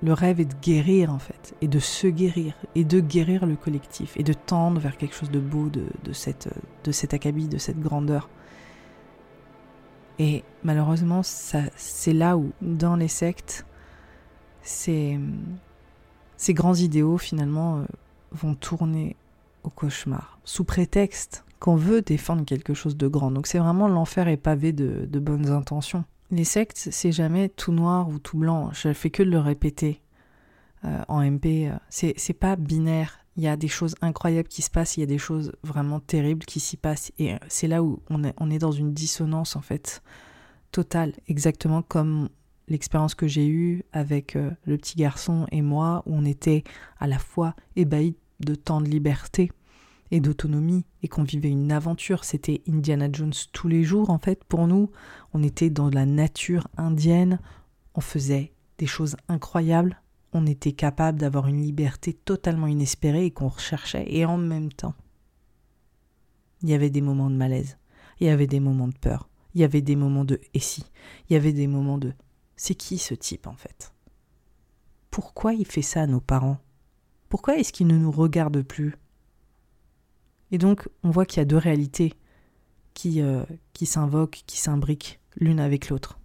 le 0.00 0.12
rêve 0.12 0.38
est 0.38 0.44
de 0.44 0.54
guérir 0.62 1.12
en 1.12 1.18
fait, 1.18 1.56
et 1.60 1.66
de 1.66 1.80
se 1.80 2.06
guérir, 2.06 2.54
et 2.76 2.84
de 2.84 3.00
guérir 3.00 3.44
le 3.44 3.56
collectif, 3.56 4.16
et 4.16 4.22
de 4.22 4.32
tendre 4.32 4.80
vers 4.80 4.96
quelque 4.96 5.16
chose 5.16 5.32
de 5.32 5.40
beau 5.40 5.68
de, 5.68 6.12
cette, 6.12 6.48
de 6.84 6.92
cet 6.92 7.12
acabit, 7.12 7.48
de 7.48 7.58
cette 7.58 7.80
grandeur. 7.80 8.30
Et 10.20 10.44
malheureusement, 10.62 11.22
c'est 11.24 12.12
là 12.12 12.36
où, 12.36 12.52
dans 12.62 12.94
les 12.94 13.08
sectes, 13.08 13.66
ces, 14.62 15.18
ces 16.36 16.54
grands 16.54 16.74
idéaux 16.74 17.18
finalement 17.18 17.78
euh, 17.78 17.84
vont 18.30 18.54
tourner 18.54 19.16
au 19.68 19.70
cauchemar, 19.70 20.40
sous 20.44 20.64
prétexte 20.64 21.44
qu'on 21.60 21.76
veut 21.76 22.02
défendre 22.02 22.44
quelque 22.44 22.74
chose 22.74 22.96
de 22.96 23.06
grand. 23.06 23.30
Donc 23.30 23.46
c'est 23.46 23.58
vraiment 23.58 23.88
l'enfer 23.88 24.28
est 24.28 24.36
pavé 24.36 24.72
de, 24.72 25.18
bonnes 25.18 25.50
intentions. 25.50 26.04
Les 26.30 26.44
sectes, 26.44 26.88
c'est 26.90 27.12
jamais 27.12 27.48
tout 27.48 27.72
noir 27.72 28.08
ou 28.08 28.18
tout 28.18 28.38
blanc. 28.38 28.70
Je 28.72 28.92
fais 28.92 29.10
que 29.10 29.22
de 29.22 29.30
le 29.30 29.38
répéter 29.38 30.00
euh, 30.84 31.02
en 31.08 31.22
MP. 31.22 31.68
Euh, 31.68 31.76
c'est 31.88 32.38
pas 32.38 32.56
binaire. 32.56 33.18
Il 33.36 33.42
y 33.42 33.48
a 33.48 33.56
des 33.56 33.68
choses 33.68 33.94
incroyables 34.02 34.48
qui 34.48 34.62
se 34.62 34.70
passent, 34.70 34.96
il 34.96 35.00
y 35.00 35.04
a 35.04 35.06
des 35.06 35.18
choses 35.18 35.52
vraiment 35.62 36.00
terribles 36.00 36.44
qui 36.44 36.58
s'y 36.58 36.76
passent. 36.76 37.12
Et 37.18 37.36
c'est 37.46 37.68
là 37.68 37.84
où 37.84 38.02
on 38.10 38.24
est, 38.24 38.58
dans 38.58 38.72
une 38.72 38.92
dissonance 38.92 39.54
en 39.54 39.60
fait 39.60 40.02
totale, 40.72 41.12
exactement 41.28 41.82
comme 41.82 42.28
l'expérience 42.66 43.14
que 43.14 43.28
j'ai 43.28 43.46
eue 43.46 43.84
avec 43.92 44.34
euh, 44.34 44.50
le 44.64 44.76
petit 44.76 44.96
garçon 44.96 45.46
et 45.52 45.62
moi, 45.62 46.02
où 46.06 46.14
on 46.14 46.24
était 46.24 46.64
à 46.98 47.06
la 47.06 47.18
fois 47.18 47.54
ébahis 47.76 48.16
de 48.40 48.54
tant 48.54 48.80
de 48.80 48.88
liberté 48.88 49.50
et 50.10 50.20
d'autonomie 50.20 50.84
et 51.02 51.08
qu'on 51.08 51.22
vivait 51.22 51.50
une 51.50 51.72
aventure. 51.72 52.24
C'était 52.24 52.62
Indiana 52.68 53.08
Jones 53.12 53.32
tous 53.52 53.68
les 53.68 53.84
jours 53.84 54.10
en 54.10 54.18
fait 54.18 54.44
pour 54.44 54.66
nous. 54.66 54.90
On 55.34 55.42
était 55.42 55.70
dans 55.70 55.90
la 55.90 56.06
nature 56.06 56.68
indienne, 56.76 57.38
on 57.94 58.00
faisait 58.00 58.52
des 58.78 58.86
choses 58.86 59.16
incroyables, 59.28 60.00
on 60.32 60.46
était 60.46 60.72
capable 60.72 61.18
d'avoir 61.18 61.48
une 61.48 61.62
liberté 61.62 62.12
totalement 62.12 62.66
inespérée 62.66 63.26
et 63.26 63.30
qu'on 63.30 63.48
recherchait 63.48 64.06
et 64.08 64.24
en 64.24 64.38
même 64.38 64.72
temps, 64.72 64.94
il 66.62 66.68
y 66.68 66.74
avait 66.74 66.90
des 66.90 67.00
moments 67.00 67.30
de 67.30 67.36
malaise, 67.36 67.78
il 68.20 68.26
y 68.26 68.30
avait 68.30 68.46
des 68.46 68.60
moments 68.60 68.88
de 68.88 68.98
peur, 68.98 69.28
il 69.54 69.60
y 69.60 69.64
avait 69.64 69.82
des 69.82 69.96
moments 69.96 70.24
de 70.24 70.40
et 70.54 70.60
si, 70.60 70.84
il 71.28 71.34
y 71.34 71.36
avait 71.36 71.52
des 71.52 71.66
moments 71.66 71.98
de 71.98 72.12
c'est 72.56 72.74
qui 72.74 72.98
ce 72.98 73.14
type 73.14 73.46
en 73.46 73.54
fait? 73.54 73.92
Pourquoi 75.10 75.54
il 75.54 75.66
fait 75.66 75.82
ça 75.82 76.02
à 76.02 76.06
nos 76.06 76.20
parents? 76.20 76.58
Pourquoi 77.28 77.56
est-ce 77.56 77.72
qu'il 77.72 77.86
ne 77.86 77.98
nous 77.98 78.10
regarde 78.10 78.62
plus? 78.62 78.94
Et 80.50 80.58
donc 80.58 80.88
on 81.02 81.10
voit 81.10 81.26
qu'il 81.26 81.38
y 81.38 81.42
a 81.42 81.46
deux 81.46 81.56
réalités 81.56 82.14
qui, 82.94 83.20
euh, 83.20 83.44
qui 83.72 83.86
s'invoquent, 83.86 84.42
qui 84.46 84.58
s'imbriquent 84.58 85.20
l'une 85.36 85.60
avec 85.60 85.88
l'autre. 85.88 86.18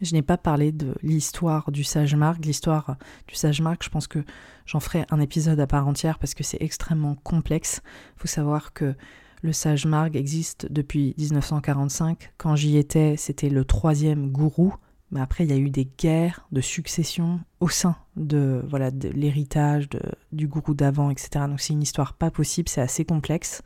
Je 0.00 0.14
n'ai 0.14 0.22
pas 0.22 0.38
parlé 0.38 0.72
de 0.72 0.94
l'histoire 1.02 1.70
du 1.70 1.84
sage 1.84 2.14
Marc. 2.14 2.44
L'histoire 2.44 2.96
du 3.28 3.34
sage 3.34 3.60
Marc, 3.60 3.84
je 3.84 3.90
pense 3.90 4.06
que 4.06 4.24
j'en 4.64 4.80
ferai 4.80 5.04
un 5.10 5.20
épisode 5.20 5.60
à 5.60 5.66
part 5.66 5.86
entière 5.86 6.18
parce 6.18 6.32
que 6.32 6.42
c'est 6.42 6.60
extrêmement 6.60 7.16
complexe. 7.16 7.82
Il 8.16 8.20
faut 8.20 8.28
savoir 8.28 8.72
que 8.72 8.94
le 9.42 9.52
sage 9.52 9.84
Marg 9.86 10.16
existe 10.16 10.66
depuis 10.70 11.14
1945. 11.18 12.32
Quand 12.38 12.56
j'y 12.56 12.78
étais, 12.78 13.16
c'était 13.18 13.50
le 13.50 13.64
troisième 13.64 14.30
gourou 14.30 14.74
mais 15.10 15.20
après, 15.20 15.44
il 15.44 15.50
y 15.50 15.52
a 15.52 15.56
eu 15.56 15.70
des 15.70 15.88
guerres 15.98 16.46
de 16.52 16.60
succession 16.60 17.40
au 17.58 17.68
sein 17.68 17.96
de 18.16 18.62
voilà 18.68 18.90
l'héritage 18.90 19.88
du 20.32 20.46
gourou 20.46 20.74
d'avant, 20.74 21.10
etc. 21.10 21.46
Donc 21.48 21.60
c'est 21.60 21.72
une 21.72 21.82
histoire 21.82 22.14
pas 22.14 22.30
possible, 22.30 22.68
c'est 22.68 22.80
assez 22.80 23.04
complexe. 23.04 23.62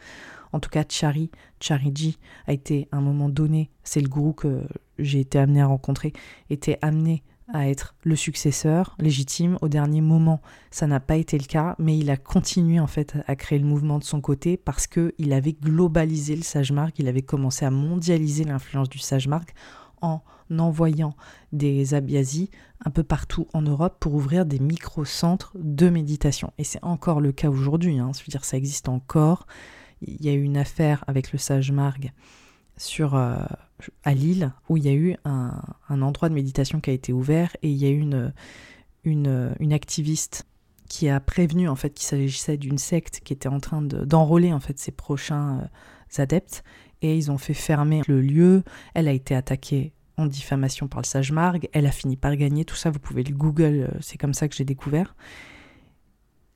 En 0.53 0.61
tout 0.61 0.71
cas, 0.71 0.85
Chari, 0.89 1.31
Chariji 1.61 2.19
a 2.47 2.53
été 2.53 2.89
à 2.93 2.99
un 2.99 3.01
moment 3.01 3.29
donné, 3.29 3.71
c'est 3.83 4.01
le 4.01 4.09
gourou 4.09 4.33
que 4.33 4.63
j'ai 4.99 5.21
été 5.21 5.39
amené 5.39 5.61
à 5.61 5.67
rencontrer, 5.67 6.13
était 6.49 6.79
amené 6.81 7.23
à 7.53 7.69
être 7.69 7.95
le 8.05 8.17
successeur 8.17 8.97
légitime. 8.99 9.59
Au 9.61 9.69
dernier 9.69 10.01
moment, 10.01 10.41
ça 10.71 10.87
n'a 10.87 11.01
pas 11.01 11.17
été 11.17 11.37
le 11.39 11.45
cas, 11.45 11.75
mais 11.79 11.99
il 11.99 12.09
a 12.11 12.17
continué 12.17 12.81
en 12.81 12.87
fait 12.87 13.17
à 13.27 13.37
créer 13.37 13.59
le 13.59 13.67
mouvement 13.67 13.99
de 13.99 14.05
son 14.05 14.21
côté 14.21 14.57
parce 14.57 14.87
que 14.87 15.15
il 15.19 15.33
avait 15.33 15.53
globalisé 15.53 16.37
le 16.37 16.43
sage 16.43 16.73
marc 16.73 16.99
il 16.99 17.09
avait 17.09 17.23
commencé 17.23 17.65
à 17.65 17.71
mondialiser 17.71 18.45
l'influence 18.45 18.89
du 18.89 18.99
sage 18.99 19.29
marc 19.29 19.55
en 20.01 20.23
envoyant 20.59 21.15
des 21.53 21.95
abiazis 21.95 22.51
un 22.85 22.91
peu 22.91 23.03
partout 23.03 23.47
en 23.53 23.63
Europe 23.63 23.97
pour 24.01 24.15
ouvrir 24.15 24.45
des 24.45 24.59
micro-centres 24.59 25.53
de 25.55 25.89
méditation. 25.89 26.53
Et 26.59 26.65
c'est 26.65 26.83
encore 26.83 27.21
le 27.21 27.33
cas 27.33 27.49
aujourd'hui, 27.49 27.99
hein. 27.99 28.11
je 28.17 28.21
veux 28.21 28.31
dire, 28.31 28.45
ça 28.45 28.57
existe 28.57 28.89
encore. 28.89 29.47
Il 30.03 30.23
y 30.25 30.29
a 30.29 30.33
eu 30.33 30.43
une 30.43 30.57
affaire 30.57 31.05
avec 31.07 31.33
le 31.33 31.39
sage 31.39 31.73
Marg 31.73 32.13
sur, 32.77 33.15
euh, 33.15 33.37
à 34.03 34.15
Lille 34.15 34.53
où 34.69 34.77
il 34.77 34.85
y 34.85 34.89
a 34.89 34.95
eu 34.95 35.17
un, 35.25 35.53
endroit 35.89 36.29
de 36.29 36.35
méditation 36.35 36.81
qui 36.81 36.91
a 36.91 36.93
été 36.93 37.13
ouvert 37.13 37.57
et 37.63 37.71
il 37.71 37.77
y 37.77 37.87
a 37.87 37.91
eu 37.91 38.01
une, 38.01 38.33
une, 39.05 39.73
activiste 39.73 40.47
qui 40.89 41.09
a 41.09 41.21
prévenu 41.21 41.69
en 41.69 41.77
fait 41.77 41.91
qu'il 41.91 42.07
s'agissait 42.07 42.57
d'une 42.57 42.79
secte 42.79 43.21
qui 43.25 43.33
était 43.33 43.49
en 43.49 43.61
train 43.61 43.83
d'enrôler 43.83 44.53
en 44.53 44.61
fait 44.61 44.79
ses 44.79 44.93
prochains 44.93 45.61
euh, 45.61 46.23
adeptes 46.23 46.65
et 47.03 47.17
ils 47.17 47.31
ont 47.31 47.39
fait 47.39 47.55
fermer 47.55 48.03
le 48.07 48.21
lieu. 48.21 48.63
Elle 48.95 49.09
a 49.09 49.13
été 49.13 49.35
attaquée 49.35 49.93
en 50.17 50.27
diffamation 50.27 50.89
par 50.89 51.01
le 51.01 51.07
sage 51.07 51.33
Marg. 51.33 51.69
Elle 51.73 51.87
a 51.87 51.91
fini 51.91 52.17
par 52.17 52.37
gagner. 52.37 52.65
Tout 52.65 52.77
ça, 52.77 52.91
vous 52.91 52.99
pouvez 52.99 53.23
le 53.23 53.35
Google. 53.35 53.89
Euh, 53.91 53.99
c'est 54.01 54.19
comme 54.19 54.35
ça 54.35 54.49
que 54.49 54.55
j'ai 54.55 54.65
découvert. 54.65 55.15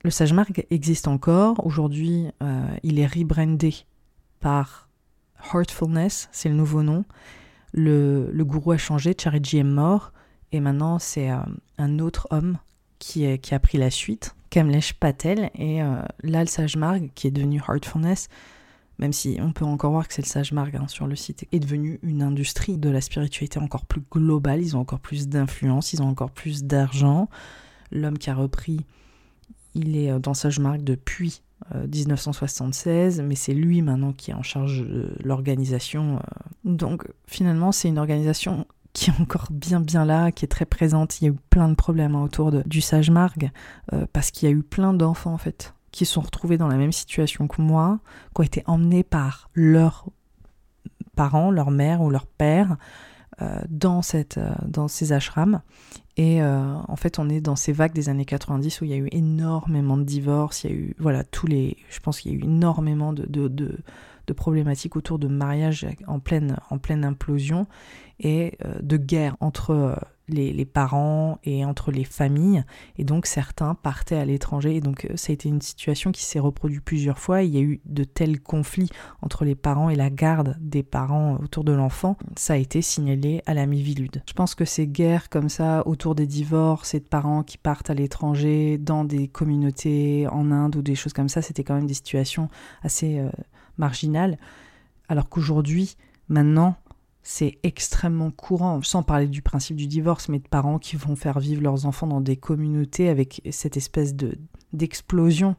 Le 0.03 0.09
sage 0.09 0.33
Marg 0.33 0.65
existe 0.69 1.07
encore. 1.07 1.65
Aujourd'hui, 1.65 2.27
euh, 2.41 2.67
il 2.83 2.99
est 2.99 3.07
rebrandé 3.07 3.75
par 4.39 4.89
Heartfulness, 5.53 6.29
c'est 6.31 6.49
le 6.49 6.55
nouveau 6.55 6.83
nom. 6.83 7.03
Le, 7.73 8.29
le, 8.31 8.45
gourou 8.45 8.71
a 8.71 8.77
changé, 8.77 9.13
Chariji 9.17 9.57
est 9.57 9.63
mort, 9.63 10.13
et 10.51 10.59
maintenant 10.59 10.99
c'est 10.99 11.29
euh, 11.29 11.37
un 11.77 11.99
autre 11.99 12.27
homme 12.31 12.57
qui, 12.97 13.25
est, 13.25 13.37
qui, 13.39 13.53
a 13.53 13.59
pris 13.59 13.77
la 13.77 13.91
suite, 13.91 14.35
Kamlesh 14.49 14.93
Patel, 14.93 15.51
et 15.53 15.79
là 15.79 16.41
le 16.41 16.47
sage 16.47 16.77
Marg, 16.77 17.09
qui 17.13 17.27
est 17.27 17.31
devenu 17.31 17.61
Heartfulness, 17.67 18.29
même 18.99 19.13
si 19.13 19.37
on 19.41 19.53
peut 19.53 19.65
encore 19.65 19.91
voir 19.91 20.07
que 20.07 20.13
c'est 20.13 20.21
le 20.21 20.27
sage 20.27 20.51
Marg 20.51 20.75
hein, 20.75 20.87
sur 20.87 21.07
le 21.07 21.15
site, 21.15 21.47
est 21.51 21.59
devenu 21.59 21.99
une 22.03 22.21
industrie 22.21 22.77
de 22.77 22.89
la 22.89 22.99
spiritualité 22.99 23.57
encore 23.57 23.85
plus 23.85 24.03
globale, 24.11 24.61
ils 24.61 24.75
ont 24.75 24.81
encore 24.81 24.99
plus 24.99 25.29
d'influence, 25.29 25.93
ils 25.93 26.01
ont 26.01 26.09
encore 26.09 26.31
plus 26.31 26.63
d'argent. 26.65 27.29
L'homme 27.91 28.17
qui 28.17 28.29
a 28.29 28.35
repris, 28.35 28.81
il 29.73 29.97
est 29.97 30.11
euh, 30.11 30.19
dans 30.19 30.33
Sage 30.33 30.59
Marg 30.59 30.83
depuis 30.83 31.41
1976, 31.73 33.19
euh, 33.19 33.23
mais 33.23 33.35
c'est 33.35 33.53
lui 33.53 33.81
maintenant 33.81 34.11
qui 34.11 34.31
est 34.31 34.33
en 34.33 34.43
charge 34.43 34.81
de 34.81 35.15
l'organisation. 35.23 36.17
Euh. 36.17 36.19
Donc 36.65 37.07
finalement, 37.25 37.71
c'est 37.71 37.87
une 37.87 37.99
organisation 37.99 38.67
qui 38.91 39.11
est 39.11 39.21
encore 39.21 39.47
bien 39.49 39.79
bien 39.79 40.03
là, 40.03 40.33
qui 40.33 40.43
est 40.43 40.49
très 40.49 40.65
présente. 40.65 41.21
Il 41.21 41.25
y 41.25 41.27
a 41.29 41.31
eu 41.31 41.37
plein 41.49 41.69
de 41.69 41.75
problèmes 41.75 42.15
hein, 42.15 42.23
autour 42.23 42.51
du 42.51 42.81
Sage 42.81 43.11
Marg, 43.11 43.49
parce 44.11 44.31
qu'il 44.31 44.49
y 44.49 44.51
a 44.51 44.55
eu 44.55 44.63
plein 44.63 44.93
d'enfants 44.93 45.33
en 45.33 45.37
fait 45.37 45.73
qui 45.91 46.05
sont 46.05 46.21
retrouvés 46.21 46.57
dans 46.57 46.67
la 46.67 46.77
même 46.77 46.91
situation 46.91 47.47
que 47.47 47.61
moi, 47.61 47.99
qui 48.35 48.41
ont 48.41 48.43
été 48.43 48.63
emmenés 48.65 49.03
par 49.03 49.49
leurs 49.53 50.07
parents, 51.15 51.51
leur 51.51 51.71
mère 51.71 52.01
ou 52.01 52.09
leur 52.09 52.25
père 52.25 52.77
euh, 53.41 53.61
dans, 53.69 54.01
cette, 54.01 54.37
euh, 54.37 54.53
dans 54.65 54.89
ces 54.89 55.13
ashrams. 55.13 55.61
Et 56.17 56.41
euh, 56.41 56.73
en 56.87 56.95
fait, 56.97 57.19
on 57.19 57.29
est 57.29 57.39
dans 57.39 57.55
ces 57.55 57.71
vagues 57.71 57.93
des 57.93 58.09
années 58.09 58.25
90 58.25 58.81
où 58.81 58.83
il 58.83 58.91
y 58.91 58.93
a 58.93 58.97
eu 58.97 59.07
énormément 59.13 59.97
de 59.97 60.03
divorces, 60.03 60.65
il 60.65 60.69
y 60.69 60.73
a 60.73 60.75
eu, 60.75 60.95
voilà, 60.99 61.23
tous 61.23 61.47
les. 61.47 61.77
Je 61.89 61.99
pense 62.01 62.19
qu'il 62.19 62.33
y 62.33 62.35
a 62.35 62.37
eu 62.37 62.43
énormément 62.43 63.13
de, 63.13 63.25
de, 63.25 63.47
de, 63.47 63.77
de 64.27 64.33
problématiques 64.33 64.97
autour 64.97 65.19
de 65.19 65.29
mariage 65.29 65.87
en 66.07 66.19
pleine, 66.19 66.57
en 66.69 66.79
pleine 66.79 67.05
implosion 67.05 67.65
et 68.19 68.57
de 68.81 68.97
guerre 68.97 69.37
entre 69.39 69.97
les, 70.29 70.65
parents 70.65 71.39
et 71.43 71.65
entre 71.65 71.91
les 71.91 72.03
familles. 72.03 72.63
Et 72.97 73.03
donc 73.03 73.25
certains 73.25 73.75
partaient 73.75 74.17
à 74.17 74.25
l'étranger. 74.25 74.75
Et 74.75 74.81
donc 74.81 75.05
euh, 75.05 75.15
ça 75.15 75.31
a 75.31 75.33
été 75.33 75.49
une 75.49 75.61
situation 75.61 76.11
qui 76.11 76.23
s'est 76.23 76.39
reproduite 76.39 76.83
plusieurs 76.83 77.19
fois. 77.19 77.43
Il 77.43 77.53
y 77.53 77.57
a 77.57 77.61
eu 77.61 77.81
de 77.85 78.03
tels 78.03 78.39
conflits 78.39 78.89
entre 79.21 79.45
les 79.45 79.55
parents 79.55 79.89
et 79.89 79.95
la 79.95 80.09
garde 80.09 80.57
des 80.59 80.83
parents 80.83 81.37
autour 81.41 81.63
de 81.63 81.73
l'enfant. 81.73 82.17
Ça 82.37 82.53
a 82.53 82.57
été 82.57 82.81
signalé 82.81 83.41
à 83.45 83.53
la 83.53 83.65
Mivilude. 83.65 84.23
Je 84.27 84.33
pense 84.33 84.55
que 84.55 84.65
ces 84.65 84.87
guerres 84.87 85.29
comme 85.29 85.49
ça 85.49 85.85
autour 85.87 86.15
des 86.15 86.27
divorces 86.27 86.93
et 86.93 86.99
de 86.99 87.05
parents 87.05 87.43
qui 87.43 87.57
partent 87.57 87.89
à 87.89 87.93
l'étranger 87.93 88.77
dans 88.77 89.03
des 89.03 89.27
communautés 89.27 90.27
en 90.27 90.51
Inde 90.51 90.75
ou 90.75 90.81
des 90.81 90.95
choses 90.95 91.13
comme 91.13 91.29
ça, 91.29 91.41
c'était 91.41 91.63
quand 91.63 91.75
même 91.75 91.87
des 91.87 91.93
situations 91.93 92.49
assez 92.83 93.19
euh, 93.19 93.29
marginales. 93.77 94.37
Alors 95.07 95.27
qu'aujourd'hui, 95.29 95.95
maintenant, 96.27 96.75
c'est 97.31 97.59
extrêmement 97.61 98.31
courant, 98.31 98.81
sans 98.81 99.03
parler 99.03 99.27
du 99.27 99.43
principe 99.43 99.75
du 99.75 99.85
divorce, 99.85 100.29
mais 100.29 100.39
de 100.39 100.47
parents 100.47 100.79
qui 100.79 100.95
vont 100.95 101.15
faire 101.15 101.39
vivre 101.39 101.61
leurs 101.61 101.85
enfants 101.85 102.07
dans 102.07 102.21
des 102.21 102.37
communautés 102.37 103.07
avec 103.07 103.43
cette 103.51 103.77
espèce 103.77 104.15
de 104.15 104.39
d'explosion 104.73 105.55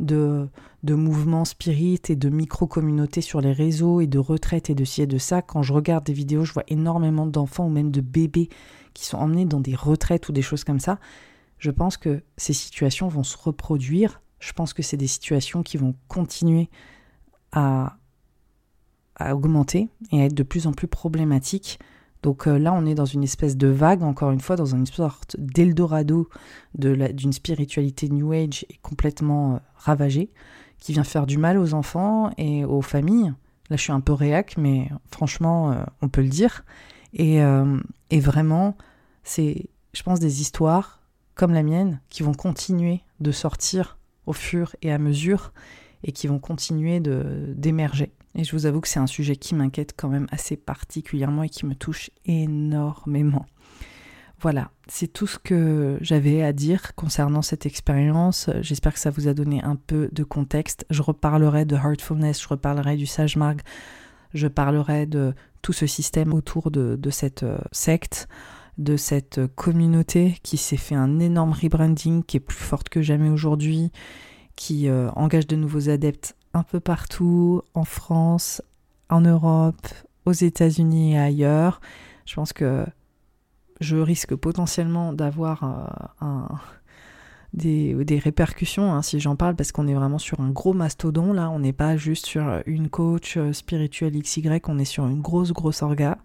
de, 0.00 0.50
de 0.82 0.94
mouvements 0.94 1.46
spirites 1.46 2.10
et 2.10 2.16
de 2.16 2.28
micro-communautés 2.28 3.22
sur 3.22 3.40
les 3.40 3.52
réseaux 3.52 4.02
et 4.02 4.06
de 4.06 4.18
retraites 4.18 4.68
et 4.68 4.74
de 4.74 4.84
ci 4.84 5.00
et 5.00 5.06
de 5.06 5.16
ça. 5.16 5.40
Quand 5.40 5.62
je 5.62 5.72
regarde 5.72 6.04
des 6.04 6.12
vidéos, 6.12 6.44
je 6.44 6.52
vois 6.52 6.64
énormément 6.68 7.26
d'enfants 7.26 7.68
ou 7.68 7.70
même 7.70 7.90
de 7.90 8.02
bébés 8.02 8.50
qui 8.92 9.06
sont 9.06 9.16
emmenés 9.16 9.46
dans 9.46 9.60
des 9.60 9.74
retraites 9.74 10.28
ou 10.28 10.32
des 10.32 10.42
choses 10.42 10.62
comme 10.62 10.80
ça. 10.80 10.98
Je 11.56 11.70
pense 11.70 11.96
que 11.96 12.22
ces 12.36 12.52
situations 12.52 13.08
vont 13.08 13.22
se 13.22 13.38
reproduire. 13.38 14.20
Je 14.40 14.52
pense 14.52 14.74
que 14.74 14.82
c'est 14.82 14.98
des 14.98 15.06
situations 15.06 15.62
qui 15.62 15.78
vont 15.78 15.94
continuer 16.06 16.68
à 17.52 17.96
à 19.16 19.34
augmenter 19.34 19.88
et 20.12 20.22
à 20.22 20.24
être 20.24 20.34
de 20.34 20.42
plus 20.42 20.66
en 20.66 20.72
plus 20.72 20.88
problématique. 20.88 21.78
Donc 22.24 22.48
euh, 22.48 22.58
là, 22.58 22.72
on 22.72 22.86
est 22.86 22.94
dans 22.94 23.04
une 23.04 23.22
espèce 23.22 23.54
de 23.56 23.68
vague, 23.68 24.02
encore 24.02 24.30
une 24.30 24.40
fois, 24.40 24.56
dans 24.56 24.64
une 24.64 24.86
sorte 24.86 25.36
d'Eldorado 25.38 26.28
d'une 26.74 27.34
spiritualité 27.34 28.08
New 28.08 28.32
Age 28.32 28.64
complètement 28.80 29.54
euh, 29.54 29.58
ravagée, 29.74 30.30
qui 30.78 30.94
vient 30.94 31.04
faire 31.04 31.26
du 31.26 31.36
mal 31.36 31.58
aux 31.58 31.74
enfants 31.74 32.30
et 32.38 32.64
aux 32.64 32.80
familles. 32.80 33.34
Là, 33.68 33.76
je 33.76 33.82
suis 33.82 33.92
un 33.92 34.00
peu 34.00 34.14
réac, 34.14 34.56
mais 34.56 34.90
franchement, 35.10 35.72
euh, 35.72 35.84
on 36.00 36.08
peut 36.08 36.22
le 36.22 36.28
dire. 36.28 36.64
Et 37.12 37.40
vraiment, 38.20 38.76
c'est, 39.22 39.68
je 39.92 40.02
pense, 40.02 40.18
des 40.18 40.40
histoires 40.40 41.00
comme 41.36 41.52
la 41.52 41.62
mienne 41.62 42.00
qui 42.08 42.24
vont 42.24 42.34
continuer 42.34 43.02
de 43.20 43.30
sortir 43.30 43.98
au 44.26 44.32
fur 44.32 44.74
et 44.82 44.90
à 44.92 44.98
mesure 44.98 45.52
et 46.02 46.10
qui 46.10 46.26
vont 46.26 46.40
continuer 46.40 47.00
d'émerger. 47.00 48.12
Et 48.34 48.44
je 48.44 48.52
vous 48.52 48.66
avoue 48.66 48.80
que 48.80 48.88
c'est 48.88 49.00
un 49.00 49.06
sujet 49.06 49.36
qui 49.36 49.54
m'inquiète 49.54 49.94
quand 49.96 50.08
même 50.08 50.26
assez 50.30 50.56
particulièrement 50.56 51.44
et 51.44 51.48
qui 51.48 51.66
me 51.66 51.74
touche 51.74 52.10
énormément. 52.26 53.46
Voilà, 54.40 54.70
c'est 54.88 55.06
tout 55.10 55.26
ce 55.26 55.38
que 55.38 55.96
j'avais 56.00 56.42
à 56.42 56.52
dire 56.52 56.94
concernant 56.96 57.40
cette 57.40 57.64
expérience. 57.64 58.50
J'espère 58.60 58.92
que 58.92 58.98
ça 58.98 59.10
vous 59.10 59.28
a 59.28 59.34
donné 59.34 59.62
un 59.62 59.76
peu 59.76 60.08
de 60.12 60.24
contexte. 60.24 60.84
Je 60.90 61.00
reparlerai 61.00 61.64
de 61.64 61.76
Heartfulness, 61.76 62.42
je 62.42 62.48
reparlerai 62.48 62.96
du 62.96 63.06
Sage 63.06 63.36
Marg, 63.36 63.62
je 64.34 64.48
parlerai 64.48 65.06
de 65.06 65.32
tout 65.62 65.72
ce 65.72 65.86
système 65.86 66.34
autour 66.34 66.70
de, 66.70 66.98
cette 67.10 67.44
euh, 67.44 67.56
secte, 67.72 68.28
de 68.76 68.98
cette 68.98 69.40
communauté 69.54 70.36
qui 70.42 70.58
s'est 70.58 70.76
fait 70.76 70.96
un 70.96 71.20
énorme 71.20 71.52
rebranding, 71.52 72.22
qui 72.22 72.36
est 72.36 72.40
plus 72.40 72.56
forte 72.56 72.90
que 72.90 73.00
jamais 73.00 73.30
aujourd'hui, 73.30 73.92
qui 74.56 74.88
euh, 74.88 75.10
engage 75.12 75.46
de 75.46 75.56
nouveaux 75.56 75.88
adeptes 75.88 76.36
un 76.54 76.62
peu 76.62 76.80
partout, 76.80 77.62
en 77.74 77.84
France, 77.84 78.62
en 79.10 79.20
Europe, 79.20 79.86
aux 80.24 80.32
États-Unis 80.32 81.14
et 81.14 81.18
ailleurs. 81.18 81.80
Je 82.24 82.34
pense 82.34 82.52
que 82.52 82.86
je 83.80 83.96
risque 83.96 84.34
potentiellement 84.34 85.12
d'avoir 85.12 86.14
euh, 86.22 86.46
des, 87.52 88.18
répercussions 88.18 88.92
hein, 88.92 89.02
si 89.02 89.20
j'en 89.20 89.36
parle 89.36 89.56
parce 89.56 89.72
qu'on 89.72 89.86
est 89.86 89.94
vraiment 89.94 90.18
sur 90.18 90.40
un 90.40 90.50
gros 90.50 90.72
mastodon 90.72 91.32
là, 91.32 91.50
on 91.50 91.58
n'est 91.58 91.72
pas 91.72 91.96
juste 91.96 92.26
sur 92.26 92.62
une 92.66 92.88
coach 92.88 93.36
euh, 93.36 93.52
spirituelle 93.52 94.18
XY, 94.18 94.60
on 94.68 94.78
est 94.78 94.84
sur 94.84 95.06
une 95.06 95.20
grosse 95.20 95.52
grosse 95.52 95.82
orga. 95.82 96.18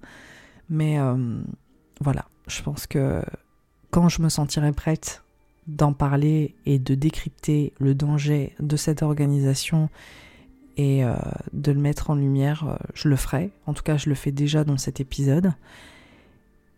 Mais 0.69 0.99
euh, 0.99 1.41
voilà, 1.99 2.25
je 2.47 2.61
pense 2.61 2.86
que 2.86 3.23
quand 3.89 4.07
je 4.07 4.21
me 4.21 4.30
sentirai 4.30 4.71
prête 4.71 5.23
d'en 5.70 5.93
parler 5.93 6.55
et 6.65 6.80
de 6.80 6.95
décrypter 6.95 7.74
le 7.80 7.93
danger 7.95 8.53
de 8.59 8.76
cette 8.76 9.03
organisation 9.03 9.89
et 10.78 11.03
euh, 11.03 11.13
de 11.53 11.72
le 11.72 11.80
mettre 11.80 12.09
en 12.09 12.15
lumière, 12.15 12.67
euh, 12.67 12.76
je 12.93 13.09
le 13.09 13.15
ferai. 13.15 13.51
En 13.65 13.74
tout 13.74 13.84
cas, 13.84 13.97
je 13.97 14.09
le 14.09 14.15
fais 14.15 14.32
déjà 14.32 14.63
dans 14.63 14.78
cet 14.78 14.99
épisode. 14.99 15.51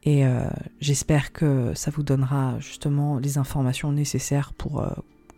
Et 0.03 0.25
euh, 0.25 0.45
j'espère 0.79 1.31
que 1.31 1.73
ça 1.75 1.91
vous 1.91 2.01
donnera 2.01 2.59
justement 2.59 3.19
les 3.19 3.37
informations 3.37 3.91
nécessaires 3.91 4.53
pour 4.53 4.83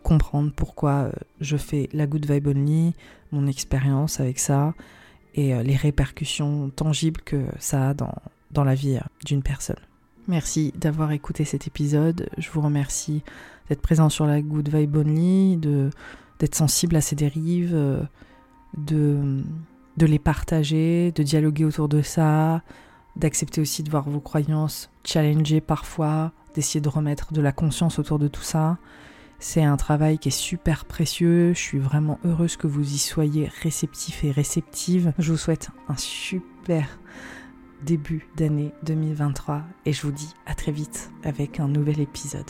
comprendre 0.02 0.54
pourquoi 0.56 1.12
je 1.42 1.58
fais 1.58 1.90
la 1.92 2.08
Good 2.08 2.30
Vibe 2.30 2.48
Only, 2.48 2.94
mon 3.34 3.48
expérience 3.48 4.22
avec 4.22 4.40
ça 4.40 4.74
et 5.36 5.62
les 5.64 5.76
répercussions 5.76 6.70
tangibles 6.70 7.20
que 7.22 7.44
ça 7.60 7.90
a 7.90 7.94
dans, 7.94 8.14
dans 8.52 8.64
la 8.64 8.76
vie 8.76 9.00
d'une 9.26 9.44
personne. 9.44 9.76
Merci 10.28 10.74
d'avoir 10.78 11.12
écouté 11.12 11.44
cet 11.44 11.68
épisode. 11.68 12.30
Je 12.38 12.50
vous 12.50 12.62
remercie 12.62 13.24
d'être 13.68 13.82
présent 13.82 14.10
sur 14.10 14.26
la 14.26 14.42
Good 14.42 14.70
Vibe 14.74 14.96
Only, 14.96 15.58
d'être 15.58 16.56
sensible 16.56 16.96
à 16.96 17.02
ces 17.02 17.16
dérives, 17.16 17.74
euh, 17.74 18.02
de, 18.78 19.44
de 19.98 20.06
les 20.06 20.20
partager, 20.20 21.12
de 21.12 21.24
dialoguer 21.24 21.66
autour 21.66 21.90
de 21.90 22.02
ça, 22.02 22.62
d'accepter 23.18 23.60
aussi 23.60 23.84
de 23.84 23.90
voir 23.90 24.10
vos 24.10 24.22
croyances 24.22 24.90
challenger 25.04 25.60
parfois, 25.60 26.32
d'essayer 26.56 26.80
de 26.80 26.90
remettre 26.90 27.34
de 27.34 27.42
la 27.42 27.52
conscience 27.52 28.00
autour 28.00 28.18
de 28.18 28.30
tout 28.30 28.42
ça. 28.42 28.78
C'est 29.40 29.64
un 29.64 29.76
travail 29.76 30.20
qui 30.20 30.30
est 30.30 30.32
super 30.32 30.86
précieux. 30.86 31.54
Je 31.54 31.60
suis 31.60 31.80
vraiment 31.80 32.18
heureuse 32.24 32.56
que 32.56 32.68
vous 32.68 32.94
y 32.94 32.98
soyez 32.98 33.52
réceptifs 33.62 34.24
et 34.24 34.32
réceptives. 34.32 35.12
Je 35.20 35.34
vous 35.34 35.38
souhaite 35.38 35.70
un 35.90 35.98
super 35.98 36.88
début 37.84 38.28
d'année 38.36 38.72
2023 38.84 39.64
et 39.86 39.94
je 39.94 40.02
vous 40.04 40.12
dis 40.12 40.34
à 40.46 40.56
très 40.56 40.72
vite 40.72 41.12
avec 41.24 41.60
un 41.60 41.68
nouvel 41.68 42.00
épisode. 42.00 42.50